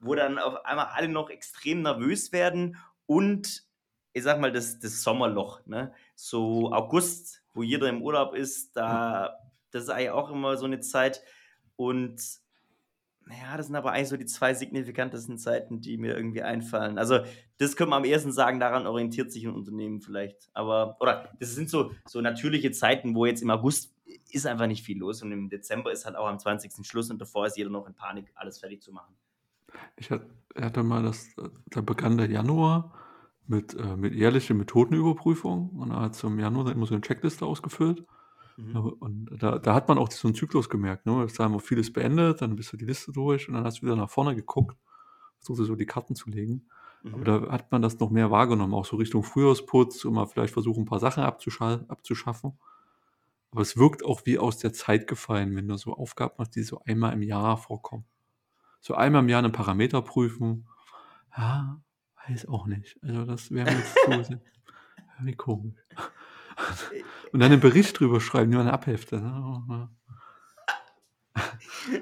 wo 0.01 0.13
dann 0.13 0.37
auf 0.37 0.65
einmal 0.65 0.87
alle 0.87 1.07
noch 1.07 1.29
extrem 1.29 1.83
nervös 1.83 2.33
werden 2.33 2.75
und 3.05 3.63
ich 4.11 4.23
sag 4.23 4.41
mal, 4.41 4.51
das, 4.51 4.79
das 4.79 5.01
Sommerloch, 5.01 5.65
ne? 5.65 5.93
So 6.15 6.73
August, 6.73 7.41
wo 7.53 7.63
jeder 7.63 7.87
im 7.87 8.01
Urlaub 8.01 8.35
ist, 8.35 8.75
da, 8.75 9.37
das 9.71 9.83
ist 9.83 9.89
eigentlich 9.89 10.09
auch 10.09 10.29
immer 10.29 10.57
so 10.57 10.65
eine 10.65 10.81
Zeit 10.81 11.23
und 11.77 12.19
naja, 13.31 13.55
das 13.55 13.67
sind 13.67 13.75
aber 13.75 13.93
eigentlich 13.93 14.09
so 14.09 14.17
die 14.17 14.25
zwei 14.25 14.53
signifikantesten 14.53 15.37
Zeiten, 15.37 15.79
die 15.79 15.97
mir 15.97 16.15
irgendwie 16.15 16.41
einfallen. 16.41 16.97
Also, 16.97 17.19
das 17.57 17.75
könnte 17.75 17.91
man 17.91 17.99
am 17.99 18.05
ehesten 18.05 18.33
sagen, 18.33 18.59
daran 18.59 18.87
orientiert 18.87 19.31
sich 19.31 19.45
ein 19.45 19.53
Unternehmen 19.53 20.01
vielleicht. 20.01 20.49
Aber, 20.53 20.97
oder 20.99 21.29
das 21.39 21.55
sind 21.55 21.69
so, 21.69 21.91
so 22.05 22.19
natürliche 22.19 22.71
Zeiten, 22.71 23.15
wo 23.15 23.25
jetzt 23.25 23.41
im 23.41 23.49
August 23.49 23.95
ist 24.31 24.45
einfach 24.45 24.67
nicht 24.67 24.83
viel 24.83 24.97
los 24.97 25.21
und 25.21 25.31
im 25.31 25.49
Dezember 25.49 25.91
ist 25.91 26.05
halt 26.05 26.17
auch 26.17 26.27
am 26.27 26.39
20. 26.39 26.85
Schluss 26.85 27.09
und 27.09 27.19
davor 27.19 27.45
ist 27.45 27.57
jeder 27.57 27.69
noch 27.69 27.87
in 27.87 27.93
Panik, 27.93 28.31
alles 28.35 28.59
fertig 28.59 28.81
zu 28.81 28.91
machen. 28.91 29.15
Ich 29.95 30.09
hatte 30.11 30.83
mal 30.83 31.03
das, 31.03 31.33
da 31.67 31.81
begann 31.81 32.17
der 32.17 32.29
Januar 32.29 32.93
mit, 33.47 33.73
äh, 33.75 33.95
mit 33.95 34.13
jährlicher 34.13 34.53
Methodenüberprüfung 34.53 35.69
und 35.69 35.89
da 35.89 36.01
hat 36.01 36.15
zum 36.15 36.37
Januar 36.37 36.71
immer 36.71 36.85
so 36.85 36.95
eine 36.95 37.01
Checkliste 37.01 37.45
ausgefüllt. 37.45 38.05
Mhm. 38.57 38.75
Und 38.75 39.29
da, 39.39 39.57
da 39.59 39.73
hat 39.73 39.87
man 39.87 39.97
auch 39.97 40.11
so 40.11 40.27
einen 40.27 40.35
Zyklus 40.35 40.69
gemerkt. 40.69 41.05
Ne? 41.05 41.27
Da 41.35 41.43
haben 41.43 41.53
wir 41.53 41.59
vieles 41.59 41.91
beendet, 41.91 42.41
dann 42.41 42.55
bist 42.55 42.71
du 42.73 42.77
die 42.77 42.85
Liste 42.85 43.11
durch 43.11 43.47
und 43.47 43.55
dann 43.55 43.63
hast 43.63 43.79
du 43.79 43.83
wieder 43.83 43.95
nach 43.95 44.09
vorne 44.09 44.35
geguckt, 44.35 44.77
versuchst 45.39 45.67
so 45.67 45.75
die 45.75 45.85
Karten 45.85 46.15
zu 46.15 46.29
legen. 46.29 46.67
Mhm. 47.03 47.13
Aber 47.13 47.23
da 47.25 47.51
hat 47.51 47.71
man 47.71 47.81
das 47.81 47.99
noch 47.99 48.09
mehr 48.09 48.31
wahrgenommen, 48.31 48.73
auch 48.73 48.85
so 48.85 48.97
Richtung 48.97 49.23
Frühjahrsputz 49.23 50.05
und 50.05 50.13
mal 50.13 50.25
vielleicht 50.25 50.53
versuchen, 50.53 50.83
ein 50.83 50.85
paar 50.85 50.99
Sachen 50.99 51.23
abzuschaffen. 51.23 52.53
Aber 53.51 53.61
es 53.61 53.75
wirkt 53.75 54.05
auch 54.05 54.25
wie 54.25 54.39
aus 54.39 54.57
der 54.57 54.71
Zeit 54.71 55.07
gefallen, 55.07 55.55
wenn 55.55 55.67
du 55.67 55.75
so 55.75 55.93
Aufgaben 55.93 56.35
hast, 56.37 56.55
die 56.55 56.63
so 56.63 56.81
einmal 56.85 57.13
im 57.13 57.21
Jahr 57.21 57.57
vorkommen. 57.57 58.05
So 58.79 58.95
einmal 58.95 59.23
im 59.23 59.29
Jahr 59.29 59.43
einen 59.43 59.51
Parameter 59.51 60.01
prüfen. 60.01 60.67
Ja, 61.37 61.81
weiß 62.27 62.47
auch 62.47 62.65
nicht. 62.65 62.97
Also 63.03 63.25
das 63.25 63.51
wäre 63.51 63.69
mir 63.69 63.77
jetzt 63.77 63.95
so 64.05 64.35
wie 65.25 65.35
komisch. 65.35 65.75
Und 67.31 67.39
dann 67.39 67.51
einen 67.51 67.61
Bericht 67.61 67.99
drüber 67.99 68.19
schreiben, 68.19 68.51
nur 68.51 68.61
eine 68.61 68.73
Abhefte. 68.73 69.21
Ne? 69.21 69.89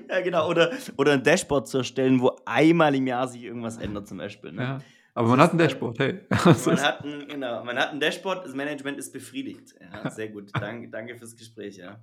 ja, 0.10 0.22
genau. 0.22 0.50
Oder, 0.50 0.72
oder 0.98 1.14
ein 1.14 1.24
Dashboard 1.24 1.68
zu 1.68 1.80
erstellen, 1.80 2.20
wo 2.20 2.40
einmal 2.46 2.96
im 2.96 3.08
Jahr 3.08 3.28
sich 3.28 3.44
irgendwas 3.44 3.78
ändert, 3.78 4.08
zum 4.08 4.18
Beispiel. 4.18 4.52
Ne? 4.52 4.62
Ja. 4.62 4.80
Aber 5.14 5.30
man 5.30 5.42
hat 5.42 5.54
ein 5.54 5.58
Dashboard, 5.58 6.00
hey. 6.00 6.22
man, 6.30 6.82
hat 6.82 7.04
ein, 7.04 7.28
genau, 7.28 7.64
man 7.64 7.78
hat 7.78 7.92
ein 7.92 8.00
Dashboard, 8.00 8.46
das 8.46 8.54
Management 8.54 8.98
ist 8.98 9.12
befriedigt. 9.12 9.76
Ja, 9.80 10.10
sehr 10.10 10.30
gut. 10.30 10.50
Dank, 10.54 10.92
danke 10.92 11.18
fürs 11.18 11.36
Gespräch, 11.36 11.78
ja. 11.78 12.00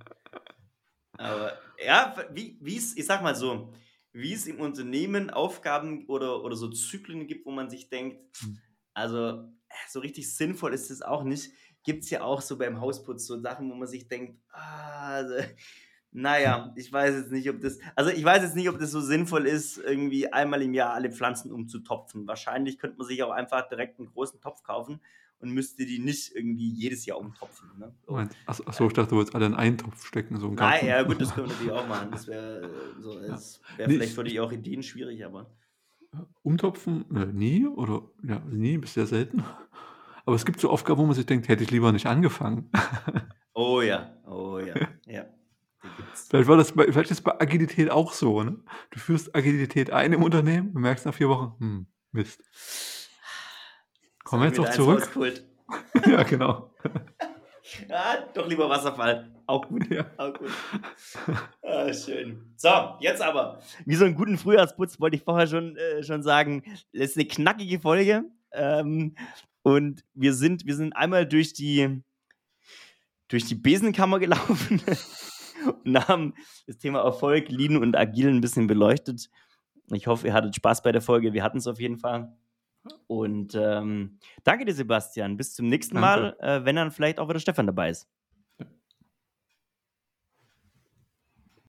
Aber 1.17 1.53
ja, 1.83 2.15
wie, 2.31 2.57
wie 2.61 2.77
es, 2.77 2.95
ich 2.95 3.05
sag 3.05 3.23
mal 3.23 3.35
so, 3.35 3.73
wie 4.13 4.33
es 4.33 4.45
im 4.45 4.59
Unternehmen 4.59 5.29
Aufgaben 5.29 6.05
oder, 6.07 6.43
oder 6.43 6.55
so 6.55 6.69
Zyklen 6.69 7.27
gibt, 7.27 7.45
wo 7.45 7.51
man 7.51 7.69
sich 7.69 7.89
denkt, 7.89 8.37
hm. 8.39 8.59
also 8.93 9.49
so 9.89 9.99
richtig 9.99 10.35
sinnvoll 10.35 10.73
ist 10.73 10.91
es 10.91 11.01
auch 11.01 11.23
nicht 11.23 11.51
gibt 11.87 12.03
es 12.03 12.09
ja 12.09 12.21
auch 12.21 12.41
so 12.41 12.57
beim 12.57 12.81
Hausputz 12.81 13.25
so 13.25 13.39
Sachen, 13.39 13.71
wo 13.71 13.75
man 13.75 13.87
sich 13.87 14.09
denkt, 14.09 14.37
ah, 14.51 15.07
also, 15.13 15.35
naja, 16.11 16.73
ich 16.75 16.91
weiß 16.91 17.15
jetzt 17.15 17.31
nicht, 17.31 17.49
ob 17.49 17.61
das, 17.61 17.79
also 17.95 18.11
ich 18.11 18.25
weiß 18.25 18.43
jetzt 18.43 18.57
nicht, 18.57 18.67
ob 18.67 18.77
das 18.77 18.91
so 18.91 18.99
sinnvoll 18.99 19.47
ist, 19.47 19.77
irgendwie 19.77 20.31
einmal 20.33 20.61
im 20.61 20.73
Jahr 20.73 20.93
alle 20.93 21.09
Pflanzen 21.13 21.49
umzutopfen. 21.49 22.27
Wahrscheinlich 22.27 22.77
könnte 22.77 22.97
man 22.97 23.07
sich 23.07 23.23
auch 23.23 23.31
einfach 23.31 23.69
direkt 23.69 23.99
einen 23.99 24.09
großen 24.09 24.41
Topf 24.41 24.63
kaufen 24.63 24.99
und 25.39 25.51
müsste 25.51 25.85
die 25.85 25.99
nicht 25.99 26.35
irgendwie 26.35 26.69
jedes 26.73 27.05
Jahr 27.05 27.19
umtopfen. 27.19 27.69
Ne? 27.79 27.95
So. 28.05 28.21
Achso, 28.47 28.87
ich 28.87 28.93
dachte, 28.93 29.11
du 29.11 29.15
wolltest 29.15 29.33
alle 29.33 29.45
in 29.45 29.53
einen 29.53 29.77
Topf 29.77 30.05
stecken. 30.05 30.37
So 30.41 30.49
Nein, 30.49 30.87
ja 30.87 31.03
gut, 31.03 31.21
das 31.21 31.29
können 31.35 31.47
wir 31.47 31.53
natürlich 31.53 31.71
auch 31.71 31.87
machen. 31.87 32.11
Das 32.11 32.27
wäre 32.27 32.63
äh, 32.63 33.01
so, 33.01 33.21
wär 33.77 33.89
vielleicht 33.89 34.13
für 34.13 34.25
dich 34.25 34.41
auch 34.41 34.51
Ideen 34.51 34.83
schwierig, 34.83 35.23
aber. 35.23 35.49
Umtopfen? 36.41 37.05
Äh, 37.15 37.27
nie 37.27 37.65
oder 37.65 38.01
ja, 38.27 38.39
nie, 38.39 38.77
bis 38.77 38.93
sehr 38.93 39.05
selten. 39.05 39.45
Aber 40.27 40.35
es 40.35 40.45
gibt 40.45 40.59
so 40.59 40.69
Aufgaben, 40.69 40.99
wo 40.99 41.05
man 41.05 41.15
sich 41.15 41.25
denkt, 41.25 41.47
hätte 41.47 41.63
ich 41.63 41.71
lieber 41.71 41.91
nicht 41.91 42.05
angefangen. 42.05 42.69
Oh 43.59 43.81
ja, 43.81 44.15
oh 44.27 44.59
ja, 44.59 44.75
ja. 45.07 45.25
Vielleicht, 46.29 46.47
war 46.47 46.57
das 46.57 46.73
bei, 46.73 46.83
vielleicht 46.83 47.09
ist 47.09 47.17
es 47.17 47.23
bei 47.23 47.41
Agilität 47.41 47.89
auch 47.89 48.13
so. 48.13 48.43
Ne? 48.43 48.59
Du 48.91 48.99
führst 48.99 49.35
Agilität 49.35 49.89
ein 49.89 50.13
im 50.13 50.21
Unternehmen 50.21 50.73
und 50.75 50.83
merkst 50.83 51.07
nach 51.07 51.13
vier 51.15 51.27
Wochen, 51.27 51.55
hm, 51.57 51.87
Mist. 52.11 52.43
Kommen 54.23 54.43
wir 54.43 54.49
jetzt 54.49 54.59
noch 54.59 54.69
zurück? 54.69 55.09
ja, 56.05 56.21
genau. 56.21 56.71
ja, 57.89 58.27
doch 58.35 58.47
lieber 58.47 58.69
Wasserfall. 58.69 59.31
Auch 59.47 59.67
gut. 59.67 59.89
Ja. 59.89 60.05
Auch 60.17 60.35
gut. 60.35 60.51
Ah, 61.63 61.91
schön. 61.91 62.53
So, 62.57 62.69
jetzt 62.99 63.23
aber. 63.23 63.59
Wie 63.85 63.95
so 63.95 64.05
einen 64.05 64.13
guten 64.13 64.37
Frühjahrsputz 64.37 64.99
wollte 64.99 65.15
ich 65.15 65.23
vorher 65.23 65.47
schon, 65.47 65.75
äh, 65.77 66.03
schon 66.03 66.21
sagen. 66.21 66.61
Das 66.93 67.09
ist 67.09 67.17
eine 67.17 67.25
knackige 67.25 67.79
Folge. 67.79 68.25
Ähm, 68.51 69.15
und 69.67 70.05
wir 70.13 70.33
sind, 70.33 70.65
wir 70.65 70.77
sind 70.77 70.95
einmal 70.95 71.27
durch 71.27 71.51
die, 71.51 72.01
durch 73.27 73.43
die 73.43 73.55
Besenkammer 73.55 74.17
gelaufen 74.17 74.81
und 75.83 76.07
haben 76.07 76.35
das 76.67 76.77
Thema 76.77 77.01
Erfolg, 77.01 77.49
Lean 77.49 77.75
und 77.75 77.97
Agil 77.97 78.29
ein 78.29 78.39
bisschen 78.39 78.67
beleuchtet. 78.67 79.29
Ich 79.91 80.07
hoffe, 80.07 80.27
ihr 80.27 80.33
hattet 80.33 80.55
Spaß 80.55 80.83
bei 80.83 80.93
der 80.93 81.01
Folge. 81.01 81.33
Wir 81.33 81.43
hatten 81.43 81.57
es 81.57 81.67
auf 81.67 81.81
jeden 81.81 81.97
Fall. 81.97 82.33
Und 83.07 83.55
ähm, 83.55 84.19
danke 84.45 84.63
dir, 84.63 84.73
Sebastian. 84.73 85.35
Bis 85.35 85.53
zum 85.53 85.67
nächsten 85.67 85.95
danke. 85.95 86.37
Mal, 86.39 86.59
äh, 86.59 86.63
wenn 86.63 86.77
dann 86.77 86.91
vielleicht 86.91 87.19
auch 87.19 87.27
wieder 87.27 87.41
Stefan 87.41 87.67
dabei 87.67 87.89
ist. 87.89 88.07